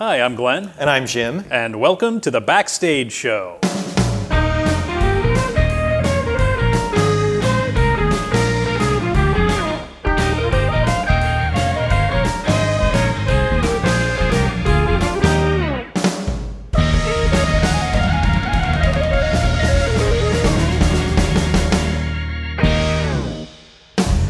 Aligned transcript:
Hi, 0.00 0.20
I'm 0.20 0.34
Glen, 0.34 0.72
And 0.76 0.90
I'm 0.90 1.06
Jim. 1.06 1.44
and 1.52 1.78
welcome 1.78 2.20
to 2.22 2.28
the 2.28 2.40
Backstage 2.40 3.12
Show. 3.12 3.60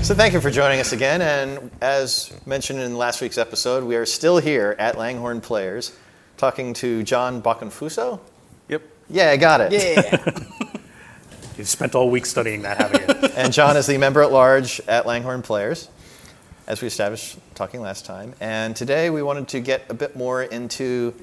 So 0.05 0.15
thank 0.15 0.35
you 0.35 0.41
for 0.43 0.51
joining 0.51 0.81
us 0.81 0.93
again. 0.93 1.23
And 1.23 1.71
as 1.81 2.31
mentioned 2.45 2.79
in 2.79 2.99
last 2.99 3.23
week's 3.23 3.39
episode, 3.39 3.85
we 3.85 3.97
are 3.97 4.05
still 4.05 4.37
here 4.37 4.77
at 4.79 4.99
Langhorne 4.99 5.41
Players 5.41 5.97
talking 6.37 6.75
to 6.75 7.03
John 7.03 7.41
Boccanfuso. 7.41 8.21
Yep. 8.69 8.83
Yeah, 9.09 9.31
I 9.31 9.39
got 9.39 9.63
it. 9.63 9.73
Yeah. 9.73 10.23
You've 11.57 11.69
spent 11.69 11.95
all 11.95 12.11
week 12.11 12.27
studying 12.27 12.61
that, 12.63 12.77
haven't 12.77 13.23
you? 13.23 13.29
And 13.35 13.51
John 13.51 13.79
is 13.79 13.87
the 13.87 13.97
member 13.97 14.21
at 14.21 14.31
large 14.31 14.79
at 14.87 15.07
Langhorne 15.07 15.41
Players, 15.41 15.89
as 16.67 16.83
we 16.83 16.87
established 16.87 17.39
talking 17.55 17.81
last 17.81 18.05
time. 18.05 18.35
And 18.41 18.77
today 18.77 19.09
we 19.09 19.23
wanted 19.23 19.49
to 19.49 19.61
get 19.61 19.87
a 19.89 19.95
bit 19.95 20.15
more 20.15 20.43
into 20.43 21.15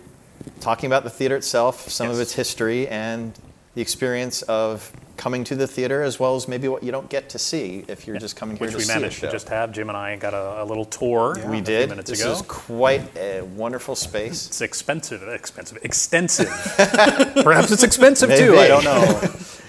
talking 0.60 0.88
about 0.88 1.04
the 1.04 1.12
theater 1.12 1.36
itself, 1.36 1.88
some 1.88 2.10
of 2.10 2.20
its 2.20 2.34
history, 2.34 2.88
and 2.88 3.38
the 3.76 3.82
experience 3.84 4.42
of 4.42 4.92
coming 5.22 5.44
to 5.44 5.56
the 5.56 5.68
theater, 5.68 6.02
as 6.02 6.20
well 6.20 6.36
as 6.36 6.48
maybe 6.48 6.68
what 6.68 6.82
you 6.82 6.92
don't 6.92 7.08
get 7.08 7.30
to 7.30 7.38
see 7.38 7.86
if 7.88 8.08
you're 8.08 8.18
just 8.18 8.36
coming 8.36 8.58
here 8.58 8.66
Which 8.66 8.72
to 8.72 8.78
we 8.78 8.84
see 8.84 8.92
a 8.92 8.96
managed 8.96 9.20
to 9.20 9.32
just 9.32 9.50
have. 9.50 9.72
Jim 9.72 9.88
and 9.88 9.96
I 9.96 10.16
got 10.16 10.34
a, 10.34 10.64
a 10.64 10.66
little 10.66 10.84
tour 10.84 11.38
we 11.48 11.60
a 11.60 11.62
did. 11.62 11.82
few 11.82 11.90
minutes 11.90 12.10
this 12.10 12.22
ago. 12.22 12.32
is 12.32 12.42
quite 12.42 13.16
a 13.16 13.42
wonderful 13.44 13.96
space. 13.96 14.48
It's 14.48 14.62
expensive, 14.62 15.22
expensive, 15.28 15.78
extensive. 15.84 16.48
Perhaps 17.44 17.72
it's 17.72 17.84
expensive 17.84 18.32
too. 18.32 18.58
I 18.58 18.68
don't 18.68 18.84
know. 18.84 19.22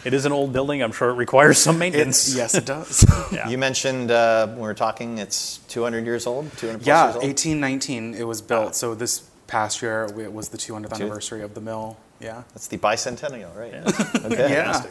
It 0.06 0.14
is 0.14 0.24
an 0.24 0.32
old 0.32 0.54
building. 0.54 0.82
I'm 0.82 0.90
sure 0.90 1.10
it 1.10 1.16
requires 1.16 1.58
some 1.58 1.78
maintenance. 1.78 2.34
yes, 2.34 2.54
it 2.54 2.64
does. 2.64 3.04
Yeah. 3.32 3.48
You 3.48 3.56
mentioned 3.56 4.10
uh, 4.10 4.46
when 4.46 4.56
we 4.56 4.62
were 4.62 4.74
talking, 4.74 5.18
it's 5.18 5.58
200 5.68 6.04
years 6.04 6.26
old, 6.26 6.50
200 6.58 6.78
plus 6.78 6.86
yeah, 6.86 7.04
years 7.04 7.14
old. 7.16 7.24
1819 7.24 8.14
it 8.14 8.24
was 8.24 8.42
built. 8.42 8.74
So 8.74 8.94
this 8.94 9.20
past 9.46 9.80
year 9.82 10.04
it 10.18 10.32
was 10.32 10.48
the 10.48 10.58
200th 10.58 10.92
anniversary 10.92 11.42
of 11.42 11.54
the 11.54 11.60
mill. 11.60 11.98
Yeah. 12.20 12.42
That's 12.54 12.68
the 12.68 12.78
bicentennial, 12.78 13.54
right? 13.56 13.72
Yeah. 13.72 14.26
Okay. 14.26 14.50
Yeah. 14.52 14.82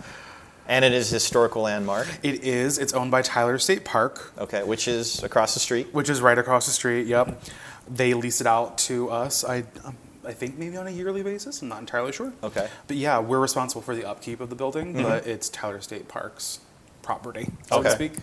And 0.72 0.86
it 0.86 0.94
is 0.94 1.10
historical 1.10 1.64
landmark. 1.64 2.08
It 2.24 2.46
is. 2.46 2.78
It's 2.78 2.94
owned 2.94 3.12
by 3.12 3.22
Tyler 3.24 3.60
State 3.60 3.84
Park, 3.84 4.32
Okay, 4.40 4.64
which 4.64 4.88
is 4.88 5.22
across 5.22 5.54
the 5.54 5.60
street. 5.60 5.94
which 5.94 6.10
is 6.10 6.22
right 6.22 6.38
across 6.38 6.66
the 6.66 6.72
street. 6.72 7.08
Yep. 7.08 7.44
They 7.90 8.14
lease 8.14 8.40
it 8.40 8.48
out 8.48 8.78
to 8.88 9.10
us. 9.10 9.44
I, 9.44 9.66
um, 9.84 9.98
I 10.26 10.32
think 10.32 10.58
maybe 10.58 10.78
on 10.78 10.88
a 10.88 10.92
yearly 10.92 11.24
basis. 11.24 11.62
I'm 11.62 11.68
not 11.68 11.80
entirely 11.82 12.14
sure. 12.14 12.32
Okay. 12.42 12.70
But 12.88 12.96
yeah, 12.96 13.20
we're 13.20 13.40
responsible 13.42 13.82
for 13.82 13.96
the 13.96 14.06
upkeep 14.06 14.40
of 14.40 14.50
the 14.50 14.56
building, 14.56 14.94
but 14.94 15.28
it's 15.28 15.50
Tyler 15.50 15.82
State 15.82 16.08
Park's 16.08 16.62
property, 17.02 17.46
so 17.46 17.52
Mm-hmm. 17.52 17.74
Okay. 17.76 17.90
to 17.90 17.96
speak. 17.96 18.14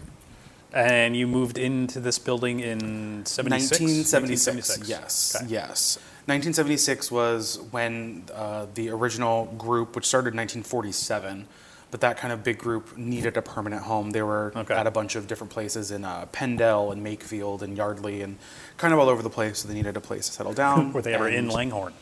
And 0.72 1.14
you 1.14 1.26
moved 1.26 1.58
into 1.58 2.00
this 2.00 2.18
building 2.18 2.60
in 2.60 3.26
76? 3.26 3.78
1976. 3.80 4.88
Yes. 4.88 5.36
Okay. 5.36 5.46
Yes. 5.48 5.96
1976 6.26 7.10
was 7.10 7.58
when 7.72 8.24
uh, 8.34 8.66
the 8.74 8.88
original 8.88 9.46
group, 9.58 9.94
which 9.96 10.06
started 10.06 10.32
in 10.32 10.38
1947, 10.38 11.46
but 11.90 12.00
that 12.02 12.18
kind 12.18 12.32
of 12.32 12.44
big 12.44 12.58
group 12.58 12.96
needed 12.98 13.36
a 13.36 13.42
permanent 13.42 13.82
home. 13.82 14.10
They 14.10 14.22
were 14.22 14.52
Okay. 14.54 14.74
at 14.74 14.86
a 14.86 14.90
bunch 14.90 15.16
of 15.16 15.26
different 15.26 15.50
places 15.52 15.90
in 15.90 16.04
uh, 16.04 16.26
Penndel 16.32 16.92
and 16.92 17.02
Makefield 17.04 17.62
and 17.62 17.76
Yardley 17.76 18.20
and 18.22 18.36
kind 18.76 18.92
of 18.92 19.00
all 19.00 19.08
over 19.08 19.22
the 19.22 19.30
place. 19.30 19.60
So 19.60 19.68
they 19.68 19.74
needed 19.74 19.96
a 19.96 20.00
place 20.00 20.26
to 20.26 20.32
settle 20.32 20.52
down. 20.64 20.92
Were 20.92 21.00
they 21.02 21.14
ever 21.14 21.28
in 21.28 21.34
And 21.46 21.52
Langhorne? 21.52 21.94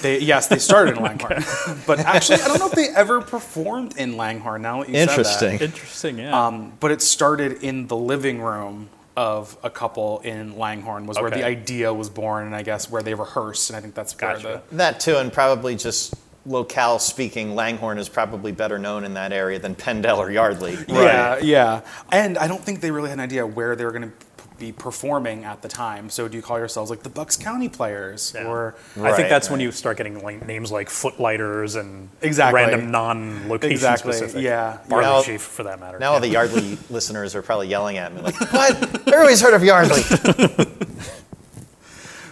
They, 0.00 0.20
yes, 0.20 0.46
they 0.46 0.58
started 0.58 0.96
in 0.96 1.02
Langhorne, 1.08 1.44
but 1.86 1.98
actually, 1.98 2.40
I 2.40 2.48
don't 2.48 2.58
know 2.60 2.66
if 2.66 2.72
they 2.72 2.88
ever 2.88 3.20
performed 3.20 3.98
in 3.98 4.16
Langhorne. 4.16 4.62
Now 4.62 4.80
that 4.84 4.88
you 4.88 4.94
said 4.94 5.08
that. 5.08 5.18
Interesting. 5.18 5.60
Interesting, 5.60 6.18
yeah. 6.18 6.46
Um, 6.46 6.72
but 6.80 6.90
it 6.92 7.02
started 7.02 7.62
in 7.62 7.88
the 7.88 7.96
living 7.96 8.40
room 8.40 8.88
of 9.16 9.58
a 9.62 9.68
couple 9.68 10.20
in 10.20 10.56
Langhorne 10.56 11.04
was 11.04 11.18
where 11.18 11.30
the 11.30 11.44
idea 11.44 11.92
was 11.92 12.08
born, 12.08 12.46
and 12.46 12.56
I 12.56 12.62
guess 12.62 12.88
where 12.90 13.02
they 13.02 13.12
rehearsed, 13.12 13.68
and 13.68 13.76
I 13.76 13.80
think 13.80 13.94
that's 13.94 14.14
Gotcha. 14.14 14.46
where 14.46 14.62
That 14.72 15.00
too, 15.00 15.16
and 15.16 15.30
probably 15.30 15.76
just 15.76 16.14
locale 16.46 16.98
speaking, 16.98 17.54
Langhorne 17.54 17.98
is 17.98 18.08
probably 18.08 18.52
better 18.52 18.78
known 18.78 19.04
in 19.04 19.14
that 19.14 19.32
area 19.32 19.58
than 19.58 19.74
Penndel 19.74 20.18
or 20.18 20.30
Yardley. 20.30 20.74
the 20.76 20.92
yeah, 20.94 21.38
yeah. 21.38 21.80
And 22.10 22.36
I 22.38 22.48
don't 22.48 22.62
think 22.62 22.80
they 22.80 22.90
really 22.90 23.10
had 23.10 23.18
an 23.18 23.24
idea 23.24 23.46
where 23.46 23.76
they 23.76 23.84
were 23.84 23.92
going 23.92 24.10
to 24.10 24.12
be 24.58 24.70
performing 24.70 25.44
at 25.44 25.60
the 25.62 25.66
time. 25.68 26.08
So 26.08 26.28
do 26.28 26.36
you 26.36 26.42
call 26.42 26.56
yourselves 26.58 26.88
like 26.90 27.02
the 27.02 27.08
Bucks 27.08 27.36
County 27.36 27.68
Players, 27.68 28.32
Yeah. 28.34 28.46
or 28.46 28.74
I 29.00 29.12
think 29.12 29.28
that's 29.28 29.50
when 29.50 29.58
you 29.58 29.72
start 29.72 29.96
getting 29.96 30.22
like, 30.22 30.46
names 30.46 30.70
like 30.70 30.88
Footlighters 30.88 31.74
and 31.74 32.08
Exactly. 32.20 32.60
random 32.60 32.90
non-location 32.92 33.72
Exactly, 33.72 34.12
specific. 34.12 34.42
yeah. 34.42 34.78
Barley 34.88 35.04
Now- 35.06 35.22
Chief, 35.22 35.42
for 35.42 35.64
that 35.64 35.80
matter. 35.80 35.98
Now 35.98 36.12
all 36.12 36.20
the 36.20 36.28
Yardley 36.28 36.78
listeners 36.90 37.34
are 37.34 37.42
probably 37.42 37.68
yelling 37.68 37.98
at 37.98 38.14
me 38.14 38.20
like, 38.20 38.34
"What? 38.52 38.76
Everybody's 39.08 39.40
heard 39.40 39.54
of 39.54 39.64
Yardley." 39.64 40.02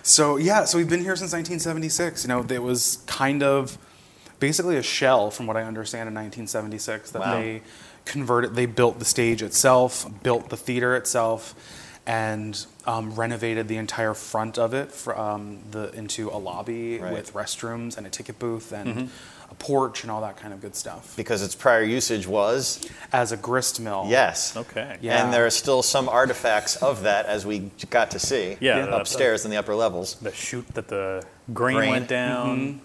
So 0.02 0.36
yeah, 0.38 0.64
so 0.64 0.78
we've 0.78 0.88
been 0.88 1.00
here 1.02 1.14
since 1.14 1.32
1976. 1.32 2.24
You 2.24 2.28
know, 2.28 2.44
it 2.48 2.62
was 2.62 2.98
kind 3.06 3.42
of 3.42 3.76
basically 4.40 4.76
a 4.76 4.82
shell, 4.82 5.30
from 5.30 5.46
what 5.46 5.56
I 5.56 5.62
understand, 5.62 6.08
in 6.08 6.14
1976 6.14 7.10
that 7.12 7.20
Wow. 7.20 7.34
they 7.40 7.62
converted. 8.04 8.54
They 8.56 8.66
built 8.66 8.98
the 8.98 9.04
stage 9.04 9.42
itself, 9.42 10.06
built 10.22 10.48
the 10.48 10.56
theater 10.56 10.96
itself, 10.96 11.54
and 12.06 12.66
um, 12.86 13.14
renovated 13.14 13.68
the 13.68 13.76
entire 13.76 14.14
front 14.14 14.58
of 14.58 14.72
it 14.74 14.90
for, 14.90 15.16
um, 15.16 15.58
the 15.70 15.92
into 15.92 16.28
a 16.30 16.38
lobby 16.38 16.98
Right. 16.98 17.12
with 17.12 17.34
restrooms 17.34 17.96
and 17.96 18.06
a 18.06 18.10
ticket 18.10 18.38
booth 18.38 18.72
and 18.72 19.10
a 19.50 19.54
porch 19.54 20.02
and 20.02 20.10
all 20.10 20.22
that 20.22 20.36
kind 20.38 20.54
of 20.54 20.60
good 20.62 20.74
stuff. 20.74 21.12
because 21.16 21.42
its 21.42 21.54
prior 21.54 21.82
usage 21.82 22.26
was 22.26 22.80
As 23.12 23.32
a 23.32 23.36
grist 23.36 23.78
mill. 23.80 24.06
yes. 24.08 24.56
Okay. 24.56 24.96
Yeah. 25.02 25.22
And 25.22 25.32
there 25.32 25.44
are 25.44 25.50
still 25.50 25.82
some 25.82 26.08
artifacts 26.08 26.76
of 26.76 27.02
that 27.02 27.26
as 27.26 27.44
we 27.44 27.70
got 27.90 28.10
to 28.12 28.18
see 28.18 28.56
Yeah, 28.60 28.86
the- 28.86 28.96
upstairs 28.96 29.44
in 29.44 29.50
the 29.50 29.56
upper 29.58 29.74
levels. 29.74 30.14
The 30.22 30.32
chute 30.32 30.68
that 30.74 30.88
the 30.88 31.22
grain, 31.52 31.76
Grain. 31.76 31.90
went 31.90 32.08
down. 32.08 32.80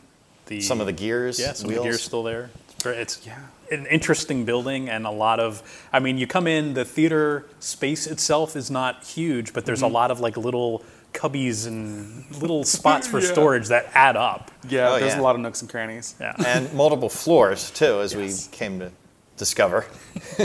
The, 0.47 0.61
Some 0.61 0.79
of 0.79 0.85
the 0.85 0.93
gears, 0.93 1.39
Yeah, 1.39 1.53
some 1.53 1.67
wheels. 1.67 1.79
of 1.79 1.83
the 1.83 1.89
gears 1.89 2.03
still 2.03 2.23
there. 2.23 2.49
It's, 2.85 3.17
it's 3.17 3.25
Yeah. 3.25 3.39
an 3.71 3.85
interesting 3.87 4.45
building 4.45 4.89
and 4.89 5.07
a 5.07 5.11
lot 5.11 5.39
of. 5.39 5.63
I 5.91 5.99
mean, 5.99 6.17
you 6.19 6.27
come 6.27 6.45
in, 6.47 6.73
the 6.75 6.85
theater 6.85 7.45
space 7.59 8.05
itself 8.05 8.55
is 8.55 8.69
not 8.69 9.03
huge, 9.03 9.53
but 9.53 9.65
there's 9.65 9.81
a 9.81 9.87
lot 9.87 10.11
of 10.11 10.19
like 10.19 10.37
little 10.37 10.83
cubbies 11.13 11.65
and 11.65 12.25
little 12.41 12.63
spots 12.77 13.07
for 13.07 13.19
Yeah. 13.19 13.31
storage 13.31 13.67
that 13.69 13.89
add 13.95 14.15
up. 14.17 14.51
Yeah, 14.69 14.89
Oh, 14.91 14.99
there's 14.99 15.13
yeah. 15.15 15.19
a 15.19 15.23
lot 15.23 15.33
of 15.35 15.41
nooks 15.41 15.61
and 15.61 15.69
crannies. 15.71 16.13
Yeah. 16.19 16.35
and 16.45 16.71
multiple 16.73 17.09
floors 17.09 17.71
too, 17.71 18.01
as 18.01 18.13
Yes. 18.13 18.49
we 18.51 18.55
came 18.57 18.79
to 18.79 18.91
discover. 19.37 19.85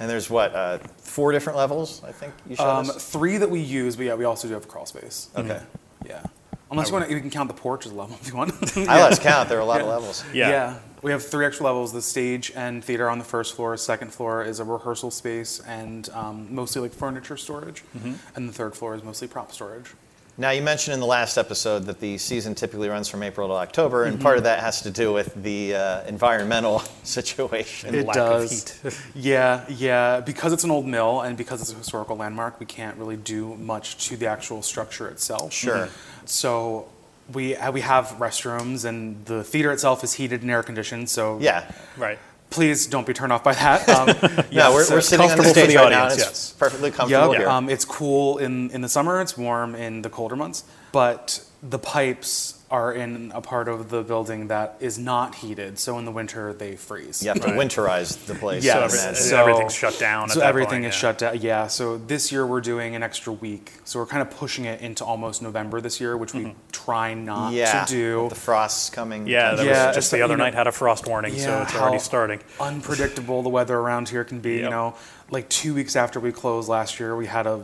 and 0.00 0.08
there's 0.08 0.30
what 0.30 0.54
uh, 0.54 0.78
four 0.98 1.32
different 1.32 1.56
levels, 1.58 2.00
I 2.06 2.12
think 2.12 2.32
you 2.48 2.56
showed 2.56 2.64
Um, 2.66 2.88
us. 2.90 3.04
three 3.10 3.36
that 3.36 3.50
we 3.50 3.60
use, 3.60 3.96
but 3.96 4.06
yeah, 4.06 4.14
we 4.14 4.24
also 4.24 4.48
do 4.48 4.54
have 4.54 4.64
a 4.64 4.68
crawl 4.68 4.86
space. 4.86 5.28
Okay, 5.36 5.60
Yeah. 6.06 6.22
Unless 6.70 6.88
you 6.88 6.94
want 6.94 7.06
to, 7.08 7.14
you 7.14 7.20
can 7.20 7.30
count 7.30 7.48
the 7.48 7.54
porch 7.54 7.86
as 7.86 7.92
a 7.92 7.94
level 7.94 8.16
if 8.20 8.28
you 8.28 8.36
want. 8.36 8.52
I 8.76 9.02
let's 9.02 9.18
count. 9.18 9.48
There 9.48 9.58
are 9.58 9.62
a 9.62 9.64
lot 9.64 9.80
of 9.80 9.86
Yeah. 9.86 9.92
levels. 9.92 10.24
Yeah. 10.34 10.78
We 11.00 11.12
have 11.12 11.24
three 11.24 11.46
extra 11.46 11.64
levels. 11.64 11.92
The 11.92 12.02
stage 12.02 12.52
and 12.54 12.84
theater 12.84 13.08
on 13.08 13.18
the 13.18 13.24
first 13.24 13.54
floor. 13.54 13.76
Second 13.76 14.12
floor 14.12 14.42
is 14.44 14.58
a 14.60 14.64
rehearsal 14.64 15.10
space 15.10 15.60
and 15.60 16.08
um, 16.10 16.48
mostly 16.54 16.82
like 16.82 16.92
furniture 16.92 17.36
storage. 17.36 17.84
Mm-hmm. 17.96 18.14
And 18.34 18.48
the 18.48 18.52
third 18.52 18.74
floor 18.74 18.94
is 18.94 19.02
mostly 19.02 19.28
prop 19.28 19.52
storage. 19.52 19.94
Now 20.40 20.50
you 20.50 20.62
mentioned 20.62 20.94
in 20.94 21.00
the 21.00 21.06
last 21.06 21.36
episode 21.36 21.80
that 21.86 21.98
the 21.98 22.16
season 22.16 22.54
typically 22.54 22.88
runs 22.88 23.08
from 23.08 23.24
April 23.24 23.48
to 23.48 23.54
October, 23.54 24.04
Mm-hmm. 24.04 24.12
and 24.14 24.22
part 24.22 24.38
of 24.38 24.44
that 24.44 24.60
has 24.60 24.82
to 24.82 24.90
do 24.90 25.12
with 25.12 25.34
the 25.42 25.74
uh, 25.74 26.04
environmental 26.06 26.78
situation. 27.02 27.92
It 27.92 28.06
lack 28.06 28.14
does. 28.14 28.84
of 28.84 28.92
heat. 28.94 29.02
Yeah, 29.16 29.64
yeah. 29.68 30.20
Because 30.20 30.52
it's 30.52 30.62
an 30.62 30.70
old 30.70 30.86
mill 30.86 31.22
and 31.22 31.36
because 31.36 31.60
it's 31.60 31.72
a 31.72 31.74
historical 31.74 32.16
landmark, 32.16 32.60
we 32.60 32.66
can't 32.66 32.96
really 32.98 33.16
do 33.16 33.56
much 33.56 34.06
to 34.08 34.16
the 34.16 34.26
actual 34.28 34.62
structure 34.62 35.08
itself. 35.08 35.52
Sure. 35.52 35.88
So 36.24 36.88
we 37.32 37.56
uh, 37.56 37.72
we 37.72 37.80
have 37.80 38.06
restrooms 38.20 38.84
and 38.84 39.24
the 39.26 39.42
theater 39.42 39.72
itself 39.72 40.04
is 40.04 40.12
heated 40.14 40.42
and 40.42 40.50
air 40.52 40.62
conditioned. 40.62 41.10
So 41.10 41.38
Yeah. 41.40 41.68
right. 41.96 42.18
Please 42.50 42.86
don't 42.86 43.06
be 43.06 43.12
turned 43.12 43.32
off 43.32 43.44
by 43.44 43.52
that. 43.54 43.88
Um, 43.88 44.08
No, 44.52 44.72
we're, 44.72 44.84
so- 44.84 44.94
we're 44.94 45.00
sitting 45.00 45.30
on 45.30 45.36
the 45.38 45.44
stage 45.44 45.68
the 45.70 45.76
right 45.76 45.90
now, 45.90 46.04
audience, 46.04 46.12
and 46.14 46.20
it's 46.22 46.30
yes. 46.30 46.52
perfectly 46.58 46.90
comfortable 46.90 47.32
Yep. 47.32 47.40
here. 47.40 47.48
Um, 47.48 47.68
it's 47.68 47.84
cool 47.84 48.38
in, 48.38 48.70
in 48.70 48.80
the 48.80 48.88
summer. 48.88 49.20
It's 49.20 49.36
warm 49.36 49.74
in 49.74 50.02
the 50.02 50.10
colder 50.10 50.36
months. 50.36 50.64
But 50.92 51.44
the 51.62 51.78
pipes 51.78 52.57
are 52.70 52.92
in 52.92 53.32
a 53.34 53.40
part 53.40 53.66
of 53.66 53.88
the 53.88 54.02
building 54.02 54.48
that 54.48 54.76
is 54.80 54.98
not 54.98 55.34
heated. 55.36 55.78
So 55.78 55.98
in 55.98 56.04
the 56.04 56.10
winter 56.10 56.52
they 56.52 56.76
freeze. 56.76 57.22
you 57.22 57.28
have 57.28 57.40
to 57.40 57.46
Right. 57.48 57.56
winterize 57.56 58.26
the 58.26 58.34
place. 58.34 58.62
Yeah, 58.62 58.78
I 58.78 58.84
every- 58.84 58.98
imagine. 58.98 59.14
so- 59.22 59.40
everything's 59.40 59.74
shut 59.74 59.98
down 59.98 60.24
at 60.24 60.30
So 60.32 60.40
that 60.40 60.48
everything 60.48 60.82
point, 60.82 60.86
is 60.86 60.94
yeah. 60.94 61.00
shut 61.00 61.18
down. 61.18 61.38
Yeah. 61.40 61.66
So 61.68 61.96
this 61.96 62.30
year 62.30 62.46
we're 62.46 62.60
doing 62.60 62.94
an 62.94 63.02
extra 63.02 63.32
week. 63.32 63.72
So 63.84 63.98
we're 63.98 64.06
kind 64.06 64.20
of 64.20 64.30
pushing 64.30 64.66
it 64.66 64.82
into 64.82 65.02
almost 65.04 65.40
November 65.40 65.80
this 65.80 65.98
year, 65.98 66.16
which 66.18 66.34
we 66.34 66.40
mm-hmm. 66.40 66.58
try 66.72 67.14
not 67.14 67.52
yeah, 67.54 67.84
to 67.84 67.90
do. 67.90 68.20
with 68.24 68.34
the 68.34 68.40
frost's 68.40 68.90
coming. 68.90 69.26
Yeah, 69.26 69.54
that 69.54 69.64
Yeah, 69.64 69.86
was 69.86 69.96
just 69.96 69.98
it's 69.98 70.10
the 70.10 70.16
like, 70.18 70.24
other 70.24 70.34
you 70.34 70.38
know- 70.38 70.44
night 70.44 70.54
had 70.54 70.66
a 70.66 70.72
frost 70.72 71.06
warning, 71.06 71.38
so 71.38 71.48
Yeah, 71.48 71.62
it's 71.62 71.74
already 71.74 71.96
how 71.96 72.02
starting. 72.02 72.40
Unpredictable 72.60 73.42
the 73.42 73.48
weather 73.48 73.78
around 73.78 74.10
here 74.10 74.24
can 74.24 74.40
be. 74.40 74.56
You 74.56 74.62
Yep. 74.62 74.70
know, 74.70 74.94
like 75.30 75.48
two 75.48 75.72
weeks 75.74 75.96
after 75.96 76.20
we 76.20 76.32
closed 76.32 76.68
last 76.68 77.00
year, 77.00 77.16
we 77.16 77.26
had 77.26 77.46
a 77.46 77.60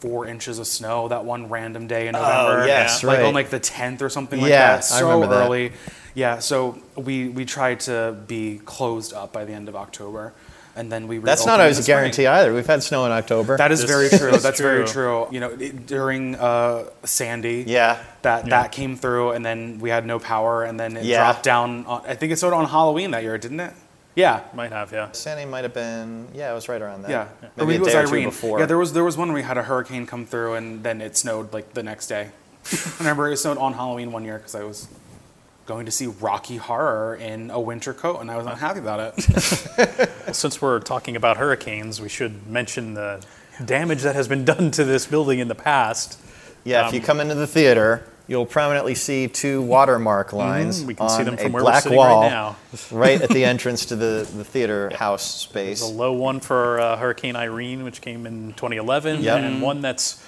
four 0.00 0.26
inches 0.26 0.58
of 0.58 0.66
snow 0.66 1.08
that 1.08 1.24
one 1.24 1.48
random 1.48 1.86
day 1.86 2.06
in 2.08 2.12
November. 2.12 2.62
Oh, 2.62 2.66
yes, 2.66 3.02
like 3.02 3.18
right. 3.18 3.26
on 3.26 3.34
like 3.34 3.50
the 3.50 3.60
10th 3.60 4.02
or 4.02 4.08
something 4.08 4.40
like 4.40 4.50
Yeah, 4.50 4.76
that. 4.76 4.78
I 4.78 4.80
So 4.80 5.04
remember 5.10 5.34
that. 5.34 5.46
early. 5.46 5.72
Yeah, 6.14 6.38
so 6.38 6.78
we 6.96 7.28
we 7.28 7.44
tried 7.44 7.80
to 7.80 8.16
be 8.26 8.60
closed 8.64 9.12
up 9.12 9.32
by 9.32 9.44
the 9.44 9.52
end 9.52 9.68
of 9.68 9.76
October, 9.76 10.32
and 10.74 10.90
then 10.90 11.08
we. 11.08 11.18
That's 11.18 11.44
not 11.44 11.60
always 11.60 11.76
the 11.76 11.80
a 11.80 11.84
spring. 11.84 11.96
guarantee 11.98 12.26
either. 12.26 12.54
We've 12.54 12.66
had 12.66 12.82
snow 12.82 13.04
in 13.04 13.12
October. 13.12 13.58
That 13.58 13.70
is 13.70 13.82
This 13.82 13.90
very 13.90 14.08
true. 14.18 14.38
That's 14.38 14.58
very 14.60 14.84
true. 14.84 15.26
true. 15.26 15.28
You 15.30 15.40
know, 15.40 15.50
it, 15.50 15.86
during 15.86 16.34
uh, 16.36 16.84
Sandy, 17.04 17.64
yeah. 17.66 18.02
that 18.22 18.46
that 18.46 18.72
came 18.72 18.96
through, 18.96 19.32
and 19.32 19.44
then 19.44 19.78
we 19.78 19.90
had 19.90 20.06
no 20.06 20.18
power, 20.18 20.64
and 20.64 20.80
then 20.80 20.96
it 20.96 21.04
Yeah. 21.04 21.18
dropped 21.18 21.42
down. 21.42 21.84
On, 21.84 22.02
I 22.06 22.14
think 22.14 22.32
it 22.32 22.36
started 22.36 22.56
on 22.56 22.64
Halloween 22.66 23.10
that 23.10 23.22
year, 23.22 23.36
didn't 23.36 23.60
it? 23.60 23.74
Yeah. 24.16 24.40
Might 24.54 24.72
have, 24.72 24.90
yeah. 24.92 25.12
Sandy 25.12 25.44
might 25.44 25.62
have 25.62 25.74
been, 25.74 26.26
yeah, 26.34 26.50
it 26.50 26.54
was 26.54 26.68
right 26.68 26.80
around 26.82 27.02
that. 27.02 27.10
Yeah, 27.10 27.28
Maybe 27.56 27.78
Or 27.78 27.82
a 27.82 27.84
day 27.84 27.96
or 27.98 28.06
two 28.06 28.12
Irene. 28.14 28.24
before. 28.24 28.58
Yeah, 28.58 28.66
there 28.66 28.78
was 28.78 28.92
there 28.94 29.04
was 29.04 29.16
one 29.16 29.28
where 29.28 29.36
we 29.36 29.42
had 29.42 29.58
a 29.58 29.62
hurricane 29.62 30.06
come 30.06 30.24
through, 30.26 30.54
and 30.54 30.82
then 30.82 31.00
it 31.00 31.16
snowed 31.16 31.52
like 31.52 31.74
the 31.74 31.82
next 31.82 32.06
day. 32.08 32.30
I 32.72 32.92
remember 32.98 33.30
it 33.30 33.36
snowed 33.36 33.58
on 33.58 33.74
Halloween 33.74 34.10
one 34.12 34.24
year 34.24 34.38
because 34.38 34.54
I 34.54 34.64
was 34.64 34.88
going 35.66 35.84
to 35.84 35.92
see 35.92 36.06
Rocky 36.06 36.56
Horror 36.56 37.16
in 37.16 37.50
a 37.50 37.60
winter 37.60 37.92
coat, 37.92 38.20
and 38.20 38.30
I 38.30 38.36
was 38.36 38.46
not 38.46 38.58
happy 38.58 38.78
about 38.80 39.00
it. 39.18 39.28
Well, 39.76 40.08
since 40.34 40.62
we're 40.62 40.80
talking 40.80 41.14
about 41.16 41.36
hurricanes, 41.36 42.00
we 42.00 42.08
should 42.08 42.46
mention 42.46 42.94
the 42.94 43.24
damage 43.64 44.02
that 44.02 44.14
has 44.14 44.28
been 44.28 44.44
done 44.44 44.70
to 44.72 44.84
this 44.84 45.06
building 45.06 45.40
in 45.40 45.48
the 45.48 45.54
past. 45.54 46.18
Yeah, 46.64 46.86
if 46.88 46.94
you 46.94 47.00
Um, 47.00 47.06
come 47.06 47.20
into 47.20 47.34
the 47.34 47.46
theater, 47.46 48.04
you'll 48.28 48.46
prominently 48.46 48.94
see 48.94 49.28
two 49.28 49.62
watermark 49.62 50.32
lines 50.32 50.78
Mm-hmm. 50.78 50.86
we 50.88 50.94
can 50.94 51.08
see 51.08 51.18
on 51.20 51.24
them 51.26 51.36
from 51.36 51.46
a 51.46 51.50
where 51.54 51.62
we're 51.64 51.70
black 51.70 51.84
right 51.84 51.94
wall 51.96 52.28
now. 52.28 52.56
right 52.90 53.20
at 53.22 53.30
the 53.30 53.44
entrance 53.52 53.86
to 53.86 53.96
the, 53.96 54.28
the 54.36 54.44
theater 54.44 54.90
house 54.96 55.22
space. 55.42 55.80
There's 55.80 55.92
a 55.92 55.94
low 55.94 56.12
one 56.12 56.40
for 56.40 56.80
uh, 56.80 56.96
Hurricane 56.96 57.36
Irene, 57.36 57.84
which 57.84 58.00
came 58.00 58.26
in 58.26 58.52
2011, 58.54 59.22
Yep. 59.22 59.38
and 59.40 59.62
one 59.62 59.80
that's, 59.80 60.22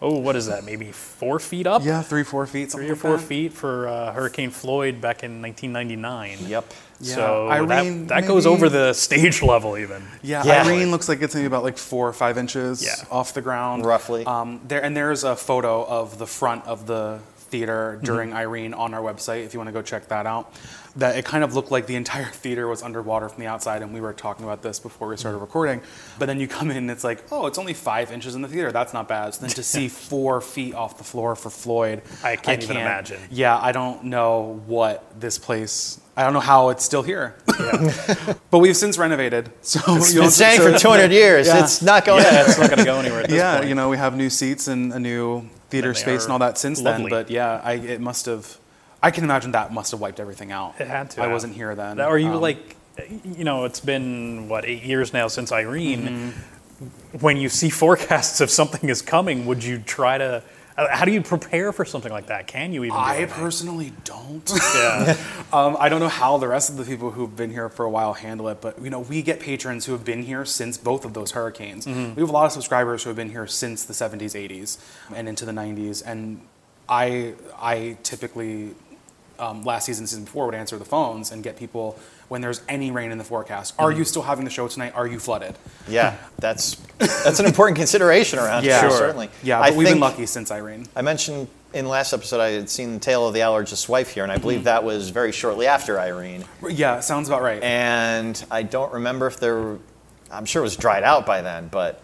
oh, 0.00 0.18
what 0.18 0.36
is 0.36 0.46
that? 0.46 0.64
Maybe 0.64 0.92
four 0.92 1.38
feet 1.40 1.66
up? 1.66 1.82
yeah, 1.84 2.02
three 2.02 2.22
four 2.24 2.46
feet, 2.46 2.70
Three 2.72 2.88
or 2.88 2.96
four 2.96 3.18
feet 3.18 3.52
for 3.52 3.88
uh, 3.88 4.12
Hurricane 4.12 4.50
Floyd 4.50 5.00
back 5.00 5.22
in 5.24 5.42
1999. 5.42 6.48
Yep. 6.48 6.64
Yeah, 7.02 7.14
So 7.14 7.48
Irene, 7.50 8.06
that, 8.08 8.20
that 8.22 8.28
goes 8.28 8.46
over 8.46 8.68
the 8.68 8.92
stage 8.92 9.42
level 9.54 9.78
even. 9.78 10.02
Yeah, 10.22 10.44
Yeah. 10.44 10.64
Irene 10.66 10.90
looks 10.90 11.08
like 11.08 11.22
it's 11.22 11.34
maybe 11.34 11.46
about 11.46 11.62
like 11.64 11.78
four 11.78 12.06
or 12.06 12.12
five 12.12 12.36
inches 12.36 12.84
Yeah. 12.84 12.92
off 13.10 13.32
the 13.32 13.40
ground, 13.40 13.86
Roughly. 13.86 14.24
Um, 14.26 14.60
there 14.68 14.84
and 14.84 14.94
there's 14.94 15.24
a 15.24 15.34
photo 15.34 15.82
of 15.86 16.18
the 16.18 16.26
front 16.26 16.66
of 16.66 16.86
the 16.86 17.20
theater 17.50 17.94
Mm-hmm. 17.96 18.04
during 18.04 18.32
Irene 18.32 18.74
on 18.74 18.94
our 18.94 19.00
website 19.00 19.44
if 19.44 19.52
you 19.54 19.60
want 19.60 19.68
to 19.68 19.72
go 19.72 19.82
check 19.82 20.08
that 20.08 20.26
out. 20.26 20.52
That 20.96 21.16
it 21.16 21.24
kind 21.24 21.44
of 21.44 21.54
looked 21.54 21.70
like 21.70 21.86
the 21.86 21.94
entire 21.96 22.24
theater 22.42 22.66
was 22.66 22.82
underwater 22.82 23.28
from 23.28 23.40
the 23.40 23.46
outside, 23.46 23.82
and 23.82 23.94
we 23.94 24.00
were 24.00 24.12
talking 24.12 24.44
about 24.44 24.60
this 24.62 24.80
before 24.80 25.06
we 25.08 25.16
started 25.16 25.38
recording. 25.38 25.80
But 26.18 26.26
then 26.26 26.40
you 26.40 26.48
come 26.48 26.70
in, 26.70 26.76
and 26.76 26.90
it's 26.90 27.04
like, 27.04 27.22
oh, 27.30 27.46
it's 27.46 27.58
only 27.58 27.74
five 27.74 28.10
inches 28.10 28.34
in 28.34 28.42
the 28.42 28.48
theater. 28.48 28.72
That's 28.72 28.92
not 28.92 29.06
bad. 29.08 29.34
So 29.34 29.42
then 29.42 29.50
to 29.50 29.62
see 29.62 29.88
four 30.10 30.40
feet 30.40 30.74
off 30.74 30.98
the 30.98 31.04
floor 31.04 31.36
for 31.36 31.48
Floyd, 31.50 32.02
I 32.24 32.34
can't 32.36 32.62
even 32.62 32.76
imagine. 32.76 33.20
Yeah, 33.30 33.56
I 33.58 33.70
don't 33.72 34.04
know 34.04 34.60
what 34.66 35.04
this 35.20 35.38
place. 35.38 36.00
I 36.16 36.24
don't 36.24 36.32
know 36.32 36.40
how 36.40 36.70
it's 36.70 36.84
still 36.84 37.02
here. 37.02 37.36
but 38.50 38.58
we've 38.58 38.76
since 38.76 38.98
renovated, 38.98 39.50
so 39.62 39.80
It's 39.96 40.12
been 40.12 40.30
staying 40.30 40.60
for 40.60 40.76
200 40.76 41.12
years. 41.12 41.46
Yeah. 41.46 41.62
It's 41.62 41.82
not 41.82 42.04
going 42.04 42.24
Yeah, 42.24 42.44
it's 42.46 42.58
not 42.58 42.68
going 42.68 42.80
to 42.80 42.84
go 42.84 42.98
anywhere 42.98 43.20
at 43.22 43.28
this 43.28 43.38
yeah, 43.38 43.56
point. 43.58 43.68
you 43.68 43.74
know, 43.74 43.88
we 43.88 43.96
have 43.96 44.16
new 44.16 44.28
seats 44.28 44.66
and 44.68 44.92
a 44.92 44.98
new 44.98 45.48
theater 45.70 45.94
space 45.94 46.24
and 46.24 46.32
all 46.32 46.38
that 46.40 46.58
since 46.58 46.80
lovely. 46.80 47.04
then. 47.04 47.10
But 47.10 47.30
yeah, 47.30 47.60
I, 47.62 47.74
it 47.74 48.00
must 48.00 48.26
have. 48.26 48.58
I 49.02 49.10
can 49.10 49.24
imagine 49.24 49.52
that 49.52 49.72
must 49.72 49.92
have 49.92 50.00
wiped 50.00 50.20
everything 50.20 50.52
out. 50.52 50.74
It 50.78 50.86
had 50.86 51.10
to 51.12 51.20
I 51.20 51.24
have. 51.24 51.32
wasn't 51.32 51.54
here 51.54 51.74
then. 51.74 52.00
Are 52.00 52.18
you 52.18 52.32
Um, 52.34 52.40
like, 52.40 52.76
you 53.24 53.44
know, 53.44 53.64
it's 53.64 53.80
been 53.80 54.48
what 54.48 54.66
eight 54.66 54.82
years 54.82 55.12
now 55.12 55.28
since 55.28 55.52
Irene. 55.52 56.02
Mm-hmm. 56.02 57.18
When 57.20 57.36
you 57.36 57.48
see 57.48 57.70
forecasts 57.70 58.40
of 58.40 58.50
something 58.50 58.88
is 58.90 59.02
coming, 59.02 59.46
would 59.46 59.62
you 59.64 59.78
try 59.78 60.18
to? 60.18 60.42
Uh, 60.80 60.96
How 60.96 61.04
do 61.04 61.12
you 61.12 61.22
prepare 61.22 61.72
for 61.72 61.84
something 61.84 62.10
like 62.10 62.26
that? 62.26 62.46
Can 62.46 62.72
you 62.72 62.84
even? 62.84 62.96
I 62.96 63.26
personally 63.26 63.92
don't. 64.04 64.50
yeah. 64.74 65.16
um, 65.52 65.76
I 65.78 65.88
don't 65.88 66.00
know 66.00 66.08
how 66.08 66.38
the 66.38 66.48
rest 66.48 66.70
of 66.70 66.76
the 66.76 66.84
people 66.84 67.10
who've 67.10 67.34
been 67.34 67.50
here 67.50 67.68
for 67.68 67.84
a 67.84 67.90
while 67.90 68.14
handle 68.14 68.48
it, 68.48 68.60
but 68.60 68.80
you 68.82 68.90
know, 68.90 69.00
we 69.00 69.22
get 69.22 69.40
patrons 69.40 69.86
who 69.86 69.92
have 69.92 70.04
been 70.04 70.22
here 70.22 70.44
since 70.44 70.78
both 70.78 71.04
of 71.04 71.14
those 71.14 71.32
hurricanes. 71.32 71.86
Mm-hmm. 71.86 72.14
We 72.14 72.20
have 72.22 72.30
a 72.30 72.32
lot 72.32 72.46
of 72.46 72.52
subscribers 72.52 73.02
who 73.02 73.10
have 73.10 73.16
been 73.16 73.30
here 73.30 73.46
since 73.46 73.84
the 73.84 73.92
70s, 73.92 74.34
80s, 74.34 74.78
and 75.14 75.28
into 75.28 75.44
the 75.44 75.52
90s. 75.52 76.02
And 76.04 76.40
I, 76.88 77.34
I 77.60 77.96
typically 78.02 78.74
um, 79.40 79.62
last 79.62 79.86
season, 79.86 80.06
season 80.06 80.24
before, 80.24 80.46
would 80.46 80.54
answer 80.54 80.78
the 80.78 80.84
phones 80.84 81.32
and 81.32 81.42
get 81.42 81.56
people 81.56 81.98
when 82.30 82.40
there's 82.40 82.62
any 82.68 82.92
rain 82.92 83.10
in 83.10 83.18
the 83.18 83.24
forecast. 83.24 83.74
Are 83.76 83.90
Mm-hmm. 83.90 83.98
you 83.98 84.04
still 84.04 84.22
having 84.22 84.44
the 84.44 84.50
show 84.52 84.68
tonight? 84.68 84.92
Are 84.94 85.06
you 85.06 85.18
flooded? 85.18 85.56
Yeah, 85.88 86.16
that's 86.38 86.76
that's 86.98 87.40
an 87.40 87.46
important 87.46 87.76
consideration 87.76 88.38
around 88.38 88.64
Yeah. 88.64 88.80
here, 88.80 88.88
Sure. 88.90 88.98
certainly. 88.98 89.28
Yeah, 89.42 89.60
I 89.60 89.70
but 89.70 89.76
we've 89.76 89.88
been 89.88 89.98
lucky 90.00 90.26
since 90.26 90.52
Irene. 90.52 90.86
I 90.94 91.02
mentioned 91.02 91.48
in 91.74 91.88
last 91.88 92.12
episode 92.12 92.40
I 92.40 92.50
had 92.50 92.70
seen 92.70 92.94
the 92.94 92.98
tale 93.00 93.26
of 93.26 93.34
the 93.34 93.40
allergist's 93.40 93.88
wife 93.88 94.10
here, 94.10 94.22
and 94.22 94.30
I 94.30 94.36
Mm-hmm. 94.36 94.42
believe 94.42 94.64
that 94.64 94.84
was 94.84 95.10
very 95.10 95.32
shortly 95.32 95.66
after 95.66 95.98
Irene. 95.98 96.44
Yeah, 96.68 97.00
sounds 97.00 97.28
about 97.28 97.42
right. 97.42 97.60
And 97.64 98.42
I 98.50 98.62
don't 98.62 98.92
remember 98.92 99.26
if 99.26 99.40
there, 99.40 99.56
were, 99.56 99.78
I'm 100.30 100.44
sure 100.46 100.62
it 100.62 100.64
was 100.64 100.76
dried 100.76 101.02
out 101.02 101.26
by 101.26 101.42
then, 101.42 101.66
but 101.66 102.00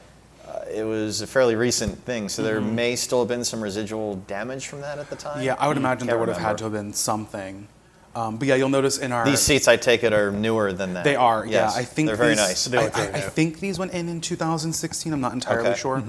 uh, 0.48 0.60
it 0.74 0.82
was 0.84 1.20
a 1.20 1.26
fairly 1.28 1.54
recent 1.54 1.98
thing. 2.04 2.28
So 2.28 2.42
there 2.42 2.60
may 2.60 2.96
still 2.96 3.20
have 3.20 3.28
been 3.28 3.44
some 3.44 3.60
residual 3.62 4.16
damage 4.26 4.66
from 4.66 4.80
that 4.80 4.98
at 4.98 5.08
the 5.08 5.14
time. 5.16 5.36
Mm-hmm. 5.36 5.44
yeah, 5.46 5.56
I 5.60 5.68
would 5.68 5.76
imagine 5.76 6.00
Can't 6.00 6.10
there 6.10 6.18
would 6.18 6.28
have 6.28 6.38
had 6.38 6.58
to 6.58 6.64
have 6.64 6.72
been 6.72 6.92
something. 6.92 7.68
Um, 8.16 8.38
but 8.38 8.48
yeah, 8.48 8.54
you'll 8.54 8.70
notice 8.70 8.96
in 8.96 9.12
our 9.12 9.26
These 9.26 9.40
seats, 9.42 9.68
I 9.68 9.76
take 9.76 10.02
it, 10.02 10.14
are 10.14 10.32
newer 10.32 10.72
than 10.72 10.94
that. 10.94 11.04
They 11.04 11.16
are, 11.16 11.44
Yes, 11.46 11.74
yeah. 11.74 11.80
I 11.80 11.84
think 11.84 12.06
they're 12.08 12.16
very 12.16 12.30
these- 12.30 12.38
nice. 12.38 12.64
They 12.64 12.78
I, 12.78 12.88
very 12.88 13.12
I- 13.12 13.18
I 13.18 13.20
think 13.20 13.60
these 13.60 13.78
went 13.78 13.92
in 13.92 14.08
in 14.08 14.22
2016. 14.22 15.12
I'm 15.12 15.20
not 15.20 15.34
entirely 15.34 15.68
Okay. 15.68 15.78
sure. 15.78 16.02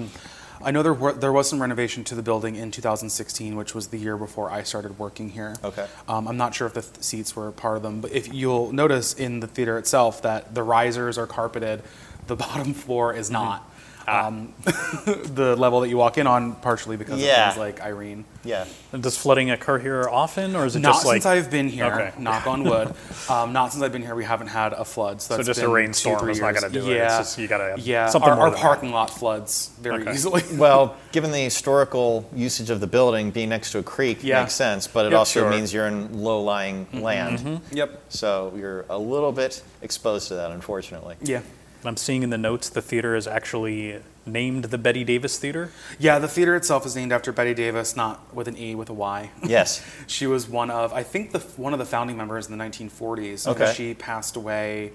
I 0.64 0.72
know 0.72 0.82
there 0.84 0.94
were, 0.94 1.12
there 1.12 1.34
was 1.34 1.50
some 1.50 1.62
renovation 1.62 2.04
to 2.06 2.16
the 2.16 2.22
building 2.24 2.56
in 2.56 2.72
2016, 2.72 3.58
which 3.58 3.76
was 3.76 3.88
the 3.88 3.98
year 3.98 4.16
before 4.18 4.50
I 4.50 4.64
started 4.64 4.98
working 4.98 5.30
here. 5.30 5.56
Okay. 5.64 5.86
Um, 6.08 6.28
I'm 6.30 6.38
not 6.38 6.56
sure 6.56 6.66
if 6.66 6.74
the 6.74 6.82
th- 6.82 7.04
seats 7.04 7.36
were 7.36 7.52
part 7.52 7.76
of 7.78 7.84
them, 7.84 8.00
but 8.02 8.12
if 8.14 8.34
you'll 8.34 8.72
notice 8.72 9.14
in 9.14 9.42
the 9.42 9.48
theater 9.48 9.78
itself 9.78 10.22
that 10.24 10.56
the 10.56 10.64
risers 10.64 11.18
are 11.18 11.28
carpeted, 11.28 11.84
the 12.28 12.36
bottom 12.46 12.74
floor 12.74 13.14
is 13.14 13.30
not. 13.30 13.70
Um, 14.08 14.54
the 14.64 15.56
level 15.58 15.82
that 15.82 15.90
you 15.90 15.98
walk 15.98 16.18
in 16.18 16.28
on, 16.28 16.56
partially 16.56 16.96
because 16.96 17.20
Yeah. 17.22 17.50
of 17.50 17.54
things 17.56 17.60
like 17.60 17.82
Irene. 17.82 18.24
Yeah. 18.46 18.66
And 18.94 19.04
Does 19.04 19.18
flooding 19.18 19.52
occur 19.52 19.80
here 19.80 20.08
often, 20.10 20.56
or 20.56 20.66
is 20.66 20.78
it 20.78 20.80
Not 20.80 20.94
just 20.94 21.06
like 21.06 21.16
since 21.24 21.26
I've 21.26 21.52
been 21.52 21.68
here. 21.68 21.86
Okay. 21.86 22.14
Knock 22.18 22.48
on 22.48 22.64
wood. 22.64 22.94
Um, 23.30 23.52
not 23.52 23.74
since 23.74 23.84
I've 23.84 23.92
been 23.92 24.04
here, 24.04 24.16
we 24.16 24.24
haven't 24.24 24.48
had 24.48 24.72
a 24.72 24.86
flood. 24.86 25.22
So, 25.22 25.34
So 25.34 25.38
that's 25.38 25.48
just 25.48 25.60
a 25.60 25.64
been 25.64 25.70
two, 25.70 25.76
rainstorm 25.76 26.20
three 26.20 26.32
is 26.32 26.40
not 26.40 26.54
gonna 26.54 26.70
do 26.70 26.90
it. 26.90 26.96
Yeah. 26.96 27.08
It's 27.08 27.18
just 27.18 27.38
you 27.38 27.48
gotta 27.50 27.72
have 27.72 27.80
yeah. 27.80 28.08
something 28.08 28.30
our, 28.30 28.36
more 28.38 28.46
our 28.46 28.52
than 28.52 28.60
that. 28.62 28.66
parking 28.66 28.92
lot 28.94 29.10
floods 29.10 29.72
very 29.82 30.04
Okay. 30.04 30.14
easily. 30.14 30.44
Well, 30.58 30.96
given 31.12 31.32
the 31.34 31.40
historical 31.44 32.30
usage 32.34 32.70
of 32.70 32.80
the 32.80 32.88
building 32.88 33.32
being 33.32 33.50
next 33.50 33.72
to 33.74 33.80
a 33.80 33.84
creek 33.84 34.20
Yeah. 34.24 34.40
makes 34.42 34.54
sense, 34.54 34.88
but 34.88 35.06
it 35.08 35.12
Yep, 35.12 35.20
also 35.20 35.40
sure. 35.42 35.50
means 35.50 35.74
you're 35.74 35.88
in 35.88 36.24
low-lying 36.24 36.88
land. 36.94 37.60
yep. 37.72 38.02
So 38.08 38.54
you're 38.56 38.86
a 38.90 38.98
little 38.98 39.34
bit 39.34 39.62
exposed 39.82 40.30
to 40.30 40.36
that, 40.36 40.52
unfortunately. 40.52 41.18
Yeah. 41.22 41.42
I'm 41.84 41.98
seeing 41.98 42.24
in 42.24 42.30
the 42.30 42.38
notes 42.38 42.70
the 42.70 42.82
theater 42.82 43.16
is 43.16 43.28
actually 43.28 44.00
named 44.26 44.66
the 44.66 44.78
Betty 44.78 45.04
Davis 45.04 45.38
Theater. 45.38 45.72
Yeah. 46.00 46.20
The 46.20 46.28
theater 46.28 46.56
itself 46.56 46.86
is 46.86 46.96
named 46.96 47.12
after 47.12 47.32
Betty 47.32 47.54
Davis, 47.54 47.96
not 47.96 48.34
with 48.34 48.48
an 48.48 48.58
E, 48.58 48.76
with 48.76 48.90
a 48.90 48.94
Y. 48.94 49.32
Yes. 49.46 49.86
She 50.08 50.26
was 50.28 50.48
one 50.48 50.72
of, 50.72 50.94
I 50.94 51.04
think, 51.04 51.32
the 51.32 51.40
one 51.40 51.74
of 51.74 51.80
the 51.80 51.86
founding 51.86 52.18
members 52.18 52.48
in 52.50 52.58
the 52.58 52.64
1940s. 52.64 53.48
Okay. 53.48 53.74
She 53.74 53.94
passed 53.94 54.36
away, 54.36 54.92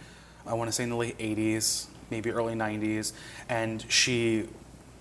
I 0.47 0.55
want 0.55 0.69
to 0.69 0.73
say 0.73 0.85
in 0.85 0.91
the 0.91 0.97
late 0.97 1.19
80s, 1.19 1.87
maybe 2.11 2.31
early 2.31 2.55
90s, 2.55 3.12
and 3.49 3.85
she 3.91 4.49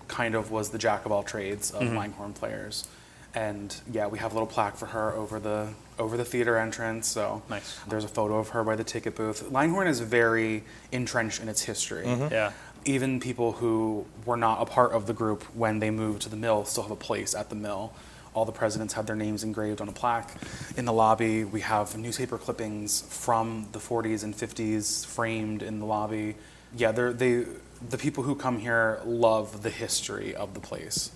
kind 0.08 0.34
of 0.34 0.50
was 0.50 0.70
the 0.70 0.78
jack 0.78 1.06
of 1.06 1.12
all 1.12 1.22
trades 1.22 1.70
of 1.70 1.82
mm-hmm. 1.82 1.96
Langhorne 1.96 2.32
players. 2.34 2.86
And 3.34 3.74
yeah, 3.90 4.06
we 4.08 4.18
have 4.18 4.32
a 4.32 4.34
little 4.34 4.46
plaque 4.46 4.76
for 4.76 4.86
her 4.86 5.12
over 5.14 5.38
the 5.40 5.68
over 5.98 6.16
the 6.16 6.24
theater 6.24 6.56
entrance. 6.58 7.06
So 7.08 7.42
Nice. 7.48 7.78
there's 7.88 8.04
a 8.04 8.08
photo 8.08 8.38
of 8.38 8.50
her 8.50 8.64
by 8.64 8.76
the 8.76 8.84
ticket 8.84 9.14
booth. 9.14 9.50
Langhorne 9.50 9.86
is 9.86 10.00
very 10.00 10.64
entrenched 10.90 11.40
in 11.40 11.48
its 11.48 11.62
history 11.62 12.04
mm-hmm. 12.04 12.32
Yeah. 12.32 12.52
even 12.84 13.20
people 13.20 13.52
who 13.52 14.06
were 14.26 14.36
not 14.36 14.60
a 14.60 14.66
part 14.66 14.92
of 14.92 15.06
the 15.06 15.12
group 15.12 15.44
when 15.54 15.78
they 15.78 15.90
moved 15.90 16.22
to 16.22 16.28
the 16.28 16.36
mill 16.36 16.64
still 16.64 16.82
have 16.82 16.92
a 16.92 16.96
place 16.96 17.34
at 17.34 17.48
the 17.48 17.54
mill. 17.54 17.92
All 18.34 18.46
the 18.46 18.52
presidents 18.52 18.94
had 18.94 19.06
their 19.06 19.16
names 19.16 19.44
engraved 19.44 19.80
on 19.82 19.88
a 19.90 19.92
plaque. 19.92 20.30
In 20.76 20.86
the 20.86 20.92
lobby, 20.92 21.44
we 21.44 21.60
have 21.60 21.96
newspaper 21.98 22.38
clippings 22.38 23.02
from 23.02 23.68
the 23.72 23.78
40s 23.78 24.24
and 24.24 24.34
50s 24.34 25.04
framed 25.04 25.62
in 25.62 25.78
the 25.78 25.84
lobby. 25.84 26.36
Yeah, 26.74 26.92
they're, 26.92 27.12
they, 27.12 27.44
the 27.90 27.98
people 27.98 28.24
who 28.24 28.34
come 28.34 28.58
here 28.58 29.00
love 29.04 29.62
the 29.62 29.68
history 29.68 30.34
of 30.34 30.54
the 30.54 30.60
place. 30.60 31.10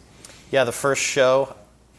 Yeah, 0.50 0.64
the 0.64 0.72
first 0.72 1.00
show 1.02 1.56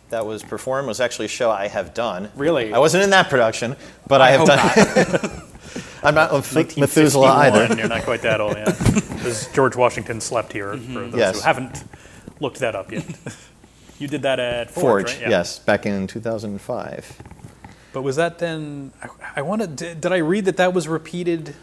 that 0.09 0.25
was 0.25 0.43
performed 0.43 0.87
was 0.87 0.99
actually 0.99 1.25
a 1.25 1.29
show 1.29 1.51
I 1.51 1.67
have 1.67 1.93
done. 1.93 2.29
Really? 2.35 2.73
I 2.73 2.79
wasn't 2.79 3.03
in 3.03 3.09
that 3.11 3.29
production, 3.29 3.75
but 4.07 4.21
I, 4.21 4.31
have 4.31 4.39
hope 4.41 4.47
done. 4.49 5.31
I'm 6.03 6.15
not 6.15 6.31
Meth- 6.31 6.77
Methuselah 6.77 7.27
1951, 7.27 7.35
either. 7.71 7.75
You're 7.79 7.87
not 7.89 8.03
quite 8.03 8.21
that 8.21 8.39
old, 8.41 8.55
yeah. 8.55 8.65
Because 9.17 9.47
George 9.53 9.75
Washington 9.75 10.21
slept 10.21 10.53
here, 10.53 10.71
for 10.71 10.77
those 10.77 10.87
Mm-hmm. 10.87 11.17
Yes. 11.17 11.35
who 11.37 11.41
haven't 11.41 11.83
looked 12.39 12.59
that 12.59 12.75
up 12.75 12.91
yet. 12.91 13.05
you 13.99 14.07
did 14.07 14.21
that 14.21 14.39
at 14.39 14.71
Forge, 14.71 14.81
Forge, 14.83 15.05
right? 15.13 15.21
Yeah. 15.23 15.29
yes, 15.29 15.59
back 15.59 15.85
in 15.85 16.07
2005. 16.07 17.21
But 17.93 18.03
was 18.03 18.15
that 18.17 18.37
then? 18.39 18.93
I, 19.01 19.07
I 19.37 19.41
wanted. 19.41 19.75
Did, 19.75 20.01
did 20.01 20.11
I 20.13 20.17
read 20.17 20.45
that 20.45 20.57
that 20.57 20.73
was 20.73 20.87
repeated? 20.87 21.55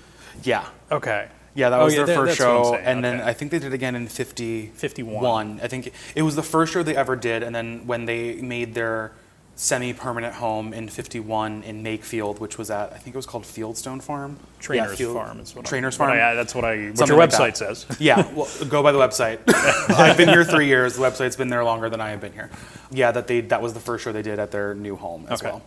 Yeah. 0.43 0.67
Okay. 0.91 1.29
Yeah, 1.55 1.71
that 1.71 1.81
Oh, 1.81 1.85
was 1.85 1.95
yeah, 1.95 1.99
their 2.05 2.07
that- 2.07 2.17
first 2.27 2.39
that's 2.39 2.41
what 2.41 2.57
I'm 2.57 2.65
show, 2.65 2.71
saying, 2.73 2.85
and 2.85 3.05
then. 3.05 3.21
I 3.21 3.33
think 3.33 3.51
they 3.53 3.59
did 3.61 3.69
it 3.69 3.75
again 3.75 3.95
in 3.95 4.09
50, 4.09 4.73
51. 4.75 5.61
I 5.63 5.69
think 5.69 5.93
it 6.15 6.23
was 6.23 6.35
the 6.37 6.43
first 6.43 6.73
show 6.73 6.83
they 6.83 6.97
ever 6.97 7.15
did, 7.17 7.43
and 7.45 7.55
then 7.55 7.87
when 7.87 8.07
they 8.07 8.35
made 8.43 8.75
their 8.75 9.13
semi-permanent 9.57 10.35
home 10.35 10.73
in 10.73 10.89
51 10.89 11.63
in 11.63 11.81
Makefield, 11.85 12.41
which 12.41 12.59
was 12.59 12.71
at 12.73 12.93
I 12.93 12.97
think 12.99 13.15
it 13.15 13.19
was 13.19 13.25
called 13.27 13.45
Fieldstone 13.45 14.03
Farm. 14.03 14.37
Trainer's 14.59 14.91
yeah, 14.91 14.97
Field- 14.97 15.15
Farm 15.17 15.39
is 15.39 15.55
what 15.55 15.65
Trainer's 15.65 15.97
what 15.97 16.07
Farm. 16.07 16.19
Yeah, 16.19 16.35
that's 16.35 16.57
what 16.57 16.65
I. 16.65 16.87
What 16.89 16.99
Something 16.99 17.17
your 17.17 17.25
like 17.25 17.31
website 17.31 17.57
says. 17.57 17.87
yeah, 18.01 18.27
well, 18.35 18.49
go 18.69 18.83
by 18.83 18.91
the 18.91 18.99
website. 18.99 19.39
I've 19.97 20.17
been 20.17 20.29
here 20.29 20.45
three 20.45 20.67
years. 20.67 20.97
The 20.97 21.03
website's 21.03 21.37
been 21.37 21.51
there 21.51 21.63
longer 21.63 21.89
than 21.89 22.01
I 22.01 22.11
have 22.11 22.21
been 22.21 22.33
here. 22.33 22.51
Yeah, 22.91 23.13
that 23.13 23.29
they 23.29 23.43
that 23.43 23.63
was 23.63 23.75
the 23.75 23.81
first 23.81 24.03
show 24.03 24.11
they 24.11 24.23
did 24.23 24.41
at 24.41 24.51
their 24.51 24.75
new 24.75 24.97
home 24.97 25.27
as 25.31 25.41
Okay. 25.41 25.53
well. 25.53 25.63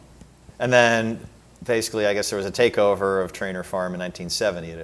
And 0.60 0.74
then 0.74 1.20
basically, 1.64 2.06
I 2.08 2.14
guess 2.14 2.30
there 2.30 2.38
was 2.38 2.46
a 2.46 2.52
takeover 2.52 3.24
of 3.24 3.32
Trainer 3.32 3.64
Farm 3.64 3.94
in 3.94 4.02
1970. 4.02 4.84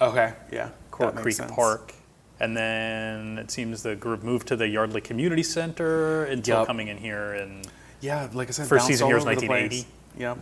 It- 0.00 0.04
Okay, 0.04 0.32
yeah. 0.52 0.70
Court 0.90 1.14
Creek 1.16 1.34
sense. 1.36 1.50
Park. 1.52 1.92
And 2.40 2.56
then 2.56 3.38
it 3.38 3.50
seems 3.50 3.82
the 3.82 3.94
group 3.96 4.22
moved 4.22 4.48
to 4.48 4.56
the 4.56 4.66
Yardley 4.68 5.00
Community 5.00 5.42
Center 5.42 6.24
until 6.24 6.58
Yup. 6.58 6.66
coming 6.66 6.88
in 6.88 6.98
here. 6.98 7.32
And 7.34 7.66
Yeah, 8.00 8.28
like 8.32 8.48
I 8.48 8.50
said, 8.50 8.66
First 8.66 8.86
season 8.86 9.04
all 9.04 9.08
here 9.10 9.16
was 9.16 9.24
over 9.24 9.34
the 9.36 9.46
place. 9.46 9.84
1980. 10.16 10.20
Yep, 10.20 10.38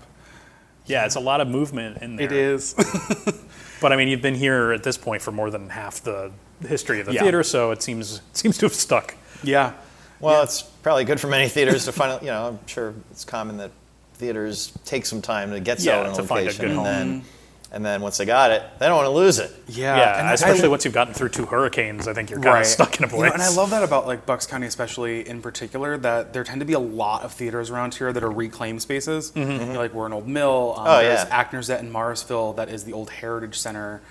yeah, 0.86 1.04
it's 1.06 1.14
a 1.16 1.20
lot 1.20 1.40
of 1.40 1.48
movement 1.48 1.98
in 2.02 2.16
there. 2.16 2.26
it 2.26 2.32
is. 2.32 2.74
But 3.80 3.92
I 3.92 3.96
mean, 3.96 4.06
you've 4.06 4.22
been 4.22 4.36
here 4.36 4.70
at 4.72 4.84
this 4.84 4.96
point 4.96 5.22
for 5.22 5.32
more 5.32 5.50
than 5.50 5.68
half 5.68 6.02
the 6.04 6.30
history 6.68 7.00
of 7.00 7.06
the 7.06 7.14
Yeah. 7.14 7.22
theater, 7.22 7.42
so 7.42 7.72
it 7.72 7.82
seems 7.82 8.18
it 8.30 8.36
seems 8.36 8.56
to 8.58 8.66
have 8.66 8.74
stuck. 8.74 9.16
yeah, 9.42 9.72
Well, 10.20 10.42
it's 10.44 10.62
probably 10.62 11.04
good 11.04 11.18
for 11.20 11.26
many 11.26 11.48
theaters 11.48 11.86
to 11.86 11.92
finally, 11.92 12.20
you 12.26 12.30
know, 12.30 12.46
I'm 12.48 12.66
sure 12.68 12.94
it's 13.10 13.24
common 13.24 13.56
that 13.56 13.72
theaters 14.14 14.72
take 14.84 15.04
some 15.04 15.20
time 15.20 15.50
to 15.50 15.58
get 15.58 15.80
Yeah, 15.80 15.84
settled 15.96 16.06
in 16.10 16.14
to 16.14 16.22
find 16.22 16.40
a 16.42 16.44
location, 16.44 16.60
good 16.64 16.70
and 16.70 16.78
home. 16.78 17.20
Mm-hmm. 17.22 17.28
Then, 17.72 17.76
and 17.76 17.84
then 17.86 18.00
once 18.02 18.18
they 18.18 18.26
got 18.26 18.50
it, 18.50 18.62
they 18.78 18.86
don't 18.86 18.96
want 18.96 19.06
to 19.06 19.10
lose 19.10 19.38
it. 19.38 19.50
yeah, 19.66 19.96
Yeah, 19.96 20.20
and 20.20 20.34
especially 20.34 20.66
I, 20.66 20.68
once 20.68 20.84
you've 20.84 20.94
gotten 20.94 21.14
through 21.14 21.30
two 21.30 21.46
hurricanes, 21.46 22.06
I 22.06 22.12
think 22.12 22.28
you're 22.30 22.38
kind 22.40 22.54
right. 22.54 22.60
of 22.60 22.66
stuck 22.66 22.98
in 22.98 23.04
a 23.04 23.06
You 23.08 23.12
place. 23.14 23.28
know, 23.30 23.34
and 23.34 23.42
I 23.42 23.48
love 23.50 23.70
that 23.70 23.82
about 23.82 24.06
like 24.06 24.26
Bucks 24.26 24.46
County, 24.46 24.66
especially 24.66 25.26
in 25.28 25.40
particular, 25.42 25.96
that 25.98 26.32
there 26.32 26.44
tend 26.44 26.60
to 26.60 26.66
be 26.66 26.74
a 26.74 26.78
lot 26.78 27.22
of 27.22 27.32
theaters 27.32 27.70
around 27.70 27.94
here 27.94 28.12
that 28.12 28.22
are 28.22 28.30
reclaimed 28.30 28.82
spaces. 28.82 29.32
You 29.34 29.44
know, 29.44 29.72
like 29.78 29.94
we're 29.94 30.06
an 30.06 30.12
old 30.12 30.28
mill. 30.28 30.74
Um, 30.76 30.86
Oh, 30.86 30.98
there's 31.02 31.24
yeah. 31.24 31.44
ActorsNET 31.44 31.80
in 31.80 31.90
Morrisville 31.90 32.52
that 32.54 32.68
is 32.68 32.84
the 32.84 32.92
old 32.92 33.10
Heritage 33.10 33.58
Center. 33.58 34.02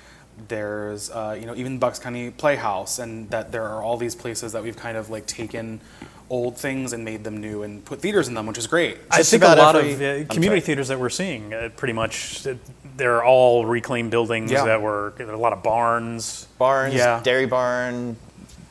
There's 0.48 1.10
uh, 1.12 1.38
you 1.40 1.46
know 1.46 1.56
even 1.56 1.78
Bucks 1.78 2.00
County 2.00 2.32
Playhouse, 2.32 3.00
and 3.00 3.30
that 3.30 3.52
there 3.52 3.64
are 3.64 3.84
all 3.84 3.98
these 3.98 4.16
places 4.16 4.54
that 4.54 4.64
we've 4.64 4.78
kind 4.78 4.98
of 4.98 5.10
like 5.10 5.26
taken 5.28 5.82
old 6.30 6.58
things 6.58 6.94
and 6.94 7.04
made 7.04 7.24
them 7.26 7.38
new 7.38 7.62
and 7.64 7.84
put 7.84 8.00
theaters 8.02 8.28
in 8.30 8.34
them, 8.34 8.48
which 8.48 8.58
is 8.58 8.66
great. 8.66 8.98
I 9.12 9.22
think 9.22 9.44
a 9.44 9.48
lot 9.56 9.76
every- 9.76 9.94
of 10.22 10.26
uh, 10.30 10.34
community 10.34 10.62
theaters 10.62 10.88
that 10.88 10.98
we're 10.98 11.10
seeing, 11.10 11.54
uh, 11.54 11.70
pretty 11.76 11.92
much, 11.94 12.48
uh, 12.48 12.56
they're 12.98 13.24
all 13.24 13.66
reclaimed 13.66 14.12
buildings 14.12 14.52
Yeah. 14.52 14.66
that 14.66 14.82
were 14.82 15.14
there 15.18 15.28
are 15.30 15.34
a 15.34 15.38
lot 15.38 15.54
of 15.54 15.64
barns. 15.64 16.48
Barns, 16.58 16.94
Yeah. 16.94 17.20
Dairy 17.24 17.46
Barn, 17.46 18.18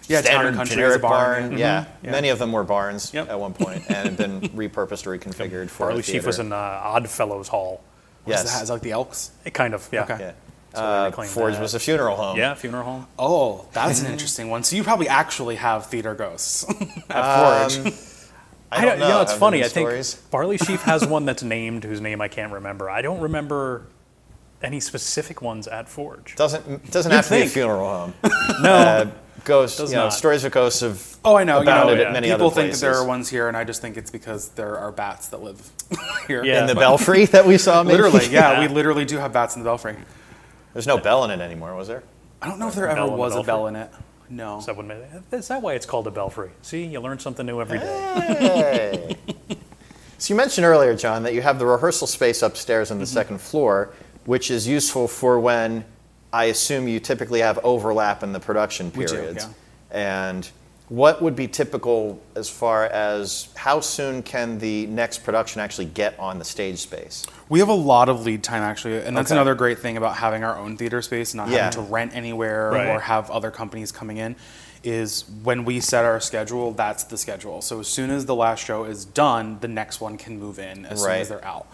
Yeah, 0.09 0.21
Town 0.23 0.47
and 0.47 0.55
standard 0.55 0.55
Country 0.57 0.63
is 0.65 0.73
a 0.73 0.75
generic 0.77 1.03
barn, 1.03 1.43
barn. 1.49 1.59
yeah. 1.59 1.67
Yeah. 1.67 1.85
Yeah. 2.03 2.11
many 2.11 2.29
of 2.31 2.39
them 2.39 2.53
were 2.53 2.65
barns 2.65 3.13
Yep. 3.15 3.31
at 3.31 3.39
one 3.41 3.53
point 3.55 3.85
and 3.89 3.97
had 3.97 4.17
been 4.17 4.41
repurposed 4.57 5.07
or 5.07 5.17
reconfigured 5.17 5.71
for 5.71 5.87
Barley 5.87 6.01
a 6.01 6.03
Chief 6.03 6.27
was 6.27 6.37
theater. 6.37 6.49
in 6.49 6.53
uh, 6.53 6.81
Oddfellows 6.85 7.49
Hall. 7.49 7.81
What 8.25 8.35
is 8.35 8.43
Yes. 8.45 8.53
that? 8.55 8.63
Is 8.63 8.69
that 8.69 8.75
like 8.75 8.83
the 8.83 8.93
Elks? 8.93 9.31
It 9.45 9.55
kind 9.55 9.73
of, 9.75 9.89
yeah. 9.93 10.03
Okay. 10.05 10.17
Yeah. 10.21 10.33
So 10.75 10.81
they 10.83 10.87
Uh, 10.87 11.05
reclaimed 11.07 11.31
Forge 11.33 11.55
that. 11.55 11.63
was 11.63 11.75
a 11.75 11.81
funeral 11.81 12.17
home. 12.17 12.37
Yeah, 12.37 12.55
funeral 12.55 12.85
home. 12.85 13.07
Oh, 13.19 13.65
that's 13.73 14.01
an 14.03 14.07
interesting 14.13 14.51
one. 14.51 14.63
So 14.63 14.77
you 14.77 14.85
probably 14.85 15.09
actually 15.09 15.57
have 15.57 15.87
theater 15.87 16.15
ghosts 16.15 16.65
at 17.11 17.17
Um, 17.17 17.71
Forge. 17.71 17.93
I 18.73 18.85
don't 18.85 19.01
know. 19.01 19.07
You 19.07 19.13
know, 19.15 19.21
it's 19.23 19.33
Have 19.33 19.41
there 19.41 19.47
funny. 19.49 19.59
been 19.59 19.65
I 19.65 19.69
think 19.69 19.89
stories? 19.89 20.15
Barley 20.31 20.59
Sheaf 20.59 20.83
has 20.83 21.05
one 21.05 21.25
that's 21.25 21.43
named 21.43 21.83
whose 21.83 22.01
name 22.01 22.21
I 22.21 22.29
can't 22.29 22.53
remember. 22.53 22.89
I 22.89 23.03
don't 23.03 23.19
remember 23.21 23.83
any 24.63 24.81
specific 24.81 25.41
ones 25.43 25.67
at 25.69 25.89
Forge. 25.89 26.35
doesn't 26.37 26.91
doesn't 26.91 27.11
You'd 27.11 27.17
have 27.17 27.27
to 27.29 27.35
be 27.35 27.43
a 27.43 27.47
funeral 27.47 27.89
home. 27.89 28.15
No, 28.63 28.73
Uh, 28.73 29.11
ghosts, 29.45 29.79
Does 29.79 29.91
you 29.91 29.97
know, 29.97 30.05
not. 30.05 30.13
stories 30.13 30.45
of 30.45 30.53
ghosts 30.53 30.81
have 30.81 31.17
Oh, 31.25 31.37
I 31.37 31.45
know. 31.45 31.59
You 31.61 31.65
know, 31.67 31.93
yeah. 31.93 32.07
at 32.09 32.13
many 32.13 32.29
people 32.29 32.47
other 32.47 32.55
think 32.55 32.67
places. 32.69 32.81
that 32.81 32.87
there 32.89 32.97
are 32.97 33.07
ones 33.07 33.29
here, 33.29 33.49
and 33.49 33.57
I 33.57 33.65
just 33.65 33.81
think 33.83 33.97
it's 33.97 34.11
because 34.11 34.49
there 34.51 34.79
are 34.79 34.91
bats 34.93 35.29
that 35.29 35.43
live 35.43 35.71
here. 36.27 36.45
Yeah. 36.45 36.61
in 36.63 36.67
the 36.67 36.75
belfry 36.75 37.25
that 37.27 37.47
we 37.47 37.59
saw. 37.59 37.83
Maybe? 37.83 37.97
Literally, 37.99 38.27
yeah, 38.29 38.53
Yeah. 38.53 38.61
we 38.61 38.69
literally 38.79 39.05
do 39.05 39.19
have 39.19 39.33
bats 39.33 39.55
in 39.57 39.63
the 39.63 39.69
belfry. 39.69 39.97
There's 40.73 40.87
no 40.87 40.99
bell 40.99 41.25
in 41.25 41.31
it 41.31 41.41
anymore, 41.41 41.75
was 41.75 41.89
there? 41.89 42.03
I 42.43 42.47
don't 42.49 42.59
know 42.59 42.69
if 42.69 42.75
there 42.75 42.87
Bell 42.87 42.97
ever 43.07 43.11
the 43.11 43.17
was 43.17 43.35
a 43.37 43.43
bell 43.43 43.67
in 43.67 43.77
it. 43.77 43.91
No. 44.31 44.59
Is 44.61 44.67
that, 44.67 44.77
what 44.77 44.87
made 44.87 44.99
it- 44.99 45.35
is 45.37 45.49
that 45.49 45.61
why 45.61 45.75
it's 45.75 45.85
called 45.87 46.07
a 46.07 46.11
belfry? 46.11 46.51
See, 46.63 46.85
you 46.85 47.01
learn 47.01 47.19
something 47.19 47.45
new 47.45 47.61
every 47.61 47.79
day. 47.81 49.17
Hey. 49.49 49.57
so 50.19 50.33
you 50.33 50.37
mentioned 50.37 50.65
earlier, 50.65 50.95
John, 50.95 51.23
that 51.25 51.35
you 51.35 51.43
have 51.43 51.59
the 51.59 51.67
rehearsal 51.67 52.07
space 52.07 52.43
upstairs 52.43 52.91
on 52.91 52.97
Mm-hmm. 52.97 53.01
the 53.03 53.07
second 53.09 53.41
floor, 53.41 53.91
which 54.25 54.51
is 54.51 54.67
useful 54.67 55.09
for 55.09 55.39
when 55.41 55.85
I 56.33 56.45
assume 56.45 56.87
you 56.89 57.01
typically 57.01 57.41
have 57.41 57.59
overlap 57.65 58.23
in 58.23 58.33
the 58.33 58.41
production 58.41 58.93
We 58.95 59.05
do, 59.07 59.15
periods. 59.15 59.47
yeah. 59.91 59.97
And 60.31 60.49
what 60.89 61.23
would 61.23 61.37
be 61.37 61.47
typical 61.49 62.21
as 62.35 62.49
far 62.49 62.85
as 62.87 63.49
how 63.57 63.81
soon 63.81 64.23
can 64.23 64.59
the 64.59 64.87
next 64.87 65.23
production 65.25 65.61
actually 65.61 65.85
get 65.87 66.19
on 66.19 66.39
the 66.39 66.45
stage 66.45 66.79
space? 66.79 67.25
We 67.49 67.59
have 67.61 67.69
a 67.69 67.73
lot 67.75 68.09
of 68.09 68.25
lead 68.25 68.43
time 68.43 68.63
actually, 68.63 68.99
and 69.03 69.17
that's 69.17 69.31
Okay. 69.31 69.37
another 69.39 69.55
great 69.55 69.79
thing 69.81 69.97
about 69.97 70.17
having 70.17 70.45
our 70.45 70.57
own 70.57 70.77
theater 70.77 71.01
space, 71.03 71.33
not 71.35 71.49
Yeah. 71.49 71.65
having 71.65 71.85
to 71.85 71.91
rent 71.93 72.13
anywhere 72.15 72.71
Right. 72.71 72.89
or 72.89 73.01
have 73.01 73.31
other 73.31 73.51
companies 73.51 73.91
coming 73.93 74.17
in. 74.19 74.37
Is 74.83 75.25
when 75.43 75.65
we 75.67 75.79
set 75.81 76.05
our 76.07 76.21
schedule, 76.21 76.73
that's 76.73 77.05
the 77.05 77.19
schedule. 77.19 77.61
So 77.61 77.81
as 77.81 77.89
soon 77.89 78.11
as 78.11 78.25
the 78.25 78.35
last 78.35 78.65
show 78.65 78.85
is 78.85 79.05
done, 79.05 79.59
the 79.61 79.69
next 79.69 80.01
one 80.01 80.17
can 80.17 80.39
move 80.41 80.59
in 80.59 80.87
as 80.87 81.01
soon 81.01 81.09
Right. 81.09 81.21
as 81.21 81.29
they're 81.29 81.45
out. 81.45 81.67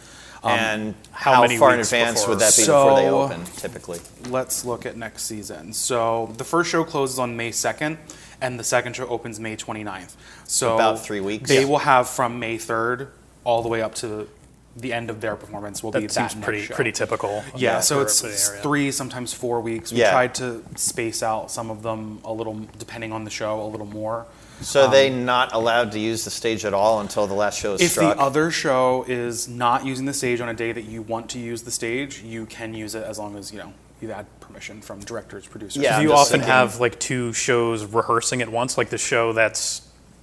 Um, 0.42 0.50
and 0.52 0.94
how 1.12 1.34
how, 1.34 1.40
many 1.42 1.56
far 1.56 1.74
in 1.74 1.80
advance 1.80 2.20
before? 2.20 2.34
would 2.34 2.40
that 2.40 2.54
be 2.56 2.62
before 2.62 2.96
they 2.96 3.08
open, 3.08 3.44
typically? 3.56 4.00
let's 4.28 4.64
look 4.64 4.86
at 4.86 4.96
next 4.96 5.24
season. 5.24 5.72
So 5.72 6.32
the 6.36 6.44
first 6.44 6.70
show 6.70 6.84
closes 6.84 7.18
on 7.18 7.36
May 7.36 7.50
2nd, 7.50 7.96
and 8.40 8.58
the 8.60 8.64
second 8.64 8.94
show 8.96 9.06
opens 9.08 9.40
May 9.40 9.56
29th. 9.56 10.14
So 10.46 10.74
About 10.74 11.00
three 11.02 11.20
weeks. 11.20 11.48
They 11.48 11.62
Yeah. 11.62 11.66
will 11.68 11.78
have 11.78 12.08
from 12.08 12.38
May 12.38 12.58
3rd 12.58 13.08
all 13.44 13.62
the 13.62 13.68
way 13.68 13.80
up 13.82 13.94
to 13.96 14.28
the 14.76 14.92
end 14.92 15.08
of 15.08 15.22
their 15.22 15.36
performance 15.36 15.82
will 15.82 15.90
be 15.90 16.00
That 16.00 16.08
that 16.08 16.12
seems 16.12 16.34
next 16.34 16.44
pretty 16.44 16.62
show. 16.66 16.74
pretty 16.74 16.92
typical. 16.92 17.42
Yeah, 17.56 17.78
uh, 17.78 17.80
so 17.80 17.96
for- 17.96 18.02
it's 18.02 18.20
for 18.20 18.26
the 18.28 18.50
area. 18.52 18.62
three, 18.62 18.92
sometimes 18.92 19.32
four 19.32 19.62
weeks. 19.62 19.90
We 19.90 20.00
Yeah. 20.00 20.10
tried 20.10 20.34
to 20.34 20.62
space 20.74 21.22
out 21.22 21.50
some 21.50 21.70
of 21.70 21.82
them 21.82 22.20
a 22.26 22.32
little, 22.32 22.60
depending 22.78 23.10
on 23.10 23.24
the 23.24 23.30
show, 23.30 23.58
a 23.62 23.64
little 23.68 23.86
more. 23.86 24.26
So 24.60 24.86
are 24.86 24.90
they 24.90 25.10
um, 25.10 25.24
not 25.24 25.52
allowed 25.54 25.92
to 25.92 25.98
use 25.98 26.24
the 26.24 26.30
stage 26.30 26.64
at 26.64 26.72
all 26.74 27.00
until 27.00 27.26
the 27.26 27.34
last 27.34 27.58
show 27.60 27.74
is 27.74 27.80
If 27.82 27.92
struck? 27.92 28.16
the 28.16 28.22
other 28.22 28.50
show 28.50 29.04
is 29.06 29.48
not 29.48 29.84
using 29.84 30.06
the 30.06 30.14
stage 30.14 30.40
on 30.40 30.48
a 30.48 30.54
day 30.54 30.72
that 30.72 30.82
you 30.84 31.02
want 31.02 31.30
to 31.30 31.38
use 31.38 31.62
the 31.62 31.70
stage, 31.70 32.22
you 32.22 32.46
can 32.46 32.72
use 32.74 32.94
it 32.94 33.04
as 33.04 33.18
long 33.18 33.36
as 33.36 33.52
you 33.52 33.58
know 33.58 33.72
you 34.00 34.08
had 34.08 34.26
permission 34.40 34.80
from 34.82 35.00
directors, 35.00 35.46
producers. 35.46 35.82
Yeah, 35.82 36.00
you 36.00 36.12
often 36.12 36.40
thinking- 36.40 36.48
have 36.48 36.80
like 36.80 36.98
two 37.00 37.32
shows 37.32 37.84
rehearsing 37.84 38.42
at 38.42 38.48
once, 38.50 38.76
like 38.78 38.90
the 38.90 38.98
show 38.98 39.32
that's 39.32 39.82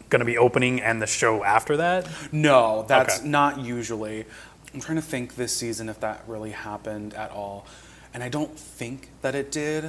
going 0.09 0.19
to 0.19 0.25
be 0.25 0.37
opening 0.37 0.79
and 0.81 1.01
the 1.01 1.07
show 1.07 1.43
after 1.43 1.77
that? 1.77 2.07
No, 2.31 2.85
that's 2.87 3.19
Okay. 3.19 3.27
not 3.27 3.59
usually. 3.59 4.25
I'm 4.73 4.79
trying 4.79 4.97
to 4.97 5.01
think 5.03 5.35
this 5.35 5.55
season 5.55 5.89
if 5.89 5.99
that 6.01 6.23
really 6.27 6.51
happened 6.51 7.13
at 7.13 7.31
all, 7.31 7.65
and 8.13 8.23
I 8.23 8.29
don't 8.29 8.57
think 8.57 9.09
that 9.21 9.33
it 9.35 9.51
did. 9.51 9.85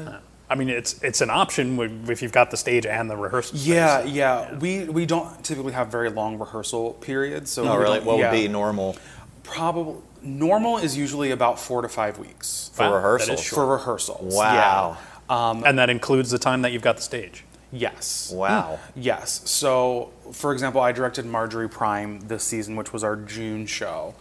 I 0.49 0.57
mean, 0.57 0.69
it's 0.69 1.03
it's 1.03 1.21
an 1.21 1.31
option 1.31 1.79
if 2.11 2.21
you've 2.23 2.33
got 2.33 2.51
the 2.51 2.57
stage 2.57 2.85
and 2.87 3.09
the 3.11 3.17
rehearsal. 3.17 3.57
space. 3.57 3.67
Yeah, 3.67 4.05
yeah, 4.05 4.55
We 4.59 4.85
we 4.85 5.07
don't 5.07 5.43
typically 5.43 5.73
have 5.73 5.89
very 5.89 6.11
long 6.11 6.39
rehearsal 6.39 6.93
periods, 6.95 7.51
so 7.51 7.67
oh, 7.67 7.77
we 7.77 7.83
really? 7.83 8.01
What 8.01 8.19
yeah. 8.19 8.31
would 8.31 8.37
be 8.37 8.49
normal? 8.49 8.97
Probably 9.43 9.97
normal 10.23 10.79
is 10.79 10.97
usually 10.97 11.31
about 11.31 11.59
four 11.59 11.83
to 11.83 11.89
five 11.89 12.19
weeks 12.19 12.71
For 12.75 12.83
Wow, 12.85 12.91
that 12.91 12.97
rehearsals? 12.97 13.41
is 13.41 13.45
short. 13.47 13.57
for 13.57 13.67
rehearsals. 13.75 14.35
Wow. 14.35 14.99
Yeah. 15.29 15.63
and 15.67 15.79
that 15.79 15.91
includes 15.91 16.31
the 16.31 16.39
time 16.39 16.63
that 16.63 16.73
you've 16.73 16.83
got 16.83 16.97
the 16.97 17.03
stage. 17.03 17.45
Yes. 17.73 18.31
Wow. 18.35 18.79
Yes. 18.95 19.43
So, 19.51 20.13
for 20.33 20.53
example, 20.53 20.81
I 20.81 20.93
directed 20.93 21.27
Marjorie 21.27 21.69
Prime 21.69 22.21
this 22.21 22.45
season, 22.45 22.77
which 22.77 22.93
was 22.93 23.03
our 23.03 23.17
June 23.17 23.67
show, 23.67 24.15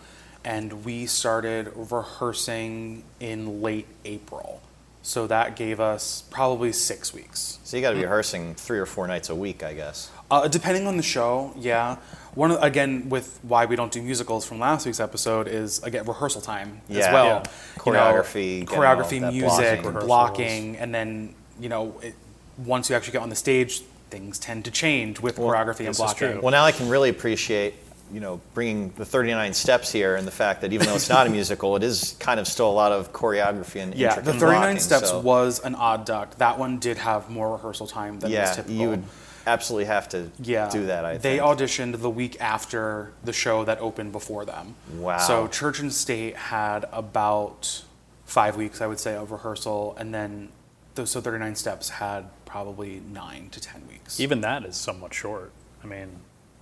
and 0.43 0.83
we 0.83 1.05
started 1.05 1.71
rehearsing 1.75 3.03
in 3.19 3.61
late 3.61 3.87
April. 4.05 4.61
So 5.05 5.27
that 5.27 5.57
gave 5.57 5.81
us 5.81 6.23
probably 6.31 6.71
six 6.71 7.13
weeks. 7.13 7.59
So 7.65 7.75
you 7.75 7.81
got 7.81 7.89
to 7.91 7.97
be 7.97 8.03
rehearsing 8.03 8.55
three 8.55 8.79
or 8.79 8.85
four 8.85 9.05
nights 9.05 9.29
a 9.29 9.35
week, 9.35 9.61
I 9.61 9.73
guess. 9.73 10.09
Uh, 10.31 10.47
depending 10.47 10.87
on 10.87 10.95
the 10.97 11.03
show, 11.03 11.53
yeah. 11.57 11.97
One 12.35 12.51
of, 12.51 12.63
again 12.63 13.09
with 13.09 13.37
why 13.43 13.65
we 13.65 13.75
don't 13.75 13.91
do 13.91 14.01
musicals 14.01 14.45
from 14.45 14.59
last 14.59 14.85
week's 14.85 15.01
episode 15.01 15.47
is 15.47 15.83
again 15.83 16.05
rehearsal 16.05 16.41
time 16.41 16.81
as 16.89 16.97
well. 16.97 17.25
Yeah. 17.25 17.43
You 17.85 17.91
know, 17.91 17.99
Choreography, 17.99 18.65
choreography, 18.65 19.19
music, 19.31 19.81
blocking. 19.83 20.07
Blocking, 20.07 20.77
and 20.77 20.95
then 20.95 21.35
you 21.59 21.69
know 21.69 21.99
it, 22.01 22.15
once 22.57 22.89
you 22.89 22.95
actually 22.95 23.11
get 23.13 23.21
on 23.21 23.29
the 23.29 23.35
stage, 23.35 23.81
things 24.09 24.39
tend 24.39 24.63
to 24.65 24.71
change 24.71 25.19
with 25.19 25.35
choreography 25.35 25.85
and 25.85 25.95
blocking. 25.95 26.31
true. 26.31 26.39
Well, 26.41 26.51
now 26.51 26.63
I 26.63 26.71
can 26.71 26.87
really 26.89 27.09
appreciate, 27.09 27.75
you 28.13 28.19
know, 28.19 28.39
bringing 28.53 28.89
the 28.95 29.05
39 29.05 29.53
steps 29.53 29.91
here 29.91 30.15
and 30.15 30.27
the 30.27 30.31
fact 30.31 30.61
that 30.61 30.71
even 30.71 30.85
though 30.87 30.95
it's 30.95 31.09
not 31.09 31.25
a 31.25 31.29
musical, 31.29 31.75
it 31.75 31.83
is 31.83 32.15
kind 32.19 32.39
of 32.39 32.47
still 32.47 32.69
a 32.69 32.71
lot 32.71 32.91
of 32.91 33.11
choreography 33.11 33.81
and 33.81 33.95
Yeah, 33.95 34.15
the 34.19 34.33
39 34.33 34.39
blocking, 34.61 34.79
steps 34.79 35.09
so- 35.09 35.19
was 35.19 35.59
an 35.59 35.73
odd 35.75 36.05
duck. 36.05 36.37
That 36.37 36.59
one 36.59 36.77
did 36.79 36.97
have 36.99 37.29
more 37.29 37.51
rehearsal 37.51 37.87
time 37.87 38.19
than 38.19 38.29
was 38.29 38.35
Yeah, 38.35 38.51
typical. 38.53 38.75
you 38.75 38.89
would 38.89 39.03
absolutely 39.47 39.85
have 39.85 40.07
to 40.09 40.29
yeah. 40.39 40.69
do 40.69 40.85
that, 40.85 41.03
I 41.05 41.17
they 41.17 41.37
think. 41.39 41.41
auditioned 41.43 41.99
the 42.01 42.09
week 42.09 42.37
after 42.39 43.13
the 43.23 43.33
show 43.33 43.65
that 43.65 43.79
opened 43.79 44.11
before 44.11 44.45
them. 44.45 44.75
Wow. 44.95 45.17
So 45.17 45.47
Church 45.47 45.79
and 45.79 45.91
State 45.91 46.35
had 46.37 46.85
about 46.93 47.83
five 48.25 48.55
weeks, 48.55 48.79
I 48.79 48.87
would 48.87 48.99
say, 48.99 49.15
of 49.15 49.31
rehearsal, 49.31 49.95
and 49.97 50.13
then 50.13 50.49
those 50.95 51.09
so 51.11 51.19
39 51.19 51.55
steps 51.55 51.89
had 51.89 52.25
probably 52.45 53.01
nine 53.11 53.49
to 53.49 53.59
10 53.59 53.87
weeks. 53.89 54.19
Even 54.19 54.41
that 54.41 54.63
is 54.63 54.75
somewhat 54.77 55.13
short. 55.13 55.51
I 55.83 55.87
mean, 55.87 56.07
I, 56.07 56.07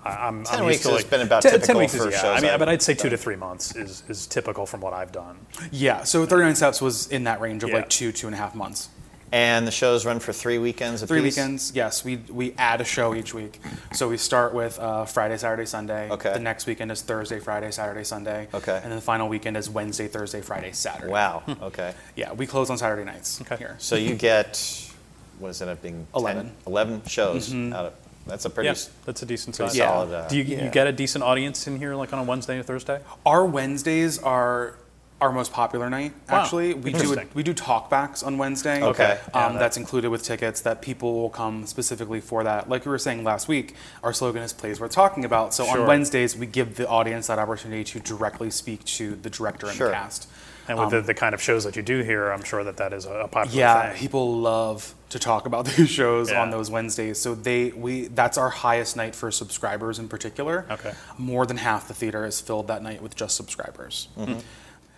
I'm 0.03 0.43
10 0.43 0.59
I'm 0.59 0.65
weeks 0.65 0.77
used 0.77 0.83
to 0.83 0.89
has 0.89 1.01
like, 1.03 1.09
been 1.09 1.21
about 1.21 1.43
10, 1.43 1.51
typical 1.53 1.79
weeks 1.79 1.93
is, 1.93 2.03
for 2.03 2.11
yeah. 2.11 2.17
shows 2.21 2.37
I 2.37 2.41
mean, 2.41 2.51
I've 2.51 2.59
but 2.59 2.69
I'd 2.69 2.81
say 2.81 2.93
two 2.93 3.09
to 3.09 3.17
three 3.17 3.35
months 3.35 3.75
is, 3.75 4.03
is 4.07 4.25
typical 4.27 4.65
from 4.65 4.81
what 4.81 4.93
I've 4.93 5.11
done. 5.11 5.37
yeah, 5.71 6.03
so 6.03 6.25
39 6.25 6.55
steps 6.55 6.81
was 6.81 7.07
in 7.07 7.25
that 7.25 7.39
range 7.41 7.63
of 7.63 7.69
Yeah. 7.69 7.77
like 7.77 7.89
two, 7.89 8.11
two 8.11 8.27
and 8.27 8.33
a 8.33 8.37
half 8.37 8.55
months. 8.55 8.89
And 9.33 9.65
the 9.65 9.71
shows 9.71 10.05
run 10.05 10.19
for 10.19 10.33
three 10.33 10.57
weekends. 10.57 11.01
Three 11.03 11.19
apiece? 11.19 11.37
weekends, 11.37 11.71
yes. 11.73 12.03
We 12.03 12.17
we 12.29 12.53
add 12.57 12.81
a 12.81 12.83
show 12.83 13.15
each 13.15 13.33
week. 13.33 13.61
So 13.93 14.09
we 14.09 14.17
start 14.17 14.53
with 14.53 14.77
uh, 14.77 15.05
Friday, 15.05 15.37
Saturday, 15.37 15.65
Sunday. 15.65 16.09
Okay. 16.09 16.33
The 16.33 16.39
next 16.39 16.65
weekend 16.67 16.91
is 16.91 17.01
Thursday, 17.01 17.39
Friday, 17.39 17.71
Saturday, 17.71 18.03
Sunday. 18.03 18.49
Okay. 18.53 18.75
And 18.75 18.85
then 18.91 18.95
the 18.95 19.01
final 19.01 19.29
weekend 19.29 19.55
is 19.55 19.69
Wednesday, 19.69 20.09
Thursday, 20.09 20.41
Friday, 20.41 20.73
Saturday. 20.73 21.13
Wow. 21.13 21.43
Okay. 21.61 21.93
Yeah, 22.17 22.33
we 22.33 22.45
close 22.45 22.69
on 22.69 22.77
Saturday 22.77 23.05
nights 23.05 23.39
Okay. 23.39 23.55
here. 23.55 23.75
So 23.77 23.95
you 23.95 24.15
get 24.15 24.91
what 25.39 25.47
does 25.47 25.61
it 25.61 25.63
end 25.63 25.71
up 25.71 25.81
being? 25.81 26.07
10? 26.13 26.21
11. 26.21 26.51
11 26.67 27.01
shows 27.07 27.53
out 27.53 27.85
of. 27.85 27.93
That's 28.27 28.45
a 28.45 28.49
pretty. 28.49 28.67
Yeah, 28.69 28.75
that's 29.05 29.21
a 29.21 29.25
decent 29.25 29.55
pretty 29.55 29.69
size. 29.71 29.77
Yeah. 29.77 29.87
solid. 29.87 30.13
Uh, 30.13 30.27
Do 30.27 30.37
you, 30.37 30.43
Yeah. 30.43 30.65
you 30.65 30.69
get 30.71 30.87
a 30.87 30.91
decent 30.91 31.23
audience 31.23 31.67
in 31.67 31.77
here, 31.77 31.95
like 31.95 32.13
on 32.13 32.19
a 32.19 32.23
Wednesday 32.23 32.59
or 32.59 32.63
Thursday? 32.63 32.99
Our 33.25 33.45
Wednesdays 33.45 34.19
are 34.19 34.75
our 35.19 35.31
most 35.31 35.53
popular 35.53 35.87
night. 35.87 36.13
Wow. 36.31 36.41
Actually, 36.41 36.73
we 36.73 36.91
do 36.93 36.97
Interesting. 36.99 37.29
we 37.35 37.43
do 37.43 37.53
talkbacks 37.53 38.25
on 38.25 38.39
Wednesday. 38.39 38.81
Okay. 38.81 39.19
Yeah, 39.35 39.45
Um, 39.45 39.53
that- 39.53 39.59
that's 39.59 39.77
included 39.77 40.09
with 40.09 40.23
tickets 40.23 40.61
that 40.61 40.81
people 40.81 41.13
will 41.13 41.29
come 41.29 41.67
specifically 41.67 42.19
for 42.19 42.43
that. 42.43 42.69
Like 42.69 42.85
we 42.85 42.91
were 42.91 42.97
saying 42.97 43.23
last 43.23 43.47
week, 43.47 43.75
our 44.03 44.13
slogan 44.13 44.41
is 44.41 44.51
"Plays 44.51 44.79
Worth 44.79 44.91
Talking 44.91 45.23
About." 45.23 45.53
So 45.53 45.63
Sure. 45.65 45.81
on 45.81 45.87
Wednesdays, 45.87 46.35
we 46.35 46.47
give 46.47 46.75
the 46.75 46.87
audience 46.87 47.27
that 47.27 47.37
opportunity 47.37 47.83
to 47.83 47.99
directly 47.99 48.49
speak 48.49 48.83
to 48.85 49.15
the 49.15 49.29
director 49.29 49.67
and 49.67 49.75
Sure. 49.75 49.89
the 49.89 49.93
cast. 49.93 50.27
And 50.71 50.79
with 50.79 50.89
the, 50.91 51.01
the 51.01 51.13
kind 51.13 51.33
of 51.35 51.41
shows 51.41 51.63
that 51.65 51.75
you 51.75 51.81
do 51.81 52.01
here, 52.01 52.31
I'm 52.31 52.43
sure 52.43 52.63
that 52.63 52.77
that 52.77 52.93
is 52.93 53.05
a, 53.05 53.11
a 53.11 53.27
popular 53.27 53.53
Um, 53.53 53.59
Yeah, 53.59 53.89
thing. 53.89 53.99
people 53.99 54.37
love 54.39 54.93
to 55.09 55.19
talk 55.19 55.45
about 55.45 55.65
these 55.77 55.89
shows 55.89 56.31
Yeah. 56.31 56.41
on 56.41 56.49
those 56.51 56.71
Wednesdays. 56.71 57.19
So 57.19 57.35
they 57.35 57.69
we 57.71 58.07
that's 58.07 58.37
our 58.37 58.49
highest 58.49 58.95
night 58.95 59.15
for 59.15 59.31
subscribers 59.31 59.99
in 59.99 60.07
particular. 60.07 60.65
Okay. 60.71 60.93
More 61.17 61.45
than 61.45 61.57
half 61.57 61.87
the 61.87 61.93
theater 61.93 62.25
is 62.25 62.39
filled 62.41 62.67
that 62.67 62.81
night 62.83 63.01
with 63.01 63.15
just 63.15 63.35
subscribers. 63.35 64.07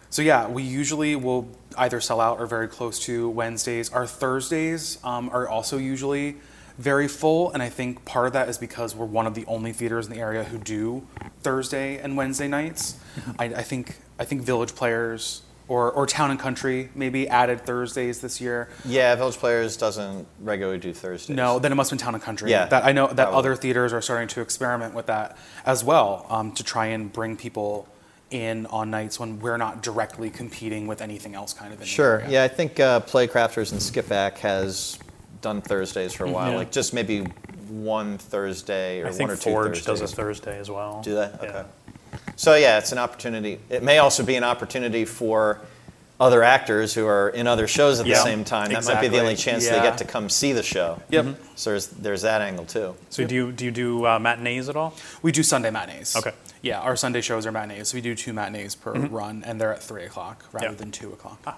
So 0.10 0.22
yeah, 0.22 0.48
we 0.48 0.62
usually 0.62 1.15
will 1.15 1.48
either 1.75 2.00
sell 2.00 2.22
out 2.22 2.39
or 2.39 2.46
very 2.46 2.68
close 2.68 3.00
to 3.06 3.30
Wednesdays. 3.30 3.92
Our 3.92 4.06
Thursdays 4.06 5.00
um, 5.03 5.30
are 5.34 5.48
also 5.48 5.80
usually 5.80 6.36
very 6.77 7.08
full, 7.08 7.51
and 7.51 7.63
I 7.63 7.70
think 7.70 8.06
part 8.06 8.27
of 8.27 8.34
that 8.34 8.48
is 8.48 8.58
because 8.60 8.96
we're 8.96 9.06
one 9.08 9.25
of 9.25 9.34
the 9.34 9.44
only 9.48 9.74
theaters 9.74 10.06
in 10.08 10.13
the 10.13 10.20
area 10.20 10.44
who 10.44 10.58
do 10.60 11.08
Thursday 11.42 11.98
and 11.98 12.15
Wednesday 12.15 12.48
nights. 12.48 12.96
I, 13.39 13.46
I 13.46 13.63
think 13.63 13.98
I 14.20 14.25
think 14.25 14.42
Village 14.44 14.75
Players 14.75 15.42
or 15.67 15.91
or 15.91 16.05
Town 16.05 16.29
and 16.32 16.39
Country 16.39 16.89
maybe 16.96 17.27
added 17.29 17.65
Thursdays 17.65 18.20
this 18.22 18.41
year. 18.41 18.70
yeah, 18.86 19.15
Village 19.15 19.36
Players 19.38 19.77
doesn't 19.77 20.27
regularly 20.41 20.79
do 20.79 20.93
Thursdays. 20.93 21.36
No, 21.36 21.60
then 21.60 21.72
it 21.72 21.75
must 21.75 21.89
have 21.91 21.98
been 22.00 22.03
Town 22.05 22.13
and 22.15 22.24
Country. 22.24 22.51
Yeah, 22.51 22.65
that 22.65 22.84
I 22.84 22.91
know 22.91 23.08
that 23.08 23.15
probably. 23.15 23.38
other 23.39 23.55
theaters 23.55 23.93
are 23.93 24.01
starting 24.01 24.27
to 24.29 24.41
experiment 24.41 24.93
with 24.93 25.05
that 25.08 25.38
as 25.65 25.84
well 25.84 26.25
um, 26.29 26.51
to 26.53 26.63
try 26.63 26.88
and 26.88 27.12
bring 27.12 27.38
people 27.38 27.88
in 28.29 28.65
on 28.67 28.89
nights 28.89 29.20
when 29.20 29.39
we're 29.39 29.58
not 29.58 29.84
directly 29.84 30.29
competing 30.29 30.88
with 30.88 31.01
anything 31.01 31.36
else, 31.36 31.53
kind 31.53 31.72
of. 31.74 31.79
In 31.79 31.86
Sure. 31.86 32.20
area. 32.22 32.29
Yeah, 32.32 32.43
I 32.43 32.48
think 32.48 32.79
uh, 32.79 33.00
Playcrafters 33.01 33.72
and 33.72 33.79
Skippack 33.79 34.39
has 34.39 34.98
done 35.41 35.62
Thursdays 35.62 36.13
for 36.13 36.25
a 36.25 36.32
while. 36.32 36.51
Yeah. 36.51 36.58
Like 36.58 36.72
just 36.72 36.93
maybe 36.93 37.22
one 37.70 38.17
Thursday 38.17 39.01
or 39.01 39.05
I 39.05 39.10
one 39.10 39.17
think 39.17 39.29
or 39.32 39.36
two 39.36 39.50
Forge 39.51 39.86
does 39.86 40.01
a 40.01 40.08
Thursdays. 40.08 40.15
Thursday 40.15 40.60
as 40.60 40.70
well. 40.72 41.01
Do 41.03 41.15
they? 41.15 41.29
Yeah. 41.43 41.63
Okay. 42.13 42.34
So 42.36 42.55
yeah, 42.55 42.77
it's 42.77 42.91
an 42.91 42.98
opportunity. 42.98 43.60
It 43.70 43.84
may 43.84 44.00
also 44.00 44.24
be 44.24 44.36
an 44.36 44.43
opportunity 44.43 45.05
for 45.05 45.60
other 46.20 46.43
actors 46.43 46.93
who 46.93 47.05
are 47.05 47.29
in 47.29 47.48
other 47.48 47.67
shows 47.67 48.00
at 48.00 48.05
Yeah, 48.05 48.15
the 48.15 48.24
same 48.24 48.43
time. 48.43 48.72
That 48.72 48.86
might 48.86 49.01
be 49.01 49.08
the 49.08 49.20
only 49.20 49.36
chance 49.36 49.67
they 49.67 49.75
Yeah. 49.75 49.84
get 49.84 49.98
to 49.98 50.05
come 50.05 50.29
see 50.29 50.53
the 50.53 50.63
show. 50.63 51.01
Yep. 51.10 51.38
So 51.55 51.72
there's 51.72 51.88
there's 51.88 52.22
that 52.22 52.41
angle 52.41 52.65
too. 52.65 52.96
So 53.10 53.25
do 53.25 53.36
you 53.36 53.51
do 53.51 53.65
you 53.65 53.72
do 53.72 54.05
uh, 54.05 54.20
matinees 54.20 54.70
at 54.70 54.75
all? 54.75 54.93
We 55.22 55.32
do 55.32 55.43
Sunday 55.43 55.72
matinees. 55.72 56.15
Okay. 56.15 56.32
Yeah, 56.62 56.79
our 56.79 56.96
Sunday 56.96 57.22
shows 57.22 57.46
are 57.46 57.51
matinees. 57.51 57.89
So 57.89 57.96
we 57.96 58.01
do 58.01 58.15
two 58.15 58.32
matinees 58.32 58.75
per 58.75 58.93
mm-hmm. 58.93 59.13
run, 59.13 59.43
and 59.46 59.60
they're 59.60 59.74
at 59.74 59.84
three 59.84 60.05
o'clock 60.05 60.46
rather 60.53 60.67
Yeah. 60.67 60.74
than 60.75 60.91
two 60.91 61.12
o'clock. 61.12 61.39
Ah. 61.46 61.58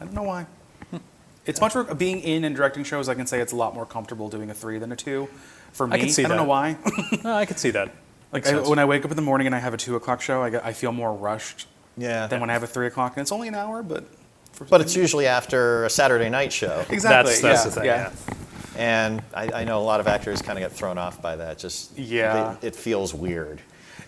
I 0.00 0.04
don't 0.04 0.14
know 0.14 0.24
why. 0.24 0.46
Hmm. 0.90 0.98
It's 1.46 1.60
much 1.60 1.74
more 1.74 1.84
being 1.84 2.20
in 2.20 2.44
and 2.44 2.54
directing 2.54 2.84
shows. 2.84 3.08
I 3.08 3.14
can 3.14 3.26
say 3.26 3.40
it's 3.40 3.52
a 3.52 3.56
lot 3.56 3.74
more 3.74 3.86
comfortable 3.86 4.28
doing 4.28 4.50
a 4.50 4.54
three 4.54 4.78
than 4.78 4.92
a 4.92 4.96
two. 4.96 5.28
For 5.72 5.86
me, 5.86 5.96
I 5.96 5.98
can 6.00 6.08
see 6.10 6.22
don't 6.22 6.32
that. 6.32 6.36
know 6.36 6.44
why. 6.44 6.76
No, 7.24 7.32
I 7.34 7.46
could 7.46 7.58
see 7.58 7.70
that. 7.70 7.92
Like 8.36 8.44
Makes 8.44 8.66
I, 8.66 8.70
when 8.70 8.78
I 8.78 8.84
wake 8.84 9.04
up 9.04 9.10
in 9.10 9.16
the 9.16 9.22
morning 9.22 9.46
and 9.46 9.54
I 9.54 9.58
have 9.58 9.72
a 9.74 9.76
two 9.78 9.96
o'clock 9.96 10.20
show, 10.20 10.42
I, 10.42 10.50
get, 10.50 10.64
I 10.64 10.72
feel 10.72 10.92
more 10.92 11.12
rushed 11.12 11.66
Yeah. 11.96 12.26
than 12.26 12.40
when 12.40 12.50
I 12.50 12.52
have 12.52 12.62
a 12.62 12.66
three 12.66 12.86
o'clock, 12.86 13.16
and 13.16 13.22
it's 13.22 13.32
only 13.32 13.48
an 13.48 13.54
hour, 13.54 13.82
but. 13.82 14.04
For 14.52 14.64
But 14.64 14.80
it's 14.80 14.96
usually 14.96 15.26
after 15.26 15.84
a 15.84 15.90
Saturday 15.90 16.28
night 16.28 16.52
show. 16.52 16.84
exactly 16.90 17.32
That's, 17.32 17.40
that's 17.40 17.64
yeah, 17.64 17.64
the 17.64 17.70
thing. 17.70 17.84
yeah. 17.84 18.10
Yeah. 18.28 18.34
And 18.78 19.22
I, 19.34 19.62
I 19.62 19.64
know 19.64 19.80
a 19.80 19.84
lot 19.84 20.00
of 20.00 20.06
actors 20.06 20.42
kind 20.42 20.58
of 20.58 20.62
get 20.62 20.72
thrown 20.72 20.98
off 20.98 21.20
by 21.22 21.36
that. 21.36 21.58
Just 21.58 21.98
Yeah. 21.98 22.56
they- 22.60 22.68
it 22.68 22.76
feels 22.76 23.14
weird. 23.14 23.60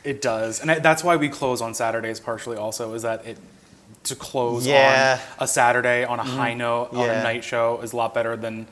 It 0.04 0.22
does, 0.22 0.60
and 0.60 0.70
I, 0.70 0.78
that's 0.78 1.02
why 1.02 1.16
we 1.16 1.28
close 1.28 1.60
on 1.60 1.74
Saturdays. 1.74 2.20
Partially, 2.20 2.56
also, 2.56 2.94
is 2.94 3.02
that 3.02 3.26
it 3.26 3.36
to 4.04 4.14
close 4.14 4.66
Yeah. 4.66 5.18
on 5.38 5.44
a 5.44 5.48
Saturday 5.48 6.04
on 6.04 6.20
a 6.20 6.22
high 6.22 6.50
mm-hmm. 6.50 6.58
note 6.58 6.88
on 6.92 7.06
Yeah. 7.06 7.20
a 7.20 7.22
night 7.22 7.44
show 7.44 7.80
is 7.82 7.92
a 7.92 7.96
lot 7.96 8.14
better 8.14 8.36
than 8.36 8.68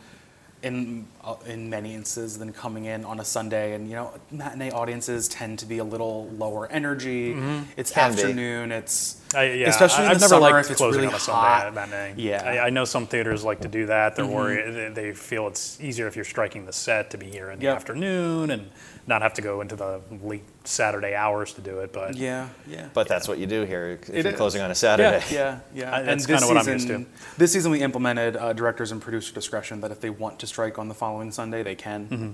in 0.63 1.07
uh, 1.23 1.35
in 1.47 1.71
many 1.71 1.95
instances 1.95 2.39
than 2.39 2.53
coming 2.53 2.87
in 2.87 3.05
on 3.05 3.21
a 3.21 3.25
Sunday. 3.25 3.75
And 3.75 3.89
you 3.89 3.95
know, 3.95 4.13
matinee 4.31 4.71
audiences 4.71 5.29
tend 5.29 5.59
to 5.61 5.67
be 5.67 5.79
a 5.79 5.85
little 5.85 6.29
lower 6.31 6.71
energy. 6.71 7.37
It's 7.77 7.91
Can 7.91 8.15
be. 8.15 8.23
afternoon. 8.23 8.73
It's 8.73 9.21
I, 9.35 9.45
yeah, 9.53 9.69
especially 9.69 10.05
I, 10.05 10.07
in 10.07 10.11
I've 10.13 10.17
the 10.19 10.21
never 10.21 10.29
summer 10.29 10.41
liked 10.41 10.67
if 10.67 10.71
it's 10.73 10.79
closing 10.79 11.01
really 11.03 11.13
on 11.13 11.17
a 11.17 11.21
Sunday 11.21 11.41
hot. 11.41 11.67
at 11.67 11.75
matinee. 11.75 12.15
Yeah. 12.17 12.39
Mm-hmm. 12.41 12.49
I, 12.49 12.59
I 12.67 12.71
know 12.71 12.85
some 12.85 13.07
theaters 13.07 13.45
like 13.45 13.61
to 13.63 13.69
do 13.69 13.87
that. 13.87 14.15
They're 14.17 14.25
worried. 14.27 14.95
They, 14.95 15.09
they 15.09 15.13
feel 15.15 15.49
it's 15.49 15.81
easier 15.81 16.07
if 16.07 16.15
you're 16.15 16.25
striking 16.25 16.65
the 16.65 16.73
set 16.73 17.11
to 17.11 17.19
be 17.19 17.27
here 17.27 17.51
in 17.51 17.59
the 17.59 17.65
Yep. 17.65 17.77
afternoon 17.77 18.51
and 18.51 18.71
not 19.09 19.23
have 19.23 19.35
to 19.35 19.43
go 19.43 19.61
into 19.61 19.75
the 19.77 20.01
late 20.23 20.45
Saturday 20.65 21.15
hours 21.15 21.53
to 21.55 21.61
do 21.61 21.81
it. 21.81 21.93
But 21.93 22.17
yeah, 22.17 22.49
yeah. 22.69 22.89
But 22.95 23.09
that's 23.09 23.27
what 23.29 23.39
you 23.39 23.47
do 23.47 23.63
here 23.65 23.99
if 24.03 24.09
It 24.11 24.25
you're 24.25 24.33
is. 24.33 24.37
closing 24.37 24.63
on 24.63 24.71
a 24.71 24.75
Saturday. 24.75 25.25
Yeah, 25.33 25.59
yeah. 25.75 25.93
I- 25.95 25.99
and 26.01 26.09
that's 26.09 26.27
this 26.27 26.41
kinda 26.41 26.47
what 26.47 26.57
I'm 26.59 26.79
season, 26.79 27.01
used 27.07 27.11
to. 27.11 27.37
This 27.39 27.53
season, 27.53 27.73
we 27.73 27.81
implemented 27.83 28.37
uh, 28.37 28.53
directors 28.53 28.93
and 28.93 29.01
producer 29.03 29.33
discretion 29.35 29.81
that 29.81 29.91
if 29.91 30.01
they 30.01 30.11
want 30.11 30.39
to 30.41 30.47
strike 30.47 30.79
on 30.79 30.89
the 30.89 30.95
following 30.95 31.31
Sunday, 31.33 31.63
they 31.63 31.75
can. 31.75 32.09
Mm-hmm. 32.09 32.31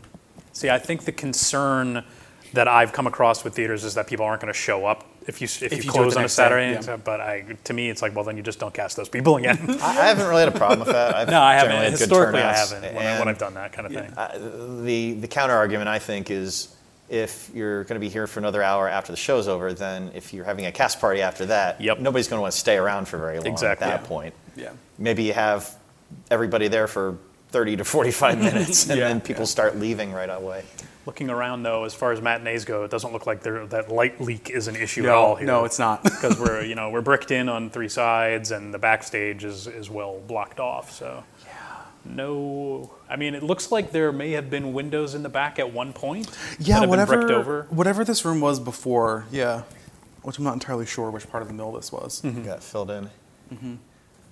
See, 0.52 0.68
I 0.68 0.78
think 0.78 1.04
the 1.04 1.12
concern 1.12 2.04
that 2.52 2.68
I've 2.68 2.92
come 2.92 3.06
across 3.06 3.44
with 3.44 3.54
theaters 3.54 3.82
is 3.84 3.94
that 3.94 4.06
people 4.06 4.26
aren't 4.26 4.42
going 4.42 4.52
to 4.52 4.58
show 4.58 4.84
up 4.84 5.06
if 5.26 5.40
you 5.40 5.44
if, 5.46 5.62
If 5.62 5.72
you, 5.72 5.82
you 5.84 5.90
close 5.90 6.14
on 6.16 6.20
a 6.20 6.24
next 6.24 6.36
day, 6.36 6.42
Saturday. 6.42 6.72
yeah. 6.72 6.80
so- 6.80 6.96
But 6.98 7.20
I, 7.20 7.44
to 7.64 7.72
me, 7.72 7.88
it's 7.90 8.02
like, 8.02 8.14
well, 8.14 8.24
then 8.24 8.36
you 8.36 8.42
just 8.42 8.58
don't 8.58 8.74
cast 8.74 8.96
those 8.96 9.08
people 9.08 9.36
again. 9.36 9.58
I 9.82 9.88
I 10.00 10.06
haven't 10.06 10.26
really 10.28 10.40
had 10.44 10.54
a 10.54 10.58
problem 10.58 10.80
with 10.80 10.88
that. 10.88 11.14
I've 11.14 11.28
no, 11.36 11.40
I 11.40 11.54
haven't. 11.54 11.70
generally 11.70 11.84
had 11.90 11.98
good 11.98 12.08
Historically, 12.08 12.40
I 12.42 12.52
haven't 12.52 12.94
when, 12.94 13.06
I, 13.06 13.18
when 13.18 13.28
I've 13.28 13.38
done 13.38 13.54
that 13.54 13.72
kind 13.72 13.86
of 13.86 13.92
thing. 13.92 14.12
uh, 14.16 14.82
the 14.84 15.12
the 15.14 15.28
counter 15.28 15.54
argument 15.54 15.88
I 15.88 15.98
think 15.98 16.30
is 16.30 16.74
if 17.08 17.50
you're 17.54 17.84
going 17.84 17.96
to 18.00 18.00
be 18.00 18.08
here 18.08 18.26
for 18.26 18.40
another 18.40 18.62
hour 18.62 18.88
after 18.88 19.12
the 19.12 19.16
show's 19.18 19.46
over, 19.46 19.74
then 19.74 20.10
if 20.14 20.32
you're 20.32 20.44
having 20.46 20.64
a 20.66 20.72
cast 20.72 20.98
party 20.98 21.20
after 21.20 21.44
that, 21.46 21.78
Yep. 21.80 21.98
nobody's 22.00 22.26
going 22.28 22.38
to 22.38 22.42
want 22.42 22.54
to 22.54 22.58
stay 22.58 22.76
around 22.78 23.06
for 23.06 23.18
very 23.18 23.38
long 23.38 23.46
Exactly. 23.48 23.84
at 23.86 23.90
that 23.90 24.00
Yeah. 24.02 24.08
point. 24.08 24.34
Yeah. 24.56 24.70
Maybe 24.98 25.24
you 25.24 25.34
have 25.34 25.70
everybody 26.30 26.68
there 26.68 26.86
for 26.86 27.18
30 27.50 27.76
to 27.76 27.84
45 27.84 28.38
minutes, 28.42 28.88
and 28.88 28.98
Yeah, 28.98 29.08
then 29.08 29.20
people 29.20 29.42
yeah. 29.42 29.46
start 29.46 29.76
leaving 29.78 30.10
right 30.12 30.30
away. 30.30 30.64
Looking 31.04 31.30
around 31.30 31.64
though, 31.64 31.84
as 31.84 31.94
far 31.94 32.12
as 32.12 32.20
matinees 32.20 32.64
go, 32.64 32.84
it 32.84 32.90
doesn't 32.90 33.12
look 33.12 33.26
like 33.26 33.42
there, 33.42 33.66
that 33.66 33.90
light 33.90 34.20
leak 34.20 34.50
is 34.50 34.68
an 34.68 34.76
issue 34.76 35.02
at 35.04 35.10
all 35.10 35.34
here. 35.34 35.46
no, 35.46 35.64
it's 35.64 35.78
not. 35.78 36.02
because 36.04 36.38
we're 36.38 36.62
you 36.70 36.74
know 36.74 36.90
we're 36.90 37.00
bricked 37.00 37.30
in 37.30 37.48
on 37.48 37.70
three 37.70 37.88
sides 37.88 38.50
and 38.52 38.72
the 38.72 38.78
backstage 38.78 39.44
is 39.44 39.66
is 39.66 39.90
well 39.90 40.20
blocked 40.26 40.60
off. 40.60 40.92
So 40.92 41.24
yeah, 41.44 41.52
no, 42.04 42.92
I 43.10 43.16
mean 43.16 43.34
it 43.34 43.42
looks 43.42 43.72
like 43.72 43.90
there 43.90 44.12
may 44.12 44.32
have 44.32 44.48
been 44.48 44.72
windows 44.72 45.14
in 45.14 45.22
the 45.24 45.28
back 45.28 45.58
at 45.58 45.72
one 45.72 45.92
point. 45.92 46.28
that 46.28 46.56
Yeah, 46.60 46.80
have 46.80 46.88
whatever. 46.88 47.18
Been 47.26 47.30
over. 47.32 47.66
Whatever 47.70 48.04
this 48.04 48.24
room 48.24 48.40
was 48.40 48.60
before. 48.60 49.26
Yeah, 49.32 49.62
which 50.22 50.38
I'm 50.38 50.44
not 50.44 50.54
entirely 50.54 50.86
sure 50.86 51.10
which 51.10 51.28
part 51.28 51.42
of 51.42 51.48
the 51.48 51.54
mill 51.54 51.72
this 51.72 51.90
was. 51.90 52.20
Got 52.20 52.62
filled 52.62 52.90
in. 52.92 53.10
Mm-hmm. 53.52 53.74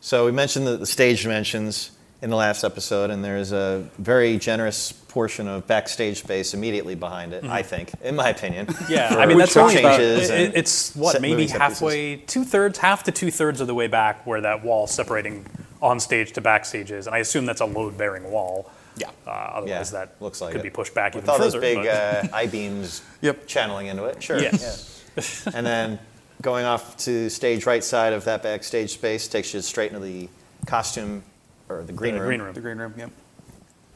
So 0.00 0.24
we 0.24 0.32
mentioned 0.32 0.66
the, 0.66 0.76
the 0.76 0.86
stage 0.86 1.22
dimensions 1.24 1.90
in 2.22 2.30
the 2.30 2.36
last 2.36 2.64
episode, 2.64 3.10
and 3.10 3.24
there's 3.24 3.52
a 3.52 3.86
very 3.98 4.36
generous 4.38 4.92
portion 4.92 5.48
of 5.48 5.66
backstage 5.66 6.18
space 6.18 6.52
immediately 6.54 6.94
behind 6.94 7.32
it. 7.32 7.44
I 7.44 7.62
think, 7.62 7.90
in 8.02 8.14
my 8.16 8.28
opinion. 8.28 8.66
Mm-hmm. 8.66 8.92
Yeah, 8.92 9.08
I 9.18 9.26
mean 9.26 9.38
that's 9.38 9.54
crew 9.54 9.62
only 9.62 9.78
about, 9.78 9.98
changes 9.98 10.30
it- 10.30 10.52
it's 10.54 10.94
what 10.94 11.20
maybe 11.20 11.32
moving 11.32 11.48
set 11.48 11.60
pieces. 11.60 11.78
halfway, 11.80 12.16
two 12.16 12.44
thirds, 12.44 12.78
half 12.78 13.04
to 13.04 13.12
two 13.12 13.30
thirds 13.30 13.60
of 13.60 13.66
the 13.66 13.74
way 13.74 13.86
back 13.86 14.26
where 14.26 14.40
that 14.42 14.62
wall 14.64 14.86
separating 14.86 15.46
on 15.82 15.98
stage 15.98 16.32
to 16.32 16.40
backstage 16.40 16.90
is, 16.90 17.06
and 17.06 17.16
I 17.16 17.20
assume 17.20 17.46
that's 17.46 17.62
a 17.62 17.66
load 17.66 17.96
bearing 17.96 18.30
wall. 18.30 18.70
Yeah. 18.96 19.08
Uh, 19.26 19.30
otherwise, 19.30 19.92
Yeah, 19.92 20.00
that 20.04 20.16
looks 20.20 20.42
like 20.42 20.52
could 20.52 20.60
it. 20.60 20.64
be 20.64 20.70
pushed 20.70 20.92
back 20.94 21.14
With 21.14 21.24
even 21.24 21.30
all 21.30 21.38
further. 21.38 21.52
those 21.52 21.60
big 21.60 21.76
but- 21.78 21.86
uh, 21.88 22.28
I 22.36 22.46
beams 22.46 23.00
Yep. 23.22 23.46
channeling 23.46 23.86
into 23.86 24.04
it. 24.04 24.22
Sure. 24.22 24.38
Yes. 24.38 25.02
yeah. 25.16 25.52
and 25.56 25.64
then 25.66 25.98
going 26.42 26.66
off 26.66 26.96
to 26.98 27.30
stage 27.30 27.64
right 27.66 27.82
side 27.82 28.12
of 28.12 28.24
that 28.26 28.42
backstage 28.42 28.90
space 28.90 29.26
takes 29.26 29.54
you 29.54 29.60
straight 29.62 29.92
into 29.92 30.04
the 30.04 30.28
costume 30.66 31.22
or 31.70 31.82
the 31.82 31.92
green 31.92 32.14
The 32.14 32.20
room. 32.20 32.28
green 32.28 32.42
room. 32.42 32.54
The 32.54 32.60
green 32.60 32.78
room. 32.78 32.94
Yep. 32.96 33.10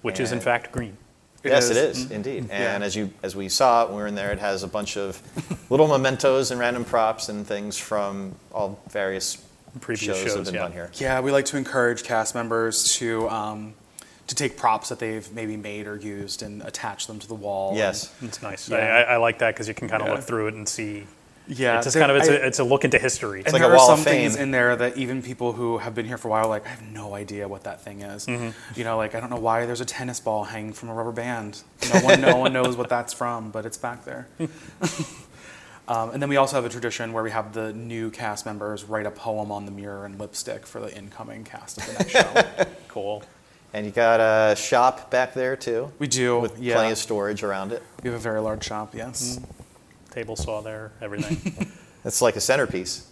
which 0.03 0.21
is 0.21 0.33
in 0.33 0.41
fact 0.41 0.71
green. 0.71 0.97
yes, 1.43 1.71
is. 1.71 1.77
it 1.77 1.77
is 1.77 2.11
indeed. 2.11 2.47
And 2.51 2.81
Yeah. 2.83 2.87
as 2.87 2.95
you 2.95 3.11
as 3.23 3.35
we 3.35 3.49
saw 3.49 3.87
when 3.87 3.97
we 3.97 4.01
were 4.03 4.07
in 4.07 4.15
there, 4.15 4.33
it 4.33 4.39
has 4.39 4.63
a 4.63 4.69
bunch 4.69 4.97
of 4.97 5.21
little 5.71 5.89
mementos 5.89 6.51
and 6.51 6.61
random 6.61 6.85
props 6.85 7.29
and 7.29 7.47
things 7.47 7.77
from 7.79 8.35
all 8.53 8.79
various 8.91 9.39
previous 9.81 10.17
shows, 10.19 10.23
shows. 10.25 10.35
have 10.37 10.45
been 10.45 10.55
yeah. 10.55 10.61
done 10.61 10.73
here. 10.73 10.91
Yeah, 10.95 11.21
we 11.21 11.33
like 11.33 11.47
to 11.47 11.57
encourage 11.57 12.05
cast 12.05 12.35
members 12.35 12.95
to 12.97 13.29
um, 13.31 13.75
to 14.27 14.35
take 14.35 14.57
props 14.57 14.89
that 14.91 14.99
they've 14.99 15.31
maybe 15.33 15.57
made 15.57 15.87
or 15.87 15.97
used 15.97 16.43
and 16.43 16.63
attach 16.63 17.07
them 17.07 17.19
to 17.19 17.27
the 17.29 17.35
wall. 17.35 17.75
Yes. 17.77 18.13
It's 18.23 18.41
nice. 18.43 18.69
Yeah. 18.69 18.77
I, 18.77 18.81
I, 18.81 19.01
I 19.15 19.17
like 19.17 19.39
that 19.41 19.55
because 19.55 19.69
you 19.69 19.75
can 19.75 19.89
kind 19.89 20.03
of 20.03 20.09
Yeah. 20.09 20.15
look 20.15 20.23
through 20.25 20.49
it 20.49 20.55
and 20.55 20.69
see. 20.69 21.07
And, 21.47 21.59
yeah. 21.59 21.77
It's 21.77 21.87
just 21.87 21.95
there- 21.95 22.03
kind 22.03 22.11
of 22.13 22.17
it's, 22.19 22.29
I- 22.29 22.33
a, 22.35 22.47
it's 22.47 22.59
a 22.59 22.65
look 22.65 22.85
into 22.85 22.99
history. 22.99 23.43
and 23.45 23.53
like 23.53 23.63
there 23.63 23.73
a 23.73 23.75
are 23.75 23.87
some 23.87 23.99
of 23.99 24.05
things 24.05 24.37
in 24.37 24.51
there 24.51 24.75
that 24.77 24.97
even 24.97 25.23
people 25.23 25.53
who 25.53 25.79
have 25.79 25.95
been 25.95 26.07
here 26.07 26.19
for 26.19 26.29
a 26.29 26.31
while, 26.31 26.47
are 26.47 26.49
like, 26.49 26.67
I 26.67 26.71
have 26.71 26.83
no 26.83 27.15
idea 27.15 27.47
what 27.49 27.65
that 27.65 27.83
thing 27.83 28.03
is. 28.03 28.27
Mm-hmm. 28.27 28.51
You 28.79 28.85
know, 28.85 28.97
like 28.97 29.15
I 29.15 29.21
don't 29.21 29.31
know 29.31 29.37
why 29.37 29.67
there's 29.67 29.81
a 29.81 29.85
tennis 29.85 30.21
ball 30.21 30.45
hanging 30.45 30.73
from 30.73 30.89
a 30.89 30.95
rubber 30.95 31.13
band. 31.13 31.63
No 31.93 32.01
one, 32.01 32.21
no 32.21 32.37
one 32.37 32.53
knows 32.53 32.77
what 32.77 32.89
that's 32.89 33.13
from, 33.13 33.51
but 33.51 33.67
it's 33.67 33.77
back 33.79 34.05
there. 34.05 34.27
um, 35.89 36.11
and 36.11 36.23
then 36.23 36.29
we 36.29 36.37
also 36.37 36.57
have 36.57 36.65
a 36.65 36.69
tradition 36.71 37.13
where 37.13 37.23
we 37.23 37.31
have 37.31 37.53
the 37.53 37.73
new 37.73 38.11
cast 38.11 38.47
members 38.47 38.85
write 38.85 39.07
a 39.07 39.11
poem 39.11 39.53
on 39.53 39.67
the 39.67 39.71
mirror 39.73 40.07
in 40.07 40.17
lipstick 40.19 40.67
for 40.67 40.81
the 40.81 40.97
incoming 40.97 41.45
cast 41.45 41.79
of 41.79 41.87
the 41.87 41.93
next 41.93 42.11
show. 42.11 42.67
cool. 42.89 43.23
And 43.75 43.85
you 43.85 43.91
got 43.91 44.21
a 44.21 44.55
shop 44.55 45.11
back 45.11 45.35
there 45.35 45.57
too, 45.57 45.91
We 45.99 46.07
do, 46.07 46.39
with 46.39 46.61
yeah. 46.61 46.75
plenty 46.75 46.93
of 46.93 46.99
storage 46.99 47.43
around 47.43 47.73
it. 47.73 47.83
We 48.05 48.09
have 48.09 48.19
a 48.19 48.23
very 48.23 48.41
large 48.41 48.63
shop, 48.65 48.95
yes. 48.95 49.41
Table 50.15 50.37
saw 50.37 50.61
there, 50.61 50.93
everything. 51.01 51.69
It's 52.07 52.21
like 52.21 52.37
a 52.37 52.41
centerpiece. 52.41 53.11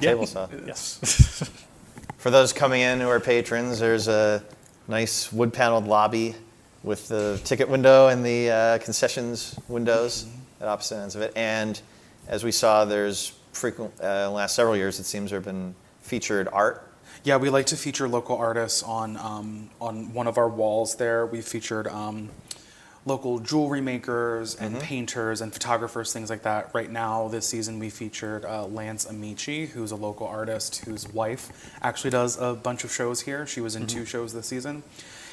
Table 0.00 0.26
saw. 0.26 0.48
yes. 0.66 0.98
For 2.18 2.28
those 2.28 2.52
coming 2.52 2.80
in 2.80 2.98
who 2.98 3.08
are 3.08 3.20
patrons, 3.20 3.78
there's 3.78 4.08
a 4.08 4.42
nice 4.88 5.32
wood 5.32 5.52
paneled 5.52 5.86
lobby 5.86 6.34
with 6.82 7.06
the 7.06 7.40
ticket 7.44 7.68
window 7.68 8.08
and 8.08 8.26
the 8.26 8.50
uh, 8.50 8.78
concessions 8.78 9.56
windows 9.68 10.26
at 10.60 10.66
opposite 10.66 10.96
ends 10.96 11.14
of 11.14 11.22
it. 11.22 11.32
And 11.36 11.80
as 12.26 12.42
we 12.42 12.50
saw, 12.50 12.84
there's 12.84 13.32
frequent, 13.52 13.92
uh, 14.02 14.06
in 14.06 14.22
the 14.24 14.30
last 14.30 14.56
several 14.56 14.76
years, 14.76 14.98
it 14.98 15.04
seems 15.04 15.30
there 15.30 15.38
have 15.38 15.44
been 15.44 15.76
featured 16.00 16.48
art. 16.52 16.92
Yeah, 17.22 17.36
we 17.36 17.48
like 17.48 17.66
to 17.66 17.76
feature 17.76 18.08
local 18.08 18.36
artists 18.36 18.82
on 18.82 19.16
um, 19.18 19.70
on 19.80 20.12
one 20.12 20.26
of 20.26 20.36
our 20.36 20.48
walls. 20.48 20.96
There, 20.96 21.26
we 21.26 21.40
featured 21.42 21.86
um, 21.86 22.28
local 23.04 23.40
jewelry 23.40 23.80
makers 23.80 24.54
and 24.54 24.78
painters 24.80 25.40
and 25.40 25.52
photographers, 25.52 26.12
things 26.12 26.30
like 26.30 26.42
that. 26.42 26.70
Right 26.72 26.90
now, 26.90 27.28
this 27.28 27.48
season, 27.48 27.78
we 27.78 27.90
featured 27.90 28.44
uh, 28.44 28.66
Lance 28.66 29.04
Amici, 29.06 29.66
who's 29.66 29.90
a 29.90 29.96
local 29.96 30.26
artist 30.26 30.84
whose 30.84 31.08
wife 31.12 31.72
actually 31.82 32.10
does 32.10 32.40
a 32.40 32.54
bunch 32.54 32.84
of 32.84 32.92
shows 32.92 33.22
here. 33.22 33.46
She 33.46 33.60
was 33.60 33.74
in 33.74 33.86
two 33.86 34.04
shows 34.04 34.32
this 34.32 34.46
season. 34.46 34.84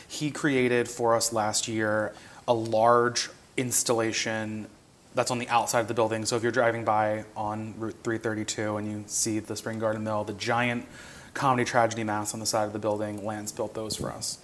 He 0.07 0.31
created 0.31 0.89
for 0.89 1.15
us 1.15 1.31
last 1.31 1.67
year 1.67 2.13
a 2.47 2.53
large 2.53 3.29
installation 3.57 4.67
that's 5.13 5.29
on 5.29 5.37
the 5.37 5.47
outside 5.49 5.81
of 5.81 5.87
the 5.87 5.93
building. 5.93 6.25
So 6.25 6.35
if 6.35 6.43
you're 6.43 6.51
driving 6.51 6.83
by 6.83 7.25
on 7.35 7.75
Route 7.77 7.97
332 8.03 8.77
and 8.77 8.91
you 8.91 9.03
see 9.07 9.39
the 9.39 9.55
Spring 9.55 9.77
Garden 9.77 10.03
Mill, 10.03 10.23
the 10.23 10.33
giant 10.33 10.85
comedy 11.33 11.65
tragedy 11.65 12.03
mass 12.03 12.33
on 12.33 12.39
the 12.39 12.45
side 12.45 12.65
of 12.65 12.73
the 12.73 12.79
building, 12.79 13.23
Lance 13.23 13.51
built 13.51 13.73
those 13.75 13.95
for 13.95 14.11
us. 14.11 14.39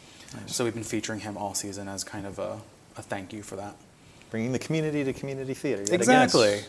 So 0.47 0.63
we've 0.63 0.73
been 0.73 0.83
featuring 0.83 1.21
him 1.21 1.37
all 1.37 1.53
season 1.53 1.87
as 1.87 2.03
kind 2.03 2.25
of 2.25 2.39
a, 2.39 2.59
a 2.97 3.01
thank 3.01 3.33
you 3.33 3.43
for 3.43 3.55
that. 3.55 3.75
Bringing 4.31 4.51
the 4.51 4.59
community 4.59 5.03
to 5.03 5.13
community 5.13 5.53
theater. 5.53 5.81
yet 5.81 5.87
again. 5.89 5.99
Exactly. 6.01 6.59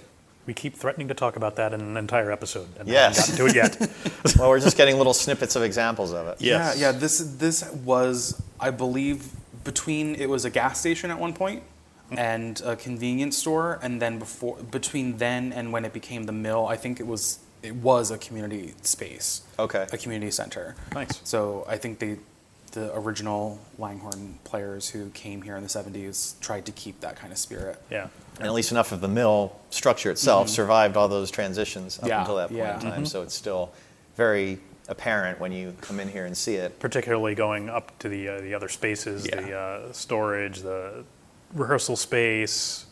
We 0.47 0.55
keep 0.55 0.77
threatening 0.77 1.09
to 1.09 1.15
talk 1.15 1.35
about 1.37 1.57
that 1.57 1.73
in 1.73 1.81
an 1.81 1.97
entire 1.97 2.31
episode, 2.31 2.69
and 2.79 2.89
Yes. 2.89 3.27
haven't 3.29 3.53
gotten 3.53 3.71
to 3.73 3.81
it 3.81 3.81
yet. 3.81 4.37
well, 4.39 4.49
we're 4.51 4.61
just 4.61 4.77
getting 4.77 4.97
little 4.97 5.15
snippets 5.15 5.57
of 5.57 5.63
examples 5.65 6.13
of 6.13 6.29
it. 6.29 6.37
Yes. 6.41 6.79
Yeah, 6.79 6.93
yeah. 6.93 6.99
This 6.99 7.19
this 7.19 7.69
was, 7.85 8.41
I 8.61 8.71
believe, 8.71 9.27
between 9.65 10.15
it 10.15 10.29
was 10.29 10.45
a 10.45 10.51
gas 10.51 10.79
station 10.79 11.11
at 11.11 11.19
one 11.19 11.33
point 11.33 11.65
and 12.13 12.61
a 12.65 12.77
convenience 12.77 13.37
store, 13.37 13.81
and 13.83 14.01
then 14.01 14.21
before 14.21 14.57
between 14.71 15.17
then 15.17 15.53
and 15.53 15.73
when 15.73 15.85
it 15.85 15.93
became 15.93 16.25
the 16.25 16.33
mill, 16.33 16.67
I 16.69 16.77
think 16.77 17.01
it 17.01 17.07
was 17.09 17.41
it 17.65 17.75
was 17.75 18.13
a 18.13 18.19
community 18.19 18.75
space. 18.83 19.43
Okay. 19.59 19.87
A 19.93 19.99
community 19.99 20.31
center. 20.31 20.77
Nice. 20.95 21.21
So 21.25 21.65
I 21.69 21.77
think 21.77 21.99
they, 21.99 22.19
the 22.77 22.95
original 22.95 23.59
Langhorne 23.79 24.39
players 24.45 24.89
who 24.91 25.09
came 25.11 25.41
here 25.43 25.57
in 25.57 25.63
the 25.63 25.69
'70s 25.69 26.39
tried 26.41 26.67
to 26.67 26.73
keep 26.73 27.01
that 27.01 27.17
kind 27.17 27.33
of 27.33 27.39
spirit. 27.39 27.81
Yeah. 27.91 28.09
And 28.39 28.47
at 28.47 28.53
least 28.53 28.71
enough 28.71 28.93
of 28.93 29.01
the 29.01 29.09
mill 29.09 29.57
structure 29.71 30.11
itself 30.11 30.51
survived 30.51 30.95
all 30.97 31.09
those 31.09 31.31
transitions 31.31 31.99
up 31.99 32.03
Mm-hmm. 32.05 32.09
Yeah, 32.11 32.21
until 32.21 32.37
that 32.37 32.49
point 32.49 32.59
yeah. 32.59 32.77
Mm-hmm. 32.77 32.87
in 32.87 32.93
time. 32.93 33.07
So 33.07 33.23
it's 33.23 33.35
still 33.35 33.73
very 34.17 34.59
apparent 34.89 35.41
when 35.41 35.53
you 35.53 35.75
come 35.81 35.99
in 36.01 36.09
here 36.09 36.27
and 36.27 36.37
see 36.37 36.55
it. 36.57 36.79
Particularly 36.79 37.35
going 37.35 37.71
up 37.71 37.99
to 38.01 38.09
the 38.11 38.29
uh, 38.29 38.41
the 38.43 38.53
other 38.55 38.69
spaces, 38.69 39.25
the 39.25 39.57
uh, 39.59 39.93
storage, 39.93 40.61
the 40.61 41.05
rehearsal 41.55 41.97
space, 41.97 42.85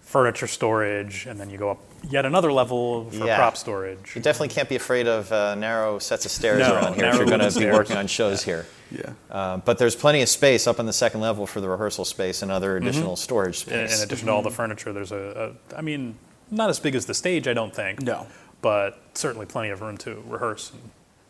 furniture 0.00 0.46
storage, 0.46 1.26
and 1.26 1.38
then 1.38 1.50
you 1.50 1.58
go 1.58 1.70
up 1.70 1.80
yet 2.08 2.24
another 2.24 2.50
level 2.50 3.10
for 3.10 3.26
Yeah. 3.26 3.36
prop 3.36 3.56
storage. 3.58 4.16
You 4.16 4.22
definitely 4.22 4.48
can't 4.54 4.68
be 4.70 4.76
afraid 4.76 5.06
of 5.06 5.30
uh, 5.30 5.54
narrow 5.54 5.98
sets 5.98 6.24
of 6.24 6.30
stairs 6.30 6.60
No, 6.60 6.74
around 6.74 6.94
here 6.94 7.04
if 7.06 7.16
you're 7.16 7.26
going 7.26 7.40
to 7.40 7.58
be 7.58 7.66
working 7.66 7.96
on 7.98 8.06
shows 8.06 8.42
here. 8.42 8.64
Yeah. 8.92 9.12
Uh, 9.30 9.56
but 9.58 9.78
there's 9.78 9.96
plenty 9.96 10.22
of 10.22 10.28
space 10.28 10.66
up 10.66 10.78
on 10.78 10.86
the 10.86 10.92
second 10.92 11.20
level 11.20 11.46
for 11.46 11.60
the 11.60 11.68
rehearsal 11.68 12.04
space 12.04 12.42
and 12.42 12.50
other 12.52 12.76
Mm-hmm. 12.78 12.86
additional 12.88 13.16
storage 13.16 13.66
In, 13.66 13.80
in 13.80 13.88
space. 13.88 14.02
addition 14.02 14.26
to 14.26 14.32
all 14.32 14.42
the 14.42 14.50
furniture, 14.50 14.92
there's 14.92 15.12
a, 15.12 15.54
a, 15.72 15.76
I 15.76 15.80
mean, 15.82 16.16
not 16.50 16.68
as 16.70 16.78
big 16.80 16.94
as 16.94 17.06
the 17.06 17.14
stage, 17.14 17.48
I 17.48 17.54
don't 17.54 17.74
think. 17.74 18.02
No. 18.02 18.26
But 18.60 19.00
certainly 19.14 19.46
plenty 19.46 19.70
of 19.70 19.80
room 19.80 19.96
to 19.98 20.22
rehearse 20.26 20.70
and 20.72 20.80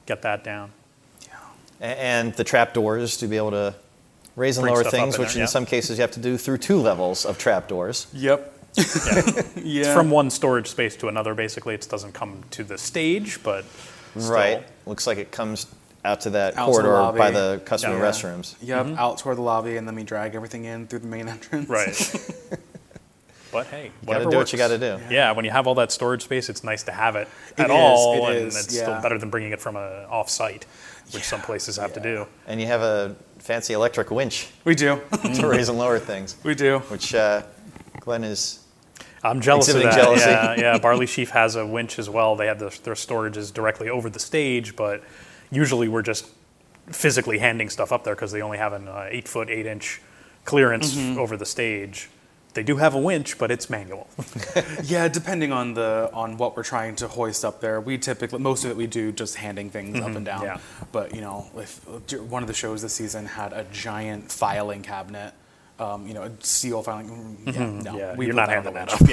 get 0.06 0.22
that 0.22 0.42
down. 0.44 0.72
A- 1.80 1.84
and 1.84 2.34
the 2.34 2.44
trap 2.44 2.74
doors 2.74 3.16
to 3.18 3.26
be 3.26 3.36
able 3.36 3.50
to 3.52 3.74
raise 4.36 4.56
and 4.58 4.64
Bring 4.64 4.74
lower 4.74 4.84
things, 4.84 5.14
in 5.16 5.20
which 5.20 5.34
there, 5.34 5.42
in 5.42 5.48
some 5.48 5.66
cases 5.66 5.98
you 5.98 6.02
have 6.02 6.10
to 6.12 6.20
do 6.20 6.36
through 6.36 6.58
two 6.58 6.76
levels 6.78 7.24
of 7.24 7.38
trap 7.38 7.68
doors. 7.68 8.06
Yep. 8.12 8.48
Yeah. 8.48 8.52
Yeah. 9.64 9.82
It's 9.82 9.92
from 9.92 10.10
one 10.10 10.30
storage 10.30 10.66
space 10.68 10.96
to 10.96 11.08
another, 11.08 11.34
basically. 11.34 11.74
It 11.74 11.86
doesn't 11.90 12.12
come 12.12 12.42
to 12.52 12.64
the 12.64 12.78
stage, 12.78 13.42
but 13.42 13.64
still. 14.16 14.32
Right. 14.32 14.62
Looks 14.86 15.06
like 15.06 15.18
it 15.18 15.30
comes 15.30 15.66
out 16.04 16.22
to 16.22 16.30
that 16.30 16.56
Out 16.56 16.66
to 16.66 16.72
the 16.82 16.82
corridor 16.88 17.18
by 17.18 17.30
the 17.30 17.60
customer 17.64 17.96
Yeah. 17.96 18.02
restrooms. 18.10 18.54
Yep. 18.62 18.86
Out 18.98 19.18
toward 19.18 19.36
the 19.36 19.42
lobby, 19.42 19.76
and 19.76 19.86
then 19.86 19.94
we 19.94 20.02
drag 20.02 20.34
everything 20.34 20.64
in 20.64 20.86
through 20.86 21.00
the 21.00 21.06
main 21.06 21.28
entrance. 21.28 21.68
Right. 21.68 22.58
but 23.52 23.66
hey, 23.66 23.90
Gotta 23.90 24.06
whatever 24.06 24.30
do 24.30 24.36
works. 24.38 24.48
what 24.48 24.52
you 24.52 24.58
gotta 24.58 24.78
do. 24.78 24.98
Yeah, 25.10 25.32
when 25.32 25.44
you 25.44 25.50
have 25.50 25.66
all 25.66 25.74
that 25.76 25.92
storage 25.92 26.22
space, 26.22 26.48
it's 26.48 26.64
nice 26.64 26.82
to 26.84 26.92
have 26.92 27.16
it 27.16 27.28
It 27.56 27.60
at 27.60 27.66
is, 27.70 27.76
all, 27.76 28.26
it 28.28 28.36
and 28.36 28.46
is, 28.48 28.56
it's 28.64 28.74
yeah. 28.74 28.82
still 28.82 29.00
better 29.02 29.18
than 29.18 29.30
bringing 29.30 29.52
it 29.52 29.60
from 29.60 29.76
a 29.76 30.06
off-site, 30.10 30.64
which 31.12 31.24
some 31.24 31.40
places 31.40 31.76
have 31.76 31.92
to 31.94 32.00
do. 32.00 32.26
And 32.46 32.60
you 32.60 32.66
have 32.66 32.80
a 32.80 33.14
fancy 33.38 33.72
electric 33.74 34.10
winch 34.10 34.48
We 34.64 34.74
do. 34.74 35.00
to 35.34 35.46
raise 35.46 35.68
and 35.68 35.78
lower 35.78 35.98
things, 35.98 36.36
we 36.42 36.54
do. 36.54 36.78
which 36.88 37.14
uh, 37.14 37.42
Glen 38.00 38.24
is. 38.24 38.58
I'm 39.24 39.40
jealous 39.40 39.68
of 39.68 39.76
Exhibiting 39.76 39.96
that. 39.98 40.04
jealousy. 40.04 40.60
Yeah, 40.60 40.72
yeah. 40.72 40.78
Barley 40.78 41.06
Sheaf 41.06 41.30
has 41.30 41.54
a 41.54 41.64
winch 41.64 42.00
as 42.00 42.10
well. 42.10 42.34
They 42.34 42.46
have 42.46 42.58
the, 42.58 42.76
their 42.82 42.94
storages 42.94 43.54
directly 43.54 43.88
over 43.88 44.10
the 44.10 44.18
stage, 44.18 44.74
but 44.74 45.00
usually 45.52 45.86
we're 45.88 46.02
just 46.02 46.26
physically 46.90 47.38
handing 47.38 47.68
stuff 47.70 47.92
up 47.92 48.02
there 48.04 48.14
because 48.16 48.32
they 48.32 48.42
only 48.42 48.58
have 48.58 48.72
an 48.72 48.88
uh, 48.88 49.06
eight 49.08 49.28
foot, 49.28 49.48
eight 49.50 49.66
inch 49.66 50.00
clearance 50.44 50.94
Mm-hmm. 50.94 51.18
over 51.20 51.36
the 51.36 51.46
stage. 51.46 52.08
They 52.54 52.62
do 52.62 52.76
have 52.76 52.94
a 52.94 52.98
winch, 52.98 53.38
but 53.38 53.50
it's 53.50 53.70
manual. 53.70 54.08
Yeah, 54.82 55.08
depending 55.08 55.52
on 55.52 55.72
the 55.74 56.10
on 56.12 56.36
what 56.36 56.54
we're 56.56 56.64
trying 56.64 56.96
to 56.96 57.08
hoist 57.08 57.44
up 57.44 57.60
there, 57.60 57.80
we 57.80 57.96
typically 57.98 58.40
most 58.40 58.64
of 58.64 58.70
it 58.72 58.76
we 58.76 58.86
do 58.86 59.10
just 59.12 59.36
handing 59.36 59.70
things 59.70 59.98
up 60.00 60.14
and 60.16 60.24
down. 60.26 60.42
yeah. 60.42 60.58
But 60.90 61.14
you 61.14 61.20
know, 61.22 61.46
if 61.56 61.80
one 62.34 62.42
of 62.42 62.48
the 62.48 62.52
shows 62.54 62.82
this 62.82 62.92
season 62.94 63.24
had 63.26 63.52
a 63.54 63.64
giant 63.72 64.30
filing 64.30 64.82
cabinet, 64.82 65.32
um, 65.78 66.06
you 66.06 66.14
know, 66.14 66.22
a 66.22 66.30
steel 66.40 66.82
filing. 66.82 67.08
mm, 67.44 67.54
Yeah, 67.54 67.92
no, 67.92 67.98
Yeah, 67.98 68.14
we 68.16 68.26
you're 68.26 68.34
not 68.34 68.48
on 68.48 68.54
handing 68.64 68.74
that 68.74 69.00
winch. 69.00 69.10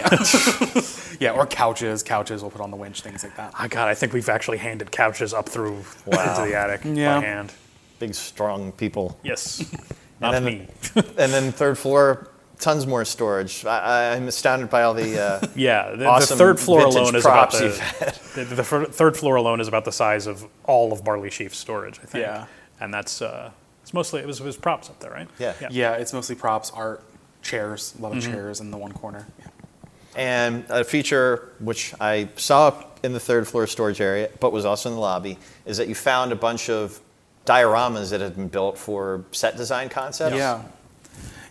Yeah. 1.19 1.29
yeah, 1.33 1.37
or 1.39 1.45
couches. 1.45 2.03
Couches 2.03 2.41
we'll 2.41 2.51
put 2.51 2.61
on 2.61 2.71
the 2.71 2.77
winch, 2.77 3.01
things 3.01 3.23
like 3.23 3.35
that. 3.37 3.53
oh, 3.59 3.67
God, 3.67 3.87
I 3.87 3.93
think 3.95 4.13
we've 4.13 4.29
actually 4.29 4.57
handed 4.59 4.91
couches 4.91 5.33
up 5.33 5.47
through 5.49 5.83
Wow. 6.05 6.29
into 6.37 6.49
the 6.49 6.55
attic 6.57 6.81
Yeah. 6.83 7.19
by 7.19 7.25
hand. 7.25 7.53
Big, 7.99 8.13
strong 8.15 8.71
people. 8.73 9.17
Yes, 9.23 9.63
not 10.19 10.31
then- 10.33 10.45
me. 10.45 10.67
And 10.95 11.31
then 11.33 11.51
third 11.51 11.77
floor, 11.77 12.29
tons 12.59 12.85
more 12.87 13.03
storage. 13.05 13.65
I, 13.65 14.13
I'm 14.15 14.27
astounded 14.27 14.69
by 14.69 14.83
all 14.83 14.93
the. 14.93 15.19
Uh, 15.21 15.47
Yeah, 15.55 15.95
the, 15.95 16.05
Awesome 16.05 16.37
the 16.37 16.43
third 16.43 16.59
floor 16.59 16.81
alone 16.85 17.15
is 17.15 17.25
about 17.25 17.51
the, 17.51 18.15
the, 18.35 18.43
the 18.55 18.63
third 18.63 19.17
floor 19.17 19.35
alone 19.37 19.59
is 19.59 19.67
about 19.67 19.85
the 19.85 19.91
size 19.91 20.27
of 20.27 20.45
all 20.65 20.91
of 20.93 21.03
Barley 21.03 21.29
Sheaf's 21.29 21.57
storage, 21.57 21.99
I 22.03 22.05
think. 22.05 22.21
Yeah. 22.23 22.45
and 22.79 22.93
that's 22.93 23.21
uh, 23.21 23.51
it's 23.89 23.93
mostly 23.95 24.21
it 24.21 24.27
was, 24.27 24.39
it 24.39 24.43
was 24.43 24.55
props 24.55 24.87
up 24.87 24.99
there, 24.99 25.09
right? 25.09 25.27
Yeah. 25.39 25.55
Yeah, 25.71 25.93
it's 25.93 26.13
mostly 26.13 26.35
props, 26.35 26.69
art, 26.75 27.01
chairs, 27.41 27.95
a 27.97 28.01
lot 28.03 28.15
of 28.15 28.21
chairs 28.21 28.59
in 28.59 28.69
the 28.69 28.77
one 28.77 28.91
corner. 28.91 29.25
Yeah. 29.39 29.47
And 30.15 30.63
a 30.69 30.83
feature 30.83 31.49
which 31.57 31.95
I 31.99 32.29
saw 32.35 32.83
in 33.01 33.13
the 33.13 33.19
third 33.19 33.47
floor 33.47 33.65
storage 33.65 33.99
area, 33.99 34.29
but 34.39 34.51
was 34.51 34.63
also 34.63 34.89
in 34.89 34.95
the 34.95 35.01
lobby, 35.01 35.39
is 35.65 35.77
that 35.77 35.87
you 35.87 35.95
found 35.95 36.31
a 36.31 36.35
bunch 36.35 36.69
of 36.69 36.99
dioramas 37.45 38.11
that 38.11 38.21
had 38.21 38.35
been 38.35 38.47
built 38.47 38.77
for 38.77 39.23
set 39.31 39.57
design 39.57 39.89
concepts. 39.89 40.35
Yeah, 40.35 40.61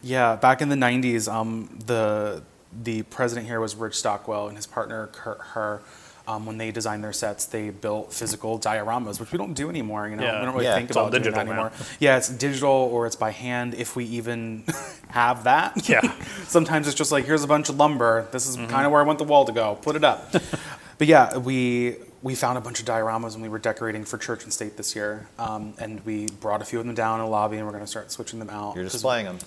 yeah. 0.05 0.37
Back 0.37 0.62
in 0.62 0.68
the 0.68 0.77
'90s, 0.77 1.33
um, 1.33 1.77
the 1.87 2.44
the 2.85 3.03
president 3.03 3.48
here 3.48 3.59
was 3.59 3.74
Rich 3.74 3.96
Stockwell 3.96 4.46
and 4.46 4.57
his 4.57 4.66
partner 4.66 5.09
Kurt 5.09 5.40
Her. 5.40 5.81
Um, 6.28 6.44
when 6.44 6.58
they 6.58 6.70
designed 6.70 7.02
their 7.02 7.14
sets, 7.14 7.46
they 7.46 7.70
built 7.70 8.12
physical 8.12 8.58
dioramas, 8.58 9.18
which 9.18 9.32
we 9.32 9.38
don't 9.38 9.54
do 9.54 9.70
anymore. 9.70 10.06
You 10.10 10.16
know, 10.16 10.24
Yeah. 10.24 10.40
we 10.40 10.44
don't 10.44 10.54
really 10.56 10.66
Yeah, 10.66 10.74
think 10.74 10.90
it's 10.90 10.96
all 10.98 11.04
about 11.06 11.12
doing 11.12 11.22
digital 11.22 11.38
that 11.38 11.46
now. 11.46 11.52
anymore. 11.52 11.72
Yeah, 12.00 12.18
it's 12.18 12.28
digital 12.28 12.70
or 12.92 13.06
it's 13.06 13.16
by 13.16 13.30
hand, 13.30 13.72
if 13.74 13.96
we 13.96 14.04
even 14.04 14.64
have 15.08 15.44
that. 15.44 15.88
Yeah. 15.88 16.02
Sometimes 16.46 16.86
it's 16.86 16.94
just 16.96 17.10
like 17.12 17.24
here's 17.24 17.44
a 17.44 17.46
bunch 17.46 17.70
of 17.70 17.76
lumber. 17.78 18.28
This 18.30 18.46
is 18.46 18.58
Mm-hmm. 18.58 18.66
kind 18.70 18.84
of 18.84 18.92
where 18.92 19.00
I 19.00 19.04
want 19.04 19.18
the 19.18 19.24
wall 19.24 19.46
to 19.46 19.52
go. 19.52 19.76
Put 19.80 19.96
it 19.96 20.04
up. 20.04 20.30
but 20.98 21.06
yeah, 21.06 21.38
we 21.38 21.96
we 22.22 22.35
found 22.35 22.59
a 22.59 22.61
bunch 22.61 22.81
of 22.81 22.87
dioramas 22.87 23.33
when 23.35 23.42
we 23.42 23.48
were 23.48 23.59
decorating 23.61 24.04
for 24.04 24.18
church 24.18 24.42
and 24.44 24.52
state 24.52 24.76
this 24.76 24.96
year, 24.96 25.28
um, 25.38 25.74
and 25.78 26.04
we 26.04 26.26
brought 26.40 26.61
a 26.62 26.64
few 26.64 26.81
of 26.81 26.87
them 26.87 26.94
down 26.94 27.20
in 27.20 27.26
the 27.26 27.31
lobby, 27.31 27.57
and 27.57 27.66
we're 27.66 27.72
going 27.72 27.85
to 27.85 27.88
start 27.88 28.11
switching 28.11 28.38
them 28.38 28.50
out. 28.50 28.74
You're 28.74 28.85
displaying 28.85 29.26
them. 29.26 29.38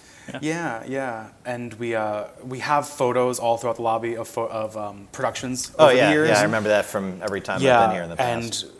Yeah, 0.42 0.84
yeah, 0.88 1.30
and 1.46 1.74
we 1.76 1.96
uh, 1.96 2.26
we 2.44 2.60
have 2.60 2.88
photos 2.88 3.40
all 3.40 3.58
throughout 3.58 3.76
the 3.76 3.82
lobby 3.82 4.16
of 4.16 4.28
pho- 4.28 4.48
of 4.48 4.78
um, 4.78 5.08
productions. 5.12 5.74
Oh 5.78 5.90
yeah, 5.90 6.08
the 6.08 6.14
years. 6.14 6.30
yeah. 6.30 6.40
I 6.40 6.44
remember 6.44 6.70
that 6.70 6.86
from 6.86 7.22
every 7.22 7.42
time 7.42 7.62
Yeah, 7.62 7.80
I've 7.82 7.88
been 7.90 7.96
here 7.96 8.04
in 8.04 8.10
the 8.10 8.16
past. 8.16 8.64
and 8.64 8.72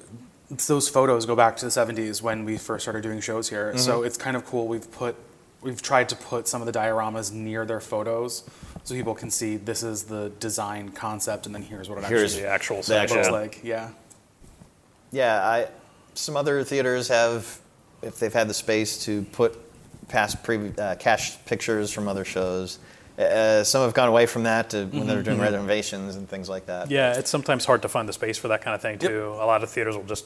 those 0.68 0.88
photos 0.90 1.26
go 1.26 1.36
back 1.36 1.58
to 1.58 1.66
the 1.66 1.72
70s 1.72 2.22
when 2.22 2.44
we 2.46 2.58
first 2.58 2.84
started 2.84 3.02
doing 3.04 3.22
shows 3.22 3.50
here. 3.50 3.70
Mm-hmm. 3.70 3.78
So 3.80 4.04
it's 4.04 4.18
kind 4.18 4.36
of 4.36 4.46
cool. 4.46 4.68
We've 4.68 4.90
put, 4.92 5.16
we've 5.62 5.82
tried 5.82 6.10
to 6.10 6.16
put 6.16 6.48
some 6.48 6.62
of 6.62 6.66
the 6.72 6.78
dioramas 6.78 7.32
near 7.32 7.66
their 7.66 7.80
photos, 7.80 8.44
so 8.84 8.96
people 8.96 9.14
can 9.16 9.30
see 9.32 9.58
this 9.58 9.84
is 9.84 10.04
the 10.04 10.32
design 10.40 10.90
concept, 10.90 11.46
and 11.46 11.54
then 11.56 11.62
here's 11.62 11.90
what 11.90 11.98
it 12.00 12.06
Here's 12.06 12.34
actually 12.36 12.42
The 12.44 12.50
actual 12.50 12.78
The 12.78 12.84
site, 12.84 12.98
actual- 13.04 13.18
looks 13.18 13.28
yeah. 13.28 13.32
like. 13.34 13.60
Yeah. 13.64 13.90
Yeah, 15.12 15.46
I, 15.46 15.68
some 16.14 16.38
other 16.38 16.64
theaters 16.64 17.08
have, 17.10 17.60
if 18.02 18.20
they've 18.20 18.34
had 18.34 18.48
the 18.48 18.54
space 18.54 19.04
to 19.06 19.24
put 19.34 19.58
past 20.08 20.42
pre, 20.44 20.72
uh, 20.78 20.96
cache 20.96 21.38
pictures 21.46 21.92
from 21.92 22.08
other 22.08 22.26
shows. 22.26 22.80
Uh, 23.20 23.64
some 23.64 23.84
have 23.84 23.94
gone 23.94 24.08
away 24.10 24.26
from 24.26 24.44
that 24.44 24.70
to 24.72 24.86
when 24.86 25.06
they're 25.06 25.22
doing 25.22 25.40
renovations 25.40 26.16
and 26.16 26.28
things 26.28 26.50
like 26.50 26.66
that. 26.66 26.90
Yeah, 26.90 27.14
it's 27.18 27.30
sometimes 27.30 27.66
hard 27.66 27.82
to 27.84 27.90
find 27.90 28.08
the 28.10 28.14
space 28.14 28.38
for 28.38 28.48
that 28.48 28.62
kind 28.62 28.74
of 28.74 28.82
thing 28.82 28.98
Yep. 29.02 29.12
too. 29.12 29.28
A 29.34 29.46
lot 29.46 29.64
of 29.64 29.70
theaters 29.70 29.96
will 29.96 30.04
just, 30.06 30.26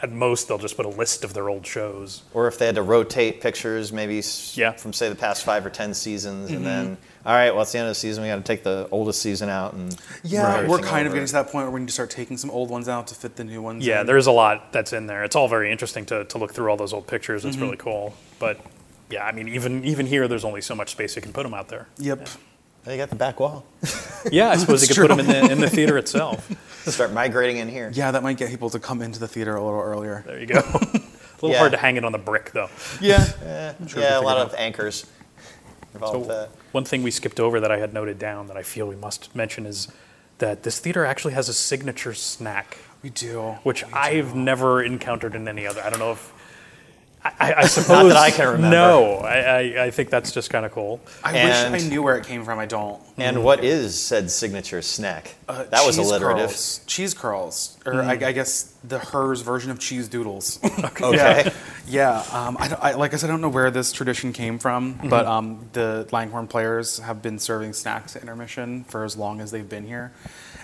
at 0.00 0.10
most, 0.10 0.48
they'll 0.48 0.56
just 0.58 0.76
put 0.76 0.86
a 0.86 0.90
list 0.90 1.24
of 1.24 1.34
their 1.34 1.48
old 1.48 1.66
shows. 1.66 2.22
Or 2.32 2.46
if 2.48 2.58
they 2.58 2.66
had 2.66 2.76
to 2.76 2.82
rotate 2.82 3.40
pictures, 3.40 3.92
maybe 3.92 4.20
s- 4.20 4.56
Yeah. 4.56 4.72
from 4.72 4.92
say 4.92 5.08
the 5.08 5.14
past 5.14 5.44
five 5.44 5.66
or 5.66 5.70
ten 5.70 5.92
seasons, 5.94 6.50
and 6.52 6.64
then 6.64 6.96
all 7.24 7.32
right, 7.34 7.52
well 7.52 7.62
it's 7.62 7.72
the 7.72 7.78
end 7.78 7.86
of 7.86 7.90
the 7.90 7.94
season, 7.94 8.22
we 8.22 8.28
got 8.28 8.36
to 8.36 8.42
take 8.42 8.62
the 8.62 8.88
oldest 8.90 9.22
season 9.22 9.48
out 9.48 9.74
and 9.74 9.96
Yeah, 10.24 10.42
we're 10.42 10.64
everything 10.64 10.84
kind 10.84 11.06
of 11.06 11.12
getting 11.12 11.26
to 11.26 11.32
that 11.34 11.48
point 11.48 11.66
where 11.66 11.70
we 11.70 11.80
need 11.80 11.86
to 11.88 11.92
start 11.92 12.10
taking 12.10 12.36
some 12.36 12.50
old 12.50 12.70
ones 12.70 12.88
out 12.88 13.06
to 13.08 13.14
fit 13.14 13.36
the 13.36 13.44
new 13.44 13.62
ones. 13.62 13.86
Yeah, 13.86 14.00
in. 14.00 14.06
there's 14.06 14.26
a 14.26 14.32
lot 14.32 14.72
that's 14.72 14.92
in 14.92 15.06
there. 15.06 15.24
It's 15.24 15.36
all 15.36 15.48
very 15.48 15.70
interesting 15.70 16.04
to, 16.06 16.24
to 16.24 16.38
look 16.38 16.52
through 16.52 16.68
all 16.70 16.76
those 16.76 16.92
old 16.92 17.06
pictures. 17.06 17.42
Mm-hmm. 17.42 17.48
It's 17.48 17.58
really 17.58 17.76
cool. 17.76 18.14
But 18.38 18.60
yeah, 19.10 19.24
I 19.26 19.32
mean, 19.32 19.48
even 19.48 19.84
even 19.84 20.06
here, 20.06 20.26
there's 20.26 20.44
only 20.44 20.62
so 20.62 20.74
much 20.74 20.90
space 20.90 21.14
you 21.14 21.22
can 21.22 21.32
put 21.32 21.42
them 21.44 21.54
out 21.54 21.68
there. 21.68 21.86
Yep. 21.98 22.28
Oh, 22.86 22.90
you 22.90 22.96
got 22.96 23.10
the 23.10 23.16
back 23.16 23.38
wall. 23.40 23.64
Yeah, 24.30 24.50
I 24.50 24.56
suppose 24.56 24.82
you 24.82 24.94
could 24.94 25.08
put 25.08 25.08
them 25.08 25.18
in 25.18 25.26
the 25.26 25.50
in 25.52 25.60
the 25.60 25.68
theater 25.68 25.98
itself. 25.98 26.48
Start 26.88 27.12
migrating 27.12 27.56
in 27.56 27.68
here. 27.68 27.90
Yeah, 27.92 28.12
that 28.12 28.22
might 28.22 28.36
get 28.36 28.50
people 28.50 28.70
to 28.70 28.78
come 28.78 29.02
into 29.02 29.18
the 29.18 29.26
theater 29.26 29.56
a 29.56 29.64
little 29.64 29.80
earlier. 29.80 30.22
There 30.24 30.38
you 30.38 30.46
go. 30.46 30.58
a 30.60 30.70
little 31.42 31.50
Yeah. 31.50 31.58
hard 31.58 31.72
to 31.72 31.78
hang 31.78 31.96
it 31.96 32.04
on 32.04 32.12
the 32.12 32.18
brick 32.18 32.52
though. 32.52 32.70
Yeah. 33.00 33.26
Eh, 33.44 33.86
sure 33.88 34.00
yeah, 34.00 34.20
a 34.20 34.22
lot 34.22 34.36
of 34.38 34.54
anchors 34.56 35.06
involved 35.94 36.26
So 36.26 36.32
that. 36.32 36.50
one 36.72 36.84
thing 36.84 37.02
we 37.02 37.10
skipped 37.10 37.40
over 37.40 37.60
that 37.60 37.70
I 37.72 37.78
had 37.78 37.92
noted 37.94 38.18
down 38.18 38.46
that 38.48 38.56
I 38.56 38.62
feel 38.62 38.86
we 38.86 38.96
must 38.96 39.34
mention 39.34 39.66
is 39.66 39.88
that 40.38 40.62
this 40.62 40.78
theater 40.78 41.04
actually 41.04 41.34
has 41.34 41.48
a 41.48 41.54
signature 41.54 42.14
snack, 42.14 42.78
We 43.02 43.10
do. 43.10 43.56
which 43.62 43.84
I've 43.92 44.34
never 44.34 44.82
encountered 44.82 45.34
in 45.34 45.46
any 45.48 45.66
other. 45.66 45.82
I 45.82 45.90
don't 45.90 45.98
know 45.98 46.12
if. 46.12 46.32
I, 47.24 47.32
I, 47.38 47.54
I 47.58 47.66
suppose 47.66 48.12
I 48.14 48.30
can 48.30 48.46
remember. 48.48 48.70
No, 48.76 49.14
I, 49.18 49.38
I, 49.38 49.84
I 49.84 49.90
think 49.90 50.10
that's 50.10 50.32
just 50.32 50.50
kind 50.50 50.66
of 50.66 50.72
cool. 50.72 51.00
I 51.22 51.36
And- 51.36 51.72
wish 51.72 51.84
I 51.84 51.88
knew 51.88 52.02
where 52.02 52.16
it 52.16 52.26
came 52.26 52.44
from. 52.44 52.58
I 52.58 52.66
don't. 52.66 53.00
And 53.16 53.44
what 53.44 53.62
is 53.62 54.00
said 54.00 54.30
signature 54.30 54.82
snack? 54.82 55.34
Uh, 55.48 55.64
that 55.64 55.86
was 55.86 55.96
cheese 55.96 56.06
alliterative. 56.08 56.46
Curls. 56.48 56.80
Cheese 56.86 57.14
curls, 57.14 57.78
or 57.86 58.02
I, 58.02 58.12
I 58.12 58.32
guess 58.32 58.74
the 58.82 58.98
Herr's 58.98 59.42
version 59.42 59.70
of 59.70 59.78
cheese 59.78 60.08
doodles. 60.08 60.58
Okay. 61.02 61.50
yeah, 61.86 62.24
um, 62.32 62.56
I, 62.58 62.76
I, 62.80 62.92
like 62.94 63.12
I 63.14 63.16
said, 63.16 63.28
I 63.30 63.32
don't 63.32 63.40
know 63.40 63.48
where 63.48 63.70
this 63.70 63.92
tradition 63.92 64.32
came 64.32 64.58
from, 64.58 64.94
Mm-hmm. 64.94 65.08
but 65.08 65.26
um, 65.26 65.68
the 65.72 66.08
Langhorne 66.12 66.48
players 66.48 66.98
have 67.00 67.22
been 67.22 67.38
serving 67.38 67.72
snacks 67.72 68.16
at 68.16 68.22
intermission 68.22 68.84
for 68.84 69.04
as 69.04 69.16
long 69.16 69.40
as 69.40 69.50
they've 69.50 69.68
been 69.68 69.86
here. 69.86 70.12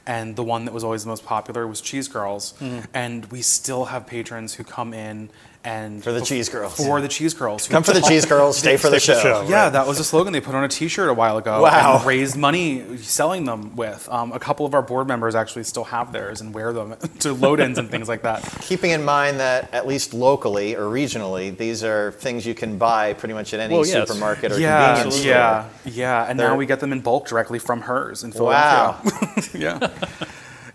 And 0.06 0.34
the 0.36 0.42
one 0.42 0.64
that 0.64 0.72
was 0.72 0.84
always 0.84 1.02
the 1.04 1.08
most 1.08 1.24
popular 1.26 1.66
was 1.66 1.80
cheese 1.80 2.08
curls. 2.08 2.54
Mm-hmm. 2.60 2.86
And 2.94 3.26
we 3.26 3.42
still 3.42 3.86
have 3.86 4.06
patrons 4.06 4.54
who 4.54 4.64
come 4.64 4.94
in 4.94 5.28
and 5.64 6.02
For 6.02 6.12
the 6.12 6.20
cheese 6.20 6.48
curls. 6.48 6.74
For 6.76 7.00
the 7.00 7.08
cheese 7.08 7.34
curls. 7.34 7.66
Come 7.68 7.82
for 7.82 7.92
the 7.92 8.00
cheese 8.00 8.24
curls, 8.32 8.56
stay 8.56 8.76
for 8.76 8.88
the 8.90 9.00
Stay 9.00 9.14
for 9.14 9.20
show. 9.20 9.42
show. 9.44 9.48
yeah, 9.50 9.68
that 9.68 9.86
was 9.86 9.98
a 9.98 10.04
slogan 10.04 10.32
they 10.32 10.40
put 10.40 10.54
on 10.54 10.64
a 10.64 10.68
T-shirt 10.68 11.08
a 11.08 11.14
while 11.14 11.36
ago. 11.36 11.62
Wow. 11.62 11.96
And 11.98 12.06
raised 12.06 12.36
money 12.36 12.96
selling 12.98 13.44
them 13.44 13.74
with. 13.76 14.08
Um, 14.08 14.32
a 14.32 14.38
couple 14.38 14.64
of 14.66 14.74
our 14.74 14.82
board 14.82 15.08
members 15.08 15.34
actually 15.34 15.64
still 15.64 15.84
have 15.84 16.12
theirs 16.12 16.40
and 16.40 16.54
wear 16.54 16.72
them 16.72 16.96
to 17.20 17.32
load-ins 17.32 17.76
and 17.78 17.90
things 17.90 18.08
like 18.08 18.22
that. 18.22 18.42
Keeping 18.62 18.92
in 18.92 19.04
mind 19.04 19.40
that 19.40 19.72
at 19.74 19.86
least 19.86 20.14
locally 20.14 20.74
or 20.76 20.82
regionally, 20.84 21.54
these 21.56 21.82
are 21.84 22.12
things 22.12 22.46
you 22.46 22.54
can 22.54 22.78
buy 22.78 23.12
pretty 23.14 23.34
much 23.34 23.52
at 23.52 23.60
any 23.60 23.74
Well, 23.74 23.86
yes. 23.86 24.08
supermarket 24.08 24.52
or 24.52 24.58
Yeah, 24.60 24.94
convenience 24.94 25.16
store. 25.16 25.30
yeah, 25.30 25.68
yeah. 25.84 26.26
And 26.28 26.38
now 26.38 26.48
They're- 26.48 26.56
we 26.56 26.66
get 26.66 26.80
them 26.80 26.92
in 26.92 27.00
bulk 27.00 27.26
directly 27.26 27.58
from 27.58 27.82
Herr's 27.82 28.22
in 28.24 28.30
Wow. 28.30 29.00
Philadelphia. 29.02 29.60
yeah. 29.60 29.88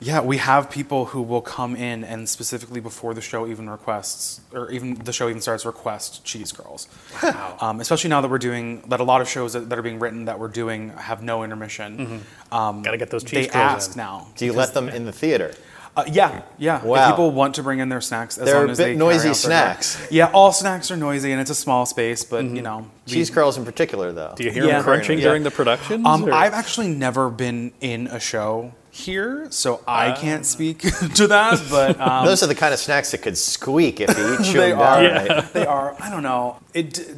Yeah, 0.04 0.20
we 0.22 0.38
have 0.38 0.70
people 0.70 1.06
who 1.06 1.22
will 1.22 1.42
come 1.42 1.76
in 1.76 2.04
and 2.04 2.28
specifically 2.28 2.82
before 2.82 3.14
the 3.14 3.22
show 3.22 3.48
even 3.48 3.70
requests, 3.70 4.42
or 4.54 4.70
even 4.70 4.96
the 4.96 5.14
show 5.14 5.30
even 5.30 5.42
starts, 5.42 5.66
request 5.66 6.26
cheese 6.26 6.52
curls. 6.52 6.88
Wow. 7.22 7.58
Um, 7.62 7.80
especially 7.80 8.10
now 8.10 8.20
that 8.22 8.30
we're 8.30 8.38
doing, 8.38 8.82
that 8.90 9.00
a 9.00 9.04
lot 9.04 9.22
of 9.22 9.30
shows 9.30 9.54
that, 9.54 9.70
that 9.70 9.80
are 9.80 9.82
being 9.82 10.00
written 10.00 10.26
that 10.26 10.40
we're 10.40 10.50
doing 10.50 10.90
have 10.90 11.24
no 11.24 11.44
intermission. 11.44 12.22
Um, 12.52 12.82
Got 12.84 12.92
to 12.92 12.98
get 12.98 13.10
those 13.12 13.24
they 13.24 13.44
cheese 13.44 13.52
curls 13.52 13.56
ask 13.56 13.92
in. 13.92 13.98
now. 13.98 14.28
Do 14.36 14.46
you 14.46 14.52
let 14.54 14.74
them 14.74 14.90
in 14.90 15.06
the 15.06 15.14
theater? 15.14 15.54
Uh, 15.96 16.04
yeah, 16.12 16.42
yeah. 16.58 16.84
Wow. 16.84 17.04
If 17.04 17.12
people 17.12 17.30
want 17.32 17.54
to 17.56 17.64
bring 17.64 17.78
in 17.80 17.88
their 17.88 18.02
snacks, 18.02 18.40
as 18.40 18.46
They're 18.46 18.56
long 18.58 18.70
a 18.70 18.72
as 18.72 18.78
bit 18.80 18.84
they 18.84 18.90
carry 18.90 18.98
noisy 18.98 19.20
out 19.20 19.24
their 19.24 19.34
snacks. 19.36 20.08
Yeah, 20.10 20.32
all 20.34 20.52
snacks 20.52 20.90
are 20.90 20.98
noisy, 20.98 21.32
and 21.32 21.40
it's 21.40 21.52
a 21.52 21.56
small 21.56 21.86
space. 21.86 22.24
But 22.24 22.46
you 22.46 22.64
know, 22.64 22.88
we- 23.06 23.14
Cheese 23.14 23.30
curls 23.30 23.58
in 23.60 23.64
particular, 23.64 24.12
though. 24.12 24.34
Do 24.36 24.44
you 24.44 24.50
hear 24.52 24.66
Yeah. 24.66 24.74
them 24.82 24.84
crunching 24.84 25.20
Yeah. 25.20 25.26
during 25.26 25.44
the 25.44 25.52
production? 25.52 26.04
Um, 26.06 26.26
I've 26.34 26.54
actually 26.54 26.88
never 26.88 27.30
been 27.30 27.74
in 27.80 28.08
a 28.08 28.20
show 28.20 28.74
here, 28.96 29.48
so 29.50 29.84
I 29.88 30.12
can't 30.12 30.46
speak 30.46 30.80
to 31.16 31.28
that. 31.28 31.62
But 31.70 32.00
um, 32.08 32.26
Those 32.26 32.44
are 32.44 32.48
the 32.48 32.54
kind 32.56 32.74
of 32.74 32.80
snacks 32.80 33.10
that 33.12 33.24
could 33.24 33.38
squeak 33.38 34.00
if 34.00 34.16
you 34.16 34.34
eat 34.36 34.46
chew 34.46 34.54
they 34.60 34.72
are. 34.72 35.02
down. 35.02 35.28
Right? 35.28 35.54
They 35.54 35.66
are. 35.66 35.96
I 36.00 36.12
don't 36.12 36.22
know. 36.24 36.60
It 36.76 37.16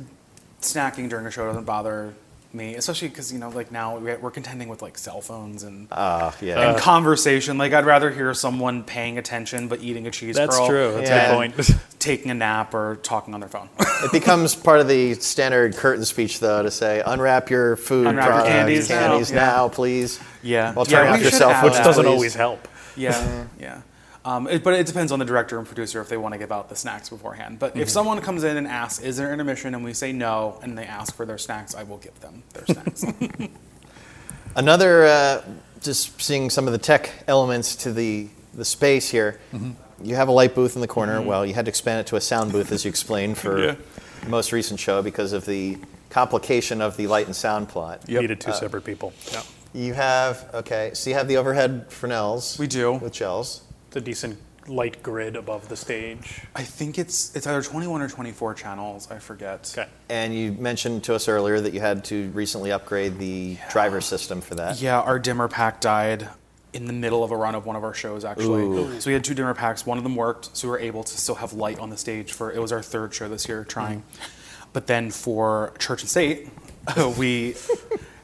snacking 0.62 1.10
during 1.10 1.26
a 1.26 1.32
show 1.32 1.46
doesn't 1.46 1.66
bother 1.66 2.14
me, 2.56 2.76
especially 2.76 3.10
because 3.10 3.32
you 3.32 3.38
know, 3.40 3.50
like 3.50 3.72
now 3.72 3.98
we- 3.98 4.16
we're 4.16 4.32
contending 4.32 4.70
with 4.70 4.82
like 4.82 4.98
cell 4.98 5.22
phones 5.22 5.64
and. 5.64 5.88
Ah, 5.92 6.36
yeah. 6.42 6.70
and 6.72 6.78
conversation, 6.80 7.58
like 7.58 7.74
I'd 7.74 7.86
rather 7.86 8.10
hear 8.12 8.34
someone 8.34 8.84
paying 8.84 9.18
attention 9.18 9.68
but 9.68 9.82
eating 9.82 10.08
a 10.08 10.12
cheese 10.12 10.36
That's 10.36 10.56
curl, 10.58 10.68
true. 10.68 10.92
That's 10.96 11.10
Yeah. 11.10 11.32
a 11.36 11.48
good 11.48 11.56
point. 11.56 11.72
taking 12.00 12.30
a 12.32 12.36
nap 12.36 12.74
or 12.74 12.98
talking 13.04 13.34
on 13.34 13.40
their 13.40 13.50
phone. 13.50 13.70
It 14.04 14.12
becomes 14.12 14.54
part 14.56 14.80
of 14.82 14.88
the 14.88 15.16
standard 15.16 15.76
curtain 15.76 16.06
speech, 16.06 16.40
though, 16.40 16.62
to 16.62 16.70
say, 16.70 17.02
unwrap 17.06 17.50
your 17.50 17.76
food 17.78 18.06
Unwrap 18.08 18.26
your 18.26 18.34
products, 18.36 18.50
candies 18.56 18.90
now." 18.90 19.00
candies 19.08 19.32
Yeah. 19.32 19.36
now, 19.38 19.70
please. 19.70 20.20
Yeah. 20.44 20.74
While 20.74 20.86
Yeah, 20.88 20.98
turning 20.98 21.12
we 21.14 21.18
off 21.18 21.22
your 21.24 21.32
cell 21.32 21.54
phone, 21.54 21.64
Which 21.64 21.74
that. 21.74 21.84
doesn't 21.84 22.04
please. 22.06 22.12
always 22.12 22.36
help. 22.36 22.68
Yeah, 22.96 23.46
yeah. 23.60 23.82
Um, 24.26 24.48
it, 24.48 24.64
but 24.64 24.74
it 24.74 24.88
depends 24.88 25.12
on 25.12 25.20
the 25.20 25.26
director 25.26 25.60
and 25.60 25.68
producer 25.68 26.02
if 26.02 26.10
they 26.10 26.18
want 26.18 26.34
to 26.34 26.40
give 26.40 26.52
out 26.52 26.68
the 26.68 26.76
snacks 26.76 27.10
beforehand. 27.10 27.60
But 27.60 27.78
if 27.78 27.90
someone 27.90 28.20
comes 28.22 28.44
in 28.44 28.58
and 28.58 28.68
asks, 28.68 29.04
"Is 29.04 29.18
there 29.18 29.32
intermission?" 29.32 29.76
and 29.76 29.84
we 29.84 29.94
say 29.94 30.12
no, 30.12 30.60
and 30.64 30.76
they 30.76 30.86
ask 30.86 31.16
for 31.16 31.26
their 31.28 31.38
snacks, 31.38 31.76
I 31.76 31.84
will 31.84 31.98
give 32.00 32.20
them 32.22 32.42
their 32.54 32.66
snacks. 32.66 33.06
Another, 34.56 35.06
uh, 35.06 35.42
just 35.82 36.20
seeing 36.22 36.50
some 36.50 36.66
of 36.66 36.72
the 36.72 36.80
tech 36.80 37.12
elements 37.28 37.76
to 37.78 37.92
the, 37.94 38.28
the 38.54 38.66
space 38.66 39.10
here. 39.10 39.40
Mm-hmm. 39.54 39.72
You 40.04 40.16
have 40.16 40.28
a 40.28 40.32
light 40.32 40.56
booth 40.56 40.76
in 40.76 40.82
the 40.82 40.88
corner. 40.88 41.22
Well, 41.22 41.46
you 41.46 41.54
had 41.54 41.66
to 41.66 41.70
expand 41.70 42.00
it 42.02 42.08
to 42.08 42.16
a 42.16 42.22
sound 42.22 42.52
booth, 42.52 42.72
as 42.72 42.84
you 42.84 42.90
explained, 42.90 43.38
for 43.38 43.60
Yeah. 43.64 43.76
the 44.24 44.30
most 44.30 44.52
recent 44.52 44.80
show 44.80 45.02
because 45.02 45.34
of 45.34 45.46
the 45.46 45.78
complication 46.10 46.82
of 46.82 46.98
the 46.98 47.08
light 47.08 47.28
and 47.28 47.36
sound 47.36 47.70
plot. 47.70 48.02
Yep. 48.08 48.22
Needed 48.22 48.42
two 48.42 48.54
separate 48.54 48.84
people. 48.86 49.14
Yeah. 49.32 49.42
You 49.74 49.94
have, 49.94 50.50
okay, 50.54 50.92
so 50.94 51.10
you 51.10 51.16
have 51.18 51.28
the 51.28 51.36
overhead 51.38 51.88
Fresnels. 51.90 52.58
We 52.58 52.68
do. 52.68 52.94
With 52.94 53.12
gels. 53.14 53.62
It's 53.96 54.02
a 54.02 54.06
decent 54.06 54.38
light 54.68 55.02
grid 55.02 55.38
above 55.38 55.70
the 55.70 55.78
stage. 55.78 56.42
I 56.54 56.64
think 56.64 57.00
it's 57.00 57.34
it's 57.34 57.48
either 57.48 57.62
21 57.62 58.02
or 58.02 58.10
24 58.10 58.54
channels. 58.54 59.10
I 59.10 59.20
forget. 59.20 59.74
Okay. 59.74 59.90
And 60.10 60.36
you 60.36 60.52
mentioned 60.52 61.06
to 61.06 61.16
us 61.16 61.30
earlier 61.30 61.62
that 61.62 61.74
you 61.74 61.80
had 61.80 62.04
to 62.06 62.30
recently 62.32 62.74
upgrade 62.74 63.20
the 63.20 63.58
driver 63.72 64.02
system 64.02 64.42
for 64.42 64.56
that. 64.56 64.82
Yeah, 64.82 65.00
our 65.00 65.18
dimmer 65.18 65.48
pack 65.48 65.80
died 65.80 66.28
in 66.74 66.88
the 66.88 66.94
middle 66.94 67.24
of 67.24 67.32
a 67.32 67.38
run 67.38 67.56
of 67.56 67.66
one 67.66 67.78
of 67.78 67.86
our 67.86 67.94
shows 67.94 68.26
actually. 68.26 68.64
Ooh. 68.64 69.00
So 69.00 69.10
we 69.10 69.14
had 69.14 69.24
two 69.24 69.34
dimmer 69.34 69.54
packs. 69.54 69.86
One 69.86 69.98
of 69.98 70.04
them 70.04 70.18
worked, 70.18 70.58
so 70.58 70.68
we 70.68 70.72
were 70.72 70.80
able 70.80 71.06
to 71.06 71.18
still 71.18 71.36
have 71.36 71.54
light 71.54 71.80
on 71.80 71.90
the 71.90 71.98
stage 71.98 72.34
for 72.34 72.52
it 72.52 72.62
was 72.62 72.74
our 72.74 72.82
third 72.82 73.14
show 73.14 73.30
this 73.30 73.48
year 73.48 73.64
trying. 73.64 74.02
Mm-hmm. 74.02 74.70
But 74.74 74.88
then 74.88 75.10
for 75.10 75.72
Church 75.80 76.02
and 76.02 76.10
State, 76.10 76.50
we 77.18 77.56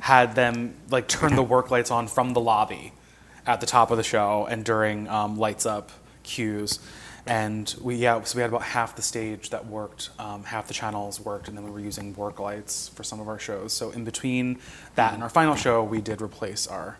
had 0.01 0.35
them 0.35 0.73
like 0.89 1.07
turn 1.07 1.37
the 1.37 1.43
work 1.43 1.71
lights 1.71 1.91
on 1.91 2.09
from 2.09 2.33
the 2.33 2.41
lobby 2.41 2.91
at 3.45 3.59
the 3.59 3.65
top 3.65 3.91
of 3.91 3.97
the 3.97 4.03
show 4.03 4.47
and 4.49 4.63
during 4.63 5.07
um, 5.07 5.37
lights 5.37 5.65
up 5.65 5.91
cues. 6.23 6.79
And 7.25 7.73
we 7.79 7.95
yeah, 7.95 8.21
so 8.23 8.35
we 8.35 8.41
had 8.41 8.49
about 8.49 8.63
half 8.63 8.95
the 8.95 9.01
stage 9.03 9.51
that 9.51 9.67
worked, 9.67 10.09
um, 10.17 10.43
half 10.43 10.67
the 10.67 10.73
channels 10.73 11.19
worked, 11.19 11.47
and 11.47 11.55
then 11.55 11.63
we 11.63 11.69
were 11.69 11.79
using 11.79 12.15
work 12.15 12.39
lights 12.39 12.89
for 12.89 13.03
some 13.03 13.19
of 13.19 13.27
our 13.27 13.37
shows. 13.37 13.73
So 13.73 13.91
in 13.91 14.03
between 14.03 14.59
that 14.95 15.13
and 15.13 15.21
our 15.21 15.29
final 15.29 15.55
show, 15.55 15.83
we 15.83 16.01
did 16.01 16.21
replace 16.21 16.65
our 16.65 16.97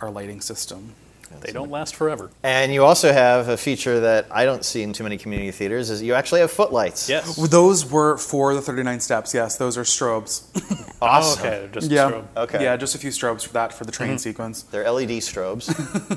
our 0.00 0.10
lighting 0.10 0.40
system. 0.40 0.94
They 1.40 1.52
don't 1.52 1.70
last 1.70 1.94
forever. 1.94 2.30
And 2.42 2.72
you 2.72 2.84
also 2.84 3.12
have 3.12 3.48
a 3.48 3.56
feature 3.56 4.00
that 4.00 4.26
I 4.30 4.44
don't 4.44 4.64
see 4.64 4.82
in 4.82 4.92
too 4.92 5.04
many 5.04 5.16
community 5.16 5.50
theaters 5.52 5.88
is 5.88 6.02
you 6.02 6.14
actually 6.14 6.40
have 6.40 6.50
footlights. 6.50 7.08
Yes. 7.08 7.36
Those 7.36 7.88
were 7.90 8.16
for 8.18 8.54
the 8.54 8.60
39 8.60 9.00
steps. 9.00 9.32
Yes, 9.32 9.56
those 9.56 9.78
are 9.78 9.84
strobes. 9.84 10.46
Awesome. 11.02 11.46
Oh, 11.46 11.48
okay. 11.48 11.68
Just 11.72 11.90
yeah. 11.90 12.10
strobe. 12.10 12.24
Okay. 12.36 12.62
Yeah, 12.62 12.76
just 12.76 12.94
a 12.94 12.98
few 12.98 13.08
strobes 13.08 13.46
for 13.46 13.54
that 13.54 13.72
for 13.72 13.84
the 13.84 13.92
train 13.92 14.10
mm-hmm. 14.10 14.16
sequence. 14.18 14.64
They're 14.64 14.90
LED 14.90 15.08
strobes. 15.22 15.64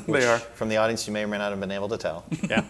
they 0.08 0.26
are. 0.26 0.39
From 0.39 0.67
the 0.67 0.76
audience, 0.76 1.08
you 1.08 1.13
may 1.13 1.23
or 1.23 1.28
may 1.28 1.38
not 1.38 1.52
have 1.52 1.60
been 1.62 1.71
able 1.71 1.88
to 1.88 1.97
tell. 1.97 2.26
Yeah. 2.49 2.65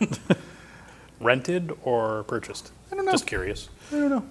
Rented 1.19 1.75
or 1.83 2.23
purchased? 2.25 2.71
I 2.91 2.95
don't 2.95 3.05
know. 3.05 3.13
Just 3.13 3.25
curious. 3.25 3.69
I 3.91 3.95
don't 3.95 4.09
know. 4.11 4.25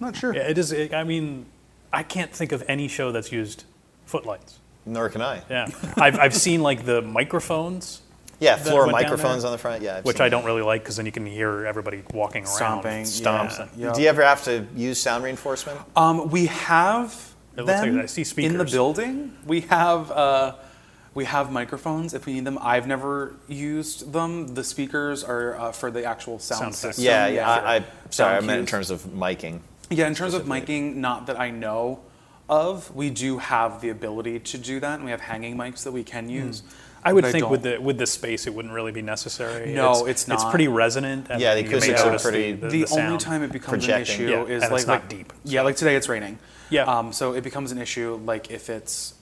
Not 0.00 0.16
sure. 0.16 0.34
Yeah, 0.34 0.48
it 0.48 0.58
is. 0.58 0.72
It, 0.72 0.92
I 0.92 1.04
mean, 1.04 1.46
I 1.92 2.02
can't 2.02 2.32
think 2.32 2.50
of 2.50 2.64
any 2.66 2.88
show 2.88 3.12
that's 3.12 3.30
used 3.30 3.62
footlights. 4.06 4.58
Nor 4.86 5.08
can 5.08 5.20
I. 5.22 5.42
Yeah, 5.50 5.66
I've, 5.96 6.18
I've 6.18 6.34
seen 6.34 6.62
like 6.62 6.84
the 6.86 7.02
microphones, 7.02 8.02
Yeah, 8.38 8.56
That 8.56 8.66
floor 8.66 8.86
went 8.86 8.92
down 8.92 9.02
microphones 9.02 9.42
there? 9.42 9.48
on 9.50 9.52
the 9.52 9.58
front. 9.58 9.82
Yeah, 9.82 9.96
I've 9.96 10.04
which 10.04 10.18
seen 10.18 10.26
I 10.26 10.28
don't 10.28 10.44
really 10.44 10.62
like 10.62 10.82
because 10.82 10.96
then 10.96 11.06
you 11.06 11.12
can 11.12 11.26
hear 11.26 11.66
everybody 11.66 12.02
walking 12.14 12.44
around. 12.44 12.54
Stomping. 12.54 13.02
Stomps. 13.04 13.58
Yeah. 13.76 13.88
yeah. 13.88 13.92
Do 13.92 14.02
you 14.02 14.08
ever 14.08 14.22
have 14.22 14.44
to 14.44 14.66
use 14.76 15.00
sound 15.00 15.24
reinforcement? 15.24 15.80
Um, 15.96 16.30
we 16.30 16.46
have 16.46 17.12
It 17.56 17.62
looks 17.64 17.80
like 17.80 17.90
them 17.92 18.00
I 18.00 18.06
see 18.06 18.20
in 18.20 18.24
the 18.24 18.28
speakers. 18.28 18.72
building. 18.72 19.36
We 19.46 19.62
have 19.62 20.10
uh, 20.10 20.54
we 21.14 21.24
have 21.24 21.50
microphones 21.50 22.12
if 22.14 22.26
we 22.26 22.34
need 22.34 22.44
them. 22.44 22.58
I've 22.60 22.86
never 22.86 23.34
used 23.48 24.12
them. 24.12 24.54
The 24.54 24.62
speakers 24.62 25.24
are 25.24 25.56
uh, 25.58 25.72
for 25.72 25.90
the 25.90 26.04
actual 26.04 26.38
sound, 26.38 26.58
Sound 26.60 26.74
system. 26.74 26.92
system. 26.92 27.04
yeah, 27.06 27.26
yeah. 27.28 27.50
I, 27.50 27.76
I 27.76 27.78
sorry, 28.10 28.34
Sound 28.34 28.36
I 28.36 28.40
meant 28.46 28.58
in 28.60 28.64
cues. 28.66 28.70
terms 28.70 28.90
of 28.90 29.02
miking. 29.12 29.60
Yeah, 29.88 30.06
in 30.08 30.14
terms 30.14 30.34
of 30.34 30.42
specifically. 30.44 30.80
miking, 30.92 30.94
not 30.96 31.26
that 31.28 31.40
I 31.40 31.50
know 31.50 32.00
of. 32.48 32.94
We 32.94 33.10
do 33.10 33.38
have 33.38 33.80
the 33.80 33.88
ability 33.90 34.40
to 34.40 34.58
do 34.58 34.80
that, 34.80 34.94
and 34.96 35.04
we 35.04 35.10
have 35.10 35.20
hanging 35.20 35.56
mics 35.56 35.82
that 35.84 35.92
we 35.92 36.04
can 36.04 36.28
use. 36.28 36.60
Hmm. 36.60 36.66
I 37.04 37.12
would 37.12 37.22
But 37.22 37.32
think 37.32 37.50
with 37.50 37.62
the 37.62 37.78
with 37.78 37.98
the 37.98 38.06
space, 38.06 38.48
it 38.48 38.54
wouldn't 38.54 38.74
really 38.74 38.90
be 38.90 39.02
necessary. 39.02 39.72
No, 39.72 40.06
it's 40.06 40.22
It's 40.22 40.28
not. 40.28 40.34
It's 40.36 40.44
pretty 40.50 40.66
resonant. 40.66 41.28
And 41.30 41.40
Yeah, 41.40 41.54
the 41.54 41.60
acoustics 41.64 42.00
are 42.00 42.18
pretty- 42.18 42.52
The, 42.54 42.68
the, 42.68 42.84
the 42.84 43.00
only 43.00 43.18
time 43.18 43.44
it 43.44 43.52
becomes 43.52 43.84
an 43.84 43.90
projecting. 43.92 44.14
issue 44.26 44.30
Yeah, 44.30 44.42
is 44.56 44.62
and 44.64 44.72
like 44.72 44.80
it's 44.80 44.86
not 44.88 45.00
like- 45.02 45.08
deep, 45.08 45.32
Yeah, 45.44 45.62
like 45.62 45.76
today 45.76 45.94
it's 45.94 46.08
raining. 46.08 46.38
Yeah. 46.68 46.82
Um, 46.84 47.12
so 47.12 47.32
it 47.34 47.44
becomes 47.44 47.70
an 47.70 47.78
issue 47.78 48.20
like 48.24 48.50
if 48.50 48.68
it's 48.68 49.14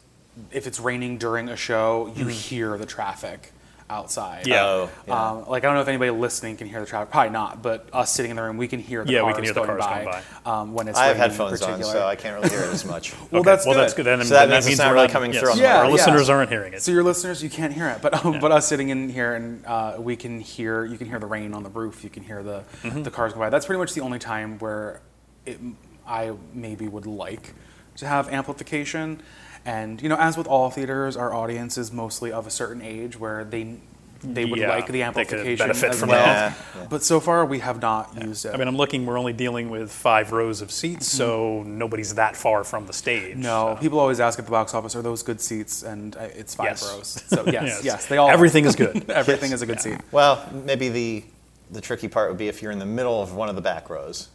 if 0.50 0.66
it's 0.66 0.80
raining 0.80 1.18
during 1.18 1.48
a 1.50 1.56
show, 1.56 2.10
you 2.16 2.26
hear 2.26 2.78
the 2.78 2.86
traffic 2.86 3.52
outside. 3.90 4.46
Yeah. 4.46 4.64
Oh, 4.64 4.90
yeah. 5.06 5.30
Um, 5.30 5.48
like 5.48 5.62
I 5.62 5.66
don't 5.66 5.74
know 5.74 5.82
if 5.82 5.88
anybody 5.88 6.10
listening 6.10 6.56
can 6.56 6.66
hear 6.66 6.80
the 6.80 6.86
traffic. 6.86 7.10
Probably 7.10 7.30
not, 7.30 7.62
but 7.62 7.88
us 7.92 8.12
sitting 8.12 8.30
in 8.30 8.36
the 8.36 8.42
room, 8.42 8.56
we 8.56 8.66
can 8.66 8.80
hear 8.80 9.04
the 9.04 9.12
Yeah, 9.12 9.22
we 9.24 9.34
can 9.34 9.44
hear 9.44 9.52
the 9.52 9.60
going 9.64 9.78
cars 9.78 9.80
by, 9.84 10.04
going 10.04 10.22
Um, 10.46 10.72
when 10.74 10.88
it's 10.88 10.98
I 10.98 11.06
have 11.06 11.16
raining 11.18 11.24
in 11.24 11.30
headphones 11.30 11.62
on, 11.62 11.68
particular. 11.72 11.92
so 11.92 12.06
I 12.06 12.16
can't 12.16 12.34
really 12.42 12.48
hear 12.56 12.64
it 12.66 12.72
as 12.72 12.84
much. 12.84 13.12
Well, 13.30 13.40
Okay, 13.42 13.50
that's 13.50 13.66
well, 13.66 13.74
good. 13.74 13.82
that's 13.82 13.94
good. 13.94 14.06
Then, 14.06 14.24
So 14.24 14.34
that 14.34 14.46
then 14.46 14.50
means 14.56 14.66
it's 14.68 14.78
not 14.78 14.88
we're 14.88 14.94
really 14.94 15.08
coming 15.08 15.32
through 15.32 15.50
on 15.50 15.56
the 15.56 15.62
Yeah, 15.62 15.78
Our 15.78 15.84
yeah. 15.84 15.90
listeners 15.90 16.28
aren't 16.30 16.50
hearing 16.50 16.72
it. 16.72 16.82
So 16.82 16.92
your 16.92 17.02
listeners, 17.02 17.42
you 17.42 17.50
can't 17.50 17.72
hear 17.72 17.88
it, 17.88 18.00
but 18.02 18.24
um, 18.24 18.40
but 18.40 18.52
us 18.52 18.66
sitting 18.66 18.88
in 18.88 19.08
here 19.08 19.34
and 19.34 19.64
uh, 19.66 19.96
we 19.98 20.16
can 20.16 20.40
hear. 20.40 20.84
You 20.84 20.96
can 20.98 21.06
hear 21.08 21.18
the 21.18 21.26
rain 21.26 21.52
on 21.54 21.62
the 21.62 21.70
roof. 21.70 22.02
You 22.04 22.10
can 22.10 22.22
hear 22.22 22.42
the 22.42 22.64
Mm-hmm. 22.82 23.02
the 23.02 23.10
cars 23.10 23.32
go 23.32 23.38
by. 23.40 23.50
That's 23.50 23.66
pretty 23.66 23.78
much 23.78 23.92
the 23.94 24.00
only 24.00 24.18
time 24.18 24.58
where 24.58 25.00
it, 25.46 25.58
I 26.06 26.32
maybe 26.52 26.86
would 26.88 27.06
like 27.06 27.54
to 27.96 28.06
have 28.06 28.28
amplification. 28.28 29.20
And 29.66 30.00
you 30.02 30.08
know, 30.08 30.16
as 30.16 30.36
with 30.36 30.46
all 30.46 30.70
theaters, 30.70 31.16
our 31.16 31.32
audience 31.34 31.78
is 31.78 31.90
mostly 31.92 32.30
of 32.32 32.46
a 32.46 32.50
certain 32.50 32.82
age 32.82 33.18
where 33.18 33.44
they 33.44 33.76
they 34.22 34.46
would 34.46 34.58
Yeah, 34.58 34.70
like 34.70 34.86
the 34.86 35.02
amplification 35.02 35.56
benefit 35.58 35.90
as 35.90 36.00
from 36.00 36.08
well. 36.08 36.24
that. 36.24 36.56
Yeah, 36.76 36.86
But 36.88 37.02
so 37.02 37.20
far, 37.20 37.44
we 37.44 37.58
have 37.58 37.82
not 37.82 38.22
used 38.22 38.46
it. 38.46 38.54
I 38.54 38.56
mean, 38.56 38.68
I'm 38.68 38.76
looking. 38.76 39.04
We're 39.04 39.18
only 39.18 39.34
dealing 39.34 39.68
with 39.68 39.92
five 39.92 40.32
rows 40.32 40.62
of 40.62 40.70
seats, 40.70 41.06
so 41.06 41.62
nobody's 41.66 42.14
that 42.14 42.34
far 42.34 42.64
from 42.64 42.86
the 42.86 42.94
stage. 42.94 43.32
Mm-hmm. 43.32 43.42
no, 43.42 43.74
so- 43.76 43.82
people 43.82 44.00
always 44.00 44.20
ask 44.20 44.38
at 44.38 44.46
the 44.46 44.50
box 44.50 44.72
office, 44.74 44.96
"Are 44.96 45.02
those 45.02 45.22
good 45.22 45.40
seats?" 45.42 45.82
And 45.82 46.16
uh, 46.16 46.20
it's 46.34 46.54
five 46.54 46.66
Yes. 46.68 46.82
rows. 46.90 47.22
So 47.28 47.44
yes, 47.46 47.62
Yes. 47.62 47.84
yes, 47.84 48.06
they 48.06 48.16
all 48.16 48.28
are. 48.28 48.32
Everything 48.32 48.64
is 48.64 48.76
good. 48.76 49.10
Everything 49.10 49.52
is 49.52 49.60
a 49.62 49.66
good 49.66 49.80
seat. 49.80 49.98
Well, 50.10 50.42
maybe 50.52 50.88
the 50.88 51.24
the 51.70 51.80
tricky 51.82 52.08
part 52.08 52.28
would 52.30 52.38
be 52.38 52.48
if 52.48 52.62
you're 52.62 52.72
in 52.72 52.78
the 52.78 52.86
middle 52.86 53.20
of 53.22 53.34
one 53.34 53.48
of 53.50 53.56
the 53.56 53.62
back 53.62 53.90
rows. 53.90 54.28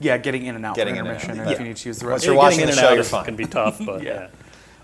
Yeah, 0.00 0.16
getting 0.18 0.44
in 0.46 0.56
and 0.56 0.64
out 0.66 0.76
Getting 0.76 0.94
for 0.96 1.00
in 1.00 1.06
and 1.06 1.40
out. 1.40 1.46
Yeah. 1.46 1.52
if 1.52 1.58
you 1.58 1.64
need 1.66 1.76
to 1.76 1.88
use 1.88 1.98
the 1.98 2.06
Once 2.06 2.22
restroom. 2.22 2.26
you're 2.26 2.34
watching 2.36 2.66
the 2.66 2.72
show, 2.72 2.86
out 2.86 2.90
you're 2.92 3.00
is- 3.00 3.08
fine. 3.10 3.24
Can 3.24 3.36
be 3.36 3.46
tough, 3.46 3.78
but 3.84 4.02
Yeah. 4.10 4.28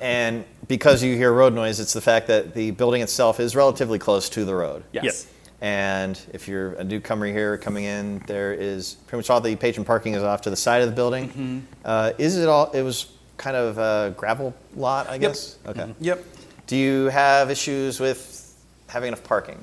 Yeah. 0.03 0.09
And 0.09 0.45
because 0.69 1.03
you 1.03 1.17
hear 1.17 1.33
road 1.33 1.55
noise, 1.55 1.81
it's 1.81 1.93
the 1.93 2.01
fact 2.01 2.27
that 2.27 2.55
the 2.55 2.73
building 2.73 3.03
itself 3.03 3.41
is 3.41 3.55
relatively 3.55 3.99
close 3.99 4.29
to 4.31 4.45
the 4.45 4.55
road. 4.55 4.85
Yes. 4.93 5.05
Yes. 5.05 5.27
And 5.61 6.21
if 6.33 6.49
you're 6.49 6.73
a 6.73 6.83
newcomer 6.83 7.27
here 7.27 7.57
coming 7.57 7.85
in, 7.85 8.19
there 8.27 8.53
is 8.53 8.95
pretty 9.07 9.19
much 9.19 9.31
all 9.31 9.41
the 9.41 9.55
patron 9.55 9.85
parking 9.85 10.15
is 10.15 10.23
off 10.23 10.43
to 10.43 10.51
the 10.51 10.57
side 10.57 10.83
of 10.83 10.89
the 10.89 10.95
building. 10.95 11.29
Mm-hmm. 11.29 11.59
Uh, 11.85 12.13
is 12.19 12.37
it 12.37 12.49
all? 12.49 12.73
It 12.73 12.83
was 12.83 13.13
kind 13.37 13.57
of 13.57 13.79
a 13.79 14.13
gravel 14.17 14.55
lot, 14.75 15.09
I 15.09 15.19
guess. 15.19 15.59
Okay. 15.65 15.95
Yep. 16.01 16.25
Do 16.67 16.77
you 16.77 17.07
have 17.07 17.49
issues 17.51 18.01
with 18.01 18.57
having 18.89 19.09
enough 19.09 19.23
parking, 19.23 19.63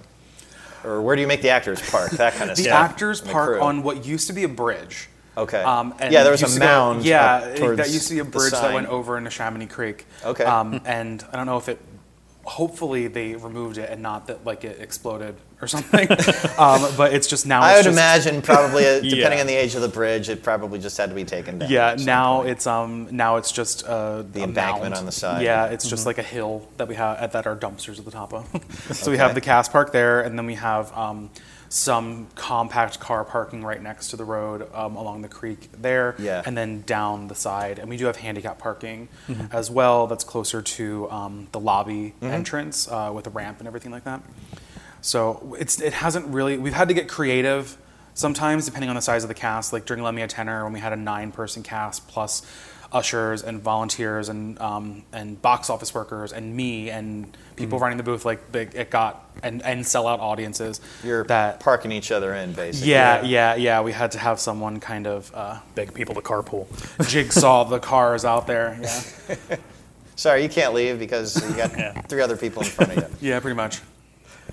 or 0.85 1.01
where 1.01 1.17
do 1.17 1.21
you 1.21 1.27
make 1.27 1.41
the 1.41 1.49
actors 1.49 1.81
park? 1.89 2.11
That 2.11 2.33
kind 2.33 2.49
of 2.49 2.57
stuff. 2.57 2.63
The 2.65 2.69
stuff. 2.69 2.91
actors 2.91 3.19
and 3.19 3.29
the 3.29 3.33
park 3.33 3.49
crew. 3.57 3.61
on 3.61 3.83
what 3.83 4.05
used 4.05 4.27
to 4.27 4.33
be 4.33 4.43
a 4.43 4.49
bridge. 4.49 5.09
Okay. 5.39 5.61
Um, 5.63 5.93
and 5.99 6.11
yeah, 6.13 6.23
there 6.23 6.31
was 6.31 6.43
a 6.43 6.47
to 6.47 6.59
go- 6.59 6.65
mound. 6.65 7.05
yeah, 7.05 7.53
towards 7.55 7.77
that 7.77 7.89
used 7.89 8.07
to 8.09 8.13
be 8.15 8.19
a 8.19 8.25
bridge 8.25 8.51
that 8.51 8.73
went 8.73 8.87
over 8.87 9.17
into 9.17 9.29
Neshaminy 9.29 9.69
Creek. 9.69 10.05
Okay. 10.23 10.43
Um, 10.43 10.81
and 10.85 11.23
I 11.31 11.37
don't 11.37 11.45
know 11.45 11.57
if 11.57 11.69
it. 11.69 11.79
Hopefully 12.43 13.05
they 13.07 13.35
removed 13.35 13.77
it 13.77 13.91
and 13.91 14.01
not 14.01 14.25
that 14.27 14.43
like 14.43 14.63
it 14.63 14.79
exploded 14.81 15.35
or 15.61 15.67
something. 15.67 16.09
um, 16.57 16.81
but 16.97 17.13
it's 17.13 17.27
just 17.27 17.45
now. 17.45 17.61
I 17.61 17.75
would 17.75 17.83
just, 17.83 17.93
imagine 17.93 18.41
probably, 18.41 18.85
uh, 18.87 19.01
depending 19.01 19.19
Yeah. 19.33 19.41
on 19.41 19.45
the 19.45 19.53
age 19.53 19.75
of 19.75 19.81
the 19.81 19.87
bridge, 19.87 20.29
it 20.29 20.41
probably 20.41 20.79
just 20.79 20.97
had 20.97 21.09
to 21.09 21.15
be 21.15 21.25
taken 21.25 21.59
down. 21.59 21.69
Yeah, 21.69 21.95
now 21.99 22.41
it's 22.41 22.65
um 22.65 23.07
now 23.11 23.35
it's 23.35 23.51
just 23.51 23.85
uh, 23.85 24.23
The 24.23 24.39
a 24.41 24.43
embankment 24.45 24.91
mound. 24.91 24.95
on 24.95 25.05
the 25.05 25.11
side. 25.11 25.43
Yeah, 25.43 25.65
it's 25.65 25.87
just 25.87 26.07
like 26.07 26.17
a 26.17 26.23
hill 26.23 26.67
that 26.77 26.87
we 26.87 26.95
have 26.95 27.31
that 27.33 27.45
are 27.45 27.55
dumpsters 27.55 27.99
at 27.99 28.05
the 28.05 28.11
top 28.11 28.33
of. 28.33 28.47
so 28.95 29.11
we 29.11 29.17
have 29.17 29.35
the 29.35 29.41
cast 29.41 29.71
park 29.71 29.91
there, 29.91 30.21
and 30.21 30.35
then 30.37 30.47
we 30.47 30.55
have 30.55 30.91
um, 30.97 31.29
some 31.69 32.27
compact 32.35 32.99
car 32.99 33.23
parking 33.23 33.63
right 33.63 33.81
next 33.81 34.07
to 34.09 34.17
the 34.17 34.25
road 34.25 34.67
um, 34.73 34.95
along 34.95 35.21
the 35.21 35.27
creek 35.29 35.69
there, 35.79 36.15
Yeah. 36.17 36.41
and 36.45 36.57
then 36.57 36.81
down 36.81 37.27
the 37.27 37.35
side, 37.35 37.77
and 37.79 37.87
we 37.89 37.95
do 37.95 38.05
have 38.05 38.17
handicap 38.17 38.57
parking 38.57 39.07
as 39.51 39.69
well. 39.69 40.07
That's 40.07 40.23
closer 40.23 40.61
to 40.63 41.09
um, 41.11 41.47
the 41.51 41.59
lobby 41.59 42.15
entrance 42.21 42.87
uh, 42.91 43.11
with 43.13 43.27
a 43.27 43.29
ramp 43.29 43.59
and 43.59 43.67
everything 43.67 43.91
like 43.91 44.03
that. 44.05 44.21
So 45.01 45.55
it's 45.59 45.79
it 45.79 45.93
hasn't 45.93 46.25
really. 46.27 46.57
We've 46.57 46.73
had 46.73 46.87
to 46.89 46.93
get 46.93 47.07
creative 47.07 47.77
sometimes 48.15 48.65
depending 48.65 48.89
on 48.89 48.95
the 48.97 49.01
size 49.01 49.23
of 49.23 49.27
the 49.29 49.33
cast. 49.35 49.71
Like 49.71 49.85
during 49.85 50.03
Lend 50.03 50.15
Me 50.15 50.23
a 50.23 50.27
Tenor 50.27 50.63
when 50.65 50.73
we 50.73 50.79
had 50.79 50.91
a 50.91 50.97
nine-person 50.97 51.63
cast 51.63 52.07
plus 52.07 52.41
ushers 52.91 53.43
and 53.43 53.61
volunteers 53.61 54.29
and 54.29 54.59
um, 54.59 55.03
and 55.13 55.41
box 55.41 55.69
office 55.69 55.93
workers 55.93 56.33
and 56.33 56.55
me 56.55 56.89
and 56.89 57.35
people 57.55 57.77
Mm-hmm. 57.77 57.83
running 57.83 57.97
the 57.97 58.03
booth. 58.03 58.25
Like 58.25 58.51
big, 58.51 58.73
it 58.75 58.89
got 58.89 59.29
and 59.43 59.61
and 59.63 59.83
sellout 59.85 60.19
audiences. 60.19 60.81
You're 61.03 61.23
that. 61.25 61.59
parking 61.59 61.91
each 61.91 62.11
other 62.11 62.33
in, 62.33 62.53
basically. 62.53 62.91
Yeah, 62.91 63.21
yeah, 63.21 63.55
yeah. 63.55 63.81
We 63.81 63.91
had 63.91 64.11
to 64.11 64.19
have 64.19 64.39
someone 64.39 64.79
kind 64.79 65.05
of 65.07 65.31
uh, 65.35 65.59
Beg 65.75 65.93
people 65.93 66.15
to 66.15 66.21
carpool. 66.21 66.65
jigsaw 67.07 67.65
the 67.65 67.79
cars 67.79 68.25
out 68.25 68.47
there. 68.47 68.79
Yeah, 68.81 69.57
Sorry, 70.15 70.43
you 70.43 70.49
can't 70.49 70.73
leave 70.73 70.99
because 70.99 71.35
you 71.49 71.55
got 71.55 71.71
Yeah. 71.77 72.01
three 72.01 72.21
other 72.21 72.35
people 72.37 72.61
in 72.63 72.69
front 72.69 72.97
of 72.97 73.21
you. 73.21 73.29
yeah, 73.29 73.39
pretty 73.39 73.55
much. 73.55 73.81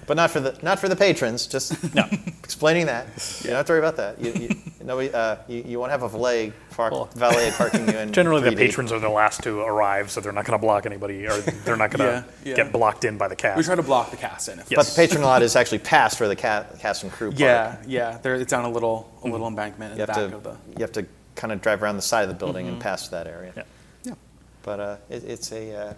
But 0.06 0.16
not 0.16 0.30
for 0.30 0.38
the 0.40 0.56
not 0.62 0.78
for 0.78 0.88
the 0.88 0.94
patrons. 0.96 1.46
Just 1.46 1.72
No. 1.94 2.04
explaining 2.42 2.86
that. 2.86 3.06
You 3.42 3.48
don't 3.48 3.56
have 3.56 3.66
to 3.66 3.72
worry 3.72 3.80
about 3.80 3.96
that. 3.96 4.20
You, 4.20 4.32
you, 4.34 4.56
nobody, 4.84 5.10
uh, 5.12 5.36
you, 5.48 5.64
you 5.66 5.78
won't 5.80 5.90
have 5.90 6.02
a 6.04 6.08
valet, 6.08 6.52
park, 6.70 6.92
Well, 6.92 7.06
valet 7.16 7.50
parking 7.50 7.88
you 7.88 7.96
in. 7.98 8.12
Generally, 8.12 8.42
the 8.42 8.50
3D. 8.50 8.56
patrons 8.56 8.92
are 8.92 9.00
the 9.00 9.08
last 9.08 9.42
to 9.42 9.60
arrive, 9.62 10.10
so 10.12 10.20
they're 10.20 10.32
not 10.32 10.44
going 10.44 10.56
to 10.58 10.64
block 10.64 10.86
anybody, 10.86 11.26
or 11.26 11.36
they're 11.38 11.76
not 11.76 11.90
going 11.90 12.08
to 12.08 12.24
Yeah, 12.44 12.50
yeah. 12.50 12.54
get 12.56 12.72
blocked 12.72 13.04
in 13.04 13.18
by 13.18 13.26
the 13.26 13.34
cast. 13.34 13.58
We 13.58 13.64
try 13.64 13.74
to 13.74 13.82
block 13.82 14.12
the 14.12 14.16
cast 14.16 14.48
in. 14.48 14.60
If 14.60 14.70
Yeah. 14.70 14.76
But 14.76 14.86
the 14.86 14.94
patron 14.94 15.22
lot 15.22 15.42
is 15.42 15.56
actually 15.56 15.78
past 15.80 16.20
where 16.20 16.28
the 16.28 16.36
ca- 16.36 16.66
cast 16.78 17.02
and 17.02 17.10
crew 17.10 17.30
park. 17.30 17.40
Yeah, 17.40 17.76
yeah. 17.86 18.18
There, 18.22 18.36
it's 18.36 18.52
on 18.52 18.64
a 18.64 18.70
little, 18.70 19.12
a 19.24 19.28
little 19.28 19.48
embankment 19.48 19.92
in 19.94 19.98
You 19.98 20.06
the 20.06 20.12
have 20.12 20.30
back 20.30 20.30
to 20.30 20.36
of 20.36 20.42
the. 20.44 20.72
you 20.78 20.82
have 20.82 20.92
to 20.92 21.04
kind 21.34 21.52
of 21.52 21.60
drive 21.60 21.82
around 21.82 21.96
the 21.96 22.02
side 22.02 22.22
of 22.22 22.28
the 22.28 22.34
building 22.34 22.68
and 22.68 22.80
pass 22.80 23.08
that 23.08 23.26
area. 23.26 23.52
Yeah. 23.56 23.62
Yeah. 24.04 24.14
But 24.62 24.78
uh, 24.80 24.96
it, 25.10 25.24
it's 25.24 25.50
a 25.50 25.74
uh, 25.88 25.94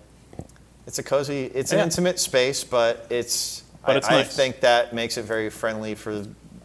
it's 0.87 0.99
a 0.99 1.03
cozy, 1.03 1.45
it's 1.55 1.73
an 1.73 1.79
Yeah. 1.79 1.85
intimate 1.85 2.19
space, 2.19 2.65
but 2.65 3.07
it's 3.11 3.63
But 3.85 3.95
I, 3.95 3.99
it's 3.99 4.09
I 4.09 4.23
think 4.25 4.61
that 4.61 4.93
makes 4.93 5.17
it 5.17 5.25
very 5.25 5.51
friendly 5.51 5.95
for 5.95 6.25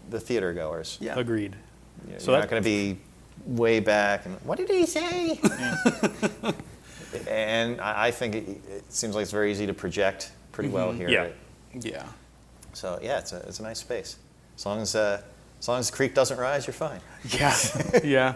the 0.09 0.19
theater 0.19 0.53
goers. 0.53 0.97
Yeah. 0.99 1.17
Agreed. 1.17 1.55
You 2.07 2.13
know, 2.13 2.19
So 2.19 2.31
you're 2.31 2.39
that- 2.41 2.45
not 2.45 2.49
going 2.49 2.63
to 2.63 2.69
be 2.69 2.97
way 3.45 3.79
back 3.81 4.25
and 4.25 4.35
what 4.43 4.57
did 4.57 4.69
he 4.69 4.85
say? 4.85 5.37
and 7.27 7.79
I, 7.81 8.07
I 8.07 8.11
think 8.11 8.35
it, 8.35 8.47
it 8.69 8.93
seems 8.93 9.15
like 9.15 9.23
it's 9.23 9.31
very 9.31 9.51
easy 9.51 9.67
to 9.67 9.73
project 9.73 10.31
pretty 10.51 10.69
well 10.69 10.91
here. 10.91 11.09
Yeah. 11.09 11.27
Yeah. 11.73 12.05
So 12.73 12.99
yeah, 13.01 13.19
it's 13.19 13.33
a 13.33 13.37
it's 13.47 13.59
a 13.59 13.63
nice 13.63 13.79
space. 13.79 14.17
As 14.57 14.65
long 14.65 14.81
as 14.81 14.95
uh, 14.95 15.21
as 15.59 15.67
long 15.67 15.79
as 15.79 15.89
the 15.89 15.95
creek 15.95 16.13
doesn't 16.13 16.37
rise, 16.37 16.67
you're 16.67 16.73
fine. 16.73 16.99
Yeah. 17.29 17.55
yeah. 18.03 18.33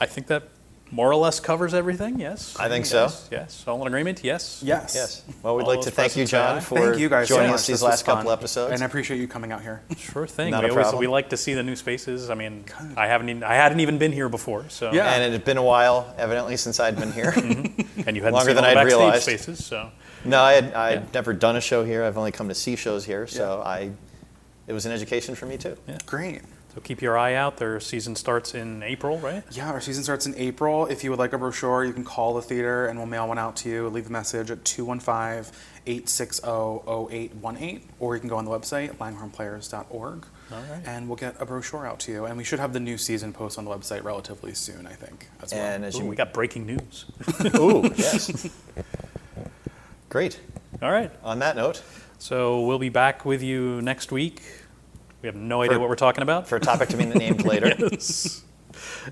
I 0.00 0.06
think 0.06 0.26
that 0.28 0.44
more 0.92 1.08
or 1.10 1.14
less 1.16 1.38
covers 1.40 1.72
everything. 1.72 2.18
Yes. 2.18 2.56
I 2.58 2.68
think 2.68 2.84
so. 2.86 3.02
Yes. 3.04 3.28
Yes. 3.30 3.64
All 3.68 3.80
in 3.82 3.86
agreement. 3.86 4.24
Yes. 4.24 4.60
Yes. 4.64 4.92
Yes. 4.94 5.22
Well, 5.42 5.54
we'd 5.56 5.62
All 5.62 5.68
like 5.68 5.80
to 5.82 5.90
thank 5.90 6.16
you, 6.16 6.24
John, 6.26 6.60
for 6.60 6.78
Thank 6.78 6.98
you 6.98 7.08
guys 7.08 7.28
joining 7.28 7.48
so 7.50 7.54
us 7.54 7.60
these 7.66 7.74
This 7.76 7.82
was 7.82 7.90
last 7.90 8.04
couple 8.04 8.24
fun. 8.24 8.32
episodes. 8.32 8.72
And 8.72 8.82
I 8.82 8.86
appreciate 8.86 9.18
you 9.18 9.28
coming 9.28 9.52
out 9.52 9.62
here. 9.62 9.82
Sure 9.96 10.26
thing. 10.26 10.50
Not 10.50 10.64
we 10.64 10.68
a 10.68 10.72
always 10.72 10.84
problem. 10.86 11.00
we 11.00 11.06
like 11.06 11.28
to 11.30 11.36
see 11.36 11.54
the 11.54 11.62
new 11.62 11.76
spaces. 11.76 12.28
I 12.30 12.34
mean, 12.34 12.64
I 12.96 13.06
haven't 13.06 13.28
even, 13.28 13.44
I 13.44 13.54
hadn't 13.54 13.80
even 13.80 13.98
been 13.98 14.12
here 14.12 14.28
before, 14.28 14.64
so 14.68 14.92
Yeah. 14.92 15.12
and 15.14 15.22
it 15.22 15.32
had 15.32 15.44
been 15.44 15.58
a 15.58 15.62
while, 15.62 16.12
evidently, 16.18 16.56
since 16.56 16.80
I'd 16.80 16.96
been 16.96 17.12
here. 17.12 17.32
Mm-hmm. 17.32 18.08
and 18.08 18.16
you 18.16 18.22
hadn't 18.22 18.32
Longer 18.34 18.46
seen 18.50 18.56
than 18.56 18.64
I'd 18.64 18.74
backstage 18.74 18.98
realized. 18.98 19.22
spaces, 19.22 19.64
so 19.64 19.90
no, 20.24 20.42
I 20.42 20.52
had 20.54 20.74
I'd 20.74 20.92
Yeah. 20.94 21.02
never 21.14 21.32
done 21.32 21.56
a 21.56 21.60
show 21.60 21.84
here. 21.84 22.02
I've 22.04 22.18
only 22.18 22.32
come 22.32 22.48
to 22.48 22.54
see 22.54 22.74
shows 22.76 23.04
here, 23.04 23.26
so 23.28 23.62
I 23.64 23.90
it 24.66 24.72
was 24.72 24.86
an 24.86 24.92
education 24.92 25.34
for 25.34 25.46
me 25.46 25.56
too. 25.56 25.76
yeah. 25.88 25.98
Great. 26.06 26.42
So 26.74 26.80
keep 26.80 27.02
your 27.02 27.18
eye 27.18 27.34
out. 27.34 27.56
Their 27.56 27.80
season 27.80 28.14
starts 28.14 28.54
in 28.54 28.82
April, 28.84 29.18
right? 29.18 29.42
Yeah, 29.50 29.70
our 29.70 29.80
season 29.80 30.04
starts 30.04 30.26
in 30.26 30.36
April. 30.36 30.86
If 30.86 31.02
you 31.02 31.10
would 31.10 31.18
like 31.18 31.32
a 31.32 31.38
brochure, 31.38 31.84
you 31.84 31.92
can 31.92 32.04
call 32.04 32.34
the 32.34 32.42
theater 32.42 32.86
and 32.86 32.96
we'll 32.96 33.08
mail 33.08 33.26
one 33.26 33.38
out 33.38 33.56
to 33.56 33.68
you. 33.68 33.88
Leave 33.88 34.06
a 34.06 34.12
message 34.12 34.50
at 34.52 34.64
215 34.64 35.52
860 35.86 36.46
0818, 36.46 37.88
or 37.98 38.14
you 38.14 38.20
can 38.20 38.28
go 38.28 38.36
on 38.36 38.44
the 38.44 38.50
website, 38.50 38.94
langhorneplayers.org, 38.98 40.26
All 40.52 40.58
right. 40.70 40.82
and 40.86 41.08
we'll 41.08 41.16
get 41.16 41.36
a 41.40 41.46
brochure 41.46 41.86
out 41.86 41.98
to 42.00 42.12
you. 42.12 42.24
And 42.26 42.36
we 42.36 42.44
should 42.44 42.60
have 42.60 42.72
the 42.72 42.78
new 42.80 42.98
season 42.98 43.32
post 43.32 43.58
on 43.58 43.64
the 43.64 43.70
website 43.70 44.04
relatively 44.04 44.54
soon, 44.54 44.86
I 44.86 44.92
think, 44.92 45.28
as 45.42 45.52
well. 45.52 45.60
And 45.62 45.84
as 45.84 45.96
Ooh, 45.96 46.02
you 46.02 46.04
we 46.10 46.16
got 46.16 46.32
breaking 46.32 46.66
news. 46.66 47.06
Ooh, 47.56 47.82
yes. 47.96 48.48
Great. 50.08 50.38
All 50.82 50.90
right. 50.92 51.10
On 51.24 51.38
that 51.40 51.56
note, 51.56 51.82
So 52.18 52.60
we'll 52.62 52.78
be 52.78 52.88
back 52.90 53.24
with 53.24 53.42
you 53.42 53.80
next 53.82 54.12
week. 54.12 54.42
We 55.22 55.26
have 55.26 55.36
no 55.36 55.62
idea 55.62 55.74
For- 55.74 55.80
what 55.80 55.88
we're 55.88 55.96
talking 55.96 56.22
about. 56.22 56.48
for 56.48 56.56
a 56.56 56.60
topic 56.60 56.88
to 56.90 56.96
be 56.96 57.04
named 57.06 57.44
later. 57.52 57.74
Yes. 57.78 58.42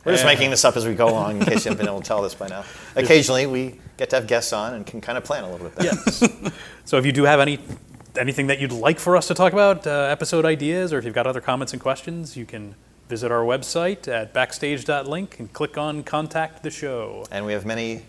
We're 0.04 0.12
just 0.12 0.24
making 0.24 0.50
this 0.50 0.64
up 0.64 0.76
as 0.76 0.86
we 0.86 0.94
go 0.94 1.08
along 1.08 1.38
in 1.40 1.44
case 1.44 1.64
you 1.64 1.70
haven't 1.70 1.78
been 1.78 1.88
able 1.88 2.00
to 2.00 2.06
tell 2.06 2.22
this 2.22 2.34
by 2.34 2.48
now. 2.48 2.64
Occasionally, 2.96 3.46
we 3.46 3.80
get 3.96 4.10
to 4.10 4.16
have 4.16 4.26
guests 4.26 4.52
on 4.52 4.74
and 4.74 4.86
can 4.86 5.00
kind 5.00 5.18
of 5.18 5.24
plan 5.24 5.44
a 5.44 5.50
little 5.50 5.68
bit 5.68 5.76
better. 5.76 5.88
Yes. 6.06 6.52
so 6.84 6.96
if 6.98 7.04
you 7.06 7.12
do 7.12 7.24
have 7.24 7.40
any 7.40 7.58
anything 8.18 8.46
that 8.48 8.58
you'd 8.60 8.72
like 8.72 8.98
for 8.98 9.16
us 9.16 9.28
to 9.28 9.34
talk 9.34 9.52
about, 9.52 9.86
uh, 9.86 9.90
episode 10.10 10.44
ideas, 10.44 10.92
or 10.92 10.98
if 10.98 11.04
you've 11.04 11.14
got 11.14 11.26
other 11.26 11.40
comments 11.40 11.72
and 11.72 11.80
questions, 11.80 12.36
you 12.36 12.44
can 12.46 12.74
visit 13.08 13.30
our 13.30 13.42
website 13.42 14.08
at 14.08 14.32
backstage.link 14.34 15.38
and 15.38 15.52
click 15.52 15.78
on 15.78 16.02
contact 16.02 16.62
the 16.62 16.70
show. 16.70 17.24
And 17.30 17.46
we 17.46 17.52
have 17.52 17.64
many, 17.64 18.02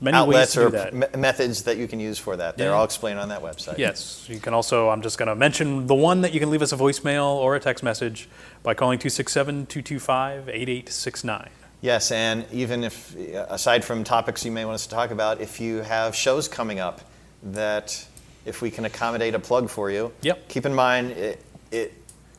Many 0.00 0.16
ways 0.18 0.54
outlets 0.54 0.56
or 0.58 0.70
that. 0.70 0.92
me- 0.94 1.06
methods 1.16 1.62
that 1.62 1.78
you 1.78 1.88
can 1.88 2.00
use 2.00 2.18
for 2.18 2.36
that. 2.36 2.58
They're 2.58 2.68
Yeah. 2.70 2.74
all 2.76 2.84
explained 2.84 3.18
on 3.18 3.30
that 3.30 3.42
website. 3.42 3.78
Yes, 3.78 4.26
you 4.28 4.38
can 4.38 4.52
also, 4.52 4.90
I'm 4.90 5.00
just 5.00 5.16
going 5.16 5.28
to 5.28 5.34
mention 5.34 5.86
the 5.86 5.94
one 5.94 6.20
that 6.20 6.34
you 6.34 6.40
can 6.40 6.50
leave 6.50 6.60
us 6.60 6.72
a 6.72 6.76
voicemail 6.76 7.24
or 7.36 7.56
a 7.56 7.60
text 7.60 7.82
message 7.82 8.28
by 8.62 8.74
calling 8.74 8.98
267 8.98 9.66
225 9.66 10.48
8869. 10.50 11.48
Yes, 11.80 12.10
and 12.10 12.44
even 12.52 12.84
if, 12.84 13.14
aside 13.48 13.84
from 13.84 14.04
topics 14.04 14.44
you 14.44 14.50
may 14.52 14.64
want 14.64 14.74
us 14.74 14.84
to 14.86 14.90
talk 14.94 15.10
about, 15.10 15.40
if 15.40 15.60
you 15.60 15.78
have 15.78 16.14
shows 16.14 16.46
coming 16.48 16.78
up 16.78 17.00
that, 17.42 18.04
if 18.44 18.60
we 18.62 18.70
can 18.70 18.84
accommodate 18.84 19.34
a 19.34 19.38
plug 19.38 19.70
for 19.70 19.90
you, 19.90 20.12
Yep. 20.22 20.48
keep 20.48 20.66
in 20.66 20.74
mind, 20.74 21.12
it, 21.12 21.42
it, 21.70 21.92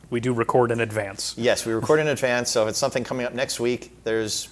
We 0.10 0.20
do 0.20 0.32
record 0.34 0.72
in 0.72 0.80
advance. 0.80 1.34
yes, 1.38 1.66
we 1.66 1.74
record 1.74 2.00
in 2.00 2.08
advance, 2.08 2.50
so 2.52 2.64
if 2.64 2.70
it's 2.70 2.80
something 2.80 3.04
coming 3.04 3.26
up 3.26 3.34
next 3.34 3.60
week, 3.60 3.96
there's 4.04 4.48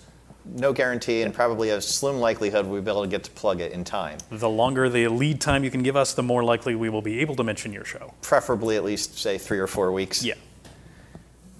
no 0.53 0.73
guarantee 0.73 1.21
and 1.23 1.33
probably 1.33 1.69
a 1.69 1.81
slim 1.81 2.17
likelihood 2.19 2.65
we'll 2.67 2.81
be 2.81 2.91
able 2.91 3.01
to 3.03 3.07
get 3.07 3.23
to 3.23 3.31
plug 3.31 3.61
it 3.61 3.71
in 3.71 3.83
time. 3.83 4.17
The 4.29 4.49
longer 4.49 4.89
the 4.89 5.07
lead 5.07 5.41
time 5.41 5.63
you 5.63 5.71
can 5.71 5.83
give 5.83 5.95
us, 5.95 6.13
the 6.13 6.23
more 6.23 6.43
likely 6.43 6.75
we 6.75 6.89
will 6.89 7.01
be 7.01 7.19
able 7.21 7.35
to 7.35 7.43
mention 7.43 7.73
your 7.73 7.85
show. 7.85 8.13
Preferably 8.21 8.75
at 8.75 8.83
least, 8.83 9.17
say, 9.17 9.37
three 9.37 9.59
or 9.59 9.67
four 9.67 9.91
weeks. 9.91 10.23
Yeah. 10.23 10.35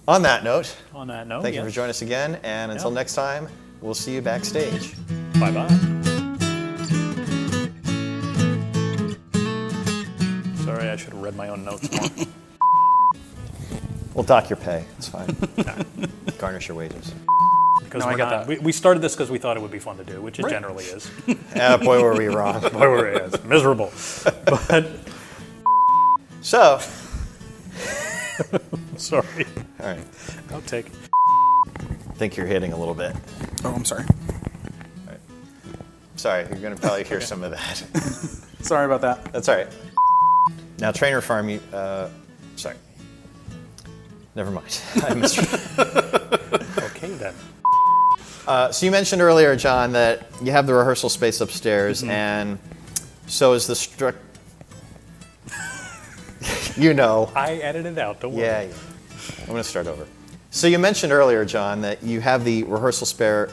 On 0.08 0.22
that 0.22 0.44
note, 0.44 0.76
On 0.94 1.08
that 1.08 1.26
note, 1.26 1.42
thank 1.42 1.56
you 1.56 1.64
for 1.64 1.70
joining 1.70 1.90
us 1.90 2.02
again, 2.02 2.38
and 2.44 2.70
until 2.70 2.90
Yeah. 2.90 2.94
next 2.96 3.14
time, 3.14 3.48
we'll 3.80 3.94
see 3.94 4.14
you 4.14 4.22
backstage. 4.22 4.94
Bye 5.40 5.50
bye. 5.50 5.68
Sorry, 10.64 10.88
I 10.90 10.96
should 10.96 11.12
have 11.12 11.22
read 11.22 11.36
my 11.36 11.48
own 11.48 11.64
notes 11.64 11.90
more. 11.92 12.26
We'll 14.14 14.24
dock 14.24 14.48
your 14.48 14.56
pay. 14.56 14.82
It's 14.96 15.08
fine. 15.08 15.26
Garnish 16.38 16.68
your 16.68 16.76
wages. 16.78 17.12
Because 17.84 18.00
No, 18.04 18.10
we're 18.10 18.16
not- 18.16 18.30
that. 18.30 18.46
We, 18.46 18.58
we 18.58 18.72
started 18.72 19.00
this 19.02 19.14
because 19.14 19.30
we 19.30 19.38
thought 19.38 19.56
it 19.56 19.60
would 19.60 19.70
be 19.70 19.78
fun 19.78 19.96
to 19.98 20.04
do, 20.04 20.20
which 20.20 20.38
it 20.38 20.44
Right. 20.44 20.50
generally 20.52 20.84
is. 20.84 21.10
Ah, 21.56 21.76
boy, 21.76 22.02
were 22.02 22.14
we 22.16 22.26
wrong. 22.26 22.60
Boy, 22.72 22.78
were 22.80 22.90
we're 22.96 23.06
it's 23.08 23.42
miserable. 23.44 23.92
But 24.44 24.86
So, 26.42 26.78
sorry, 28.96 29.46
all 29.80 29.86
right. 29.86 30.04
outtake. 30.48 30.86
I 30.88 32.12
think 32.18 32.36
you're 32.36 32.46
hitting 32.46 32.72
a 32.72 32.76
little 32.78 32.94
bit. 32.94 33.14
Oh, 33.64 33.74
I'm 33.74 33.84
sorry. 33.84 34.04
Sorry, 36.16 36.46
you're 36.48 36.58
going 36.60 36.74
to 36.74 36.80
probably 36.80 37.04
hear 37.04 37.20
some 37.20 37.42
of 37.44 37.50
that. 37.50 37.76
Sorry 38.62 38.86
about 38.86 39.02
that. 39.02 39.32
That's 39.32 39.48
all 39.50 39.56
right. 39.56 39.68
Now, 40.78 40.90
Trainer 40.92 41.20
Farm, 41.20 41.48
you, 41.50 41.60
uh, 41.74 42.08
sorry. 42.56 42.76
Never 44.34 44.50
mind. 44.50 44.80
I 45.02 45.14
mis- 45.14 45.38
Okay 45.78 47.08
then. 47.14 47.34
Uh, 48.46 48.70
so 48.70 48.86
you 48.86 48.92
mentioned 48.92 49.22
earlier, 49.22 49.56
John, 49.56 49.92
that 49.92 50.26
you 50.42 50.52
have 50.52 50.66
the 50.66 50.74
rehearsal 50.74 51.08
space 51.08 51.40
upstairs, 51.40 52.02
and 52.02 52.58
so 53.26 53.52
is 53.54 53.66
the 53.66 53.74
struct. 53.74 54.16
you 56.76 56.94
know. 56.94 57.30
I 57.34 57.54
edited 57.54 57.94
it 57.94 57.98
out. 57.98 58.20
Don't 58.20 58.32
worry. 58.32 58.44
Yeah, 58.44 58.62
yeah. 58.62 58.74
I'm 59.40 59.46
going 59.46 59.62
to 59.62 59.64
start 59.64 59.86
over. 59.86 60.06
So 60.50 60.66
you 60.66 60.78
mentioned 60.78 61.12
earlier, 61.12 61.44
John, 61.44 61.82
that 61.82 62.02
you 62.02 62.20
have 62.20 62.44
the 62.44 62.62
rehearsal 62.64 63.06
spare. 63.06 63.50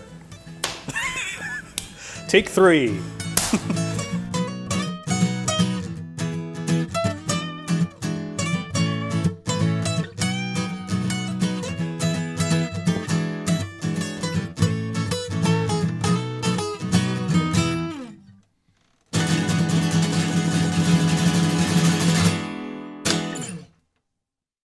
Take 2.27 2.49
three. 2.49 2.99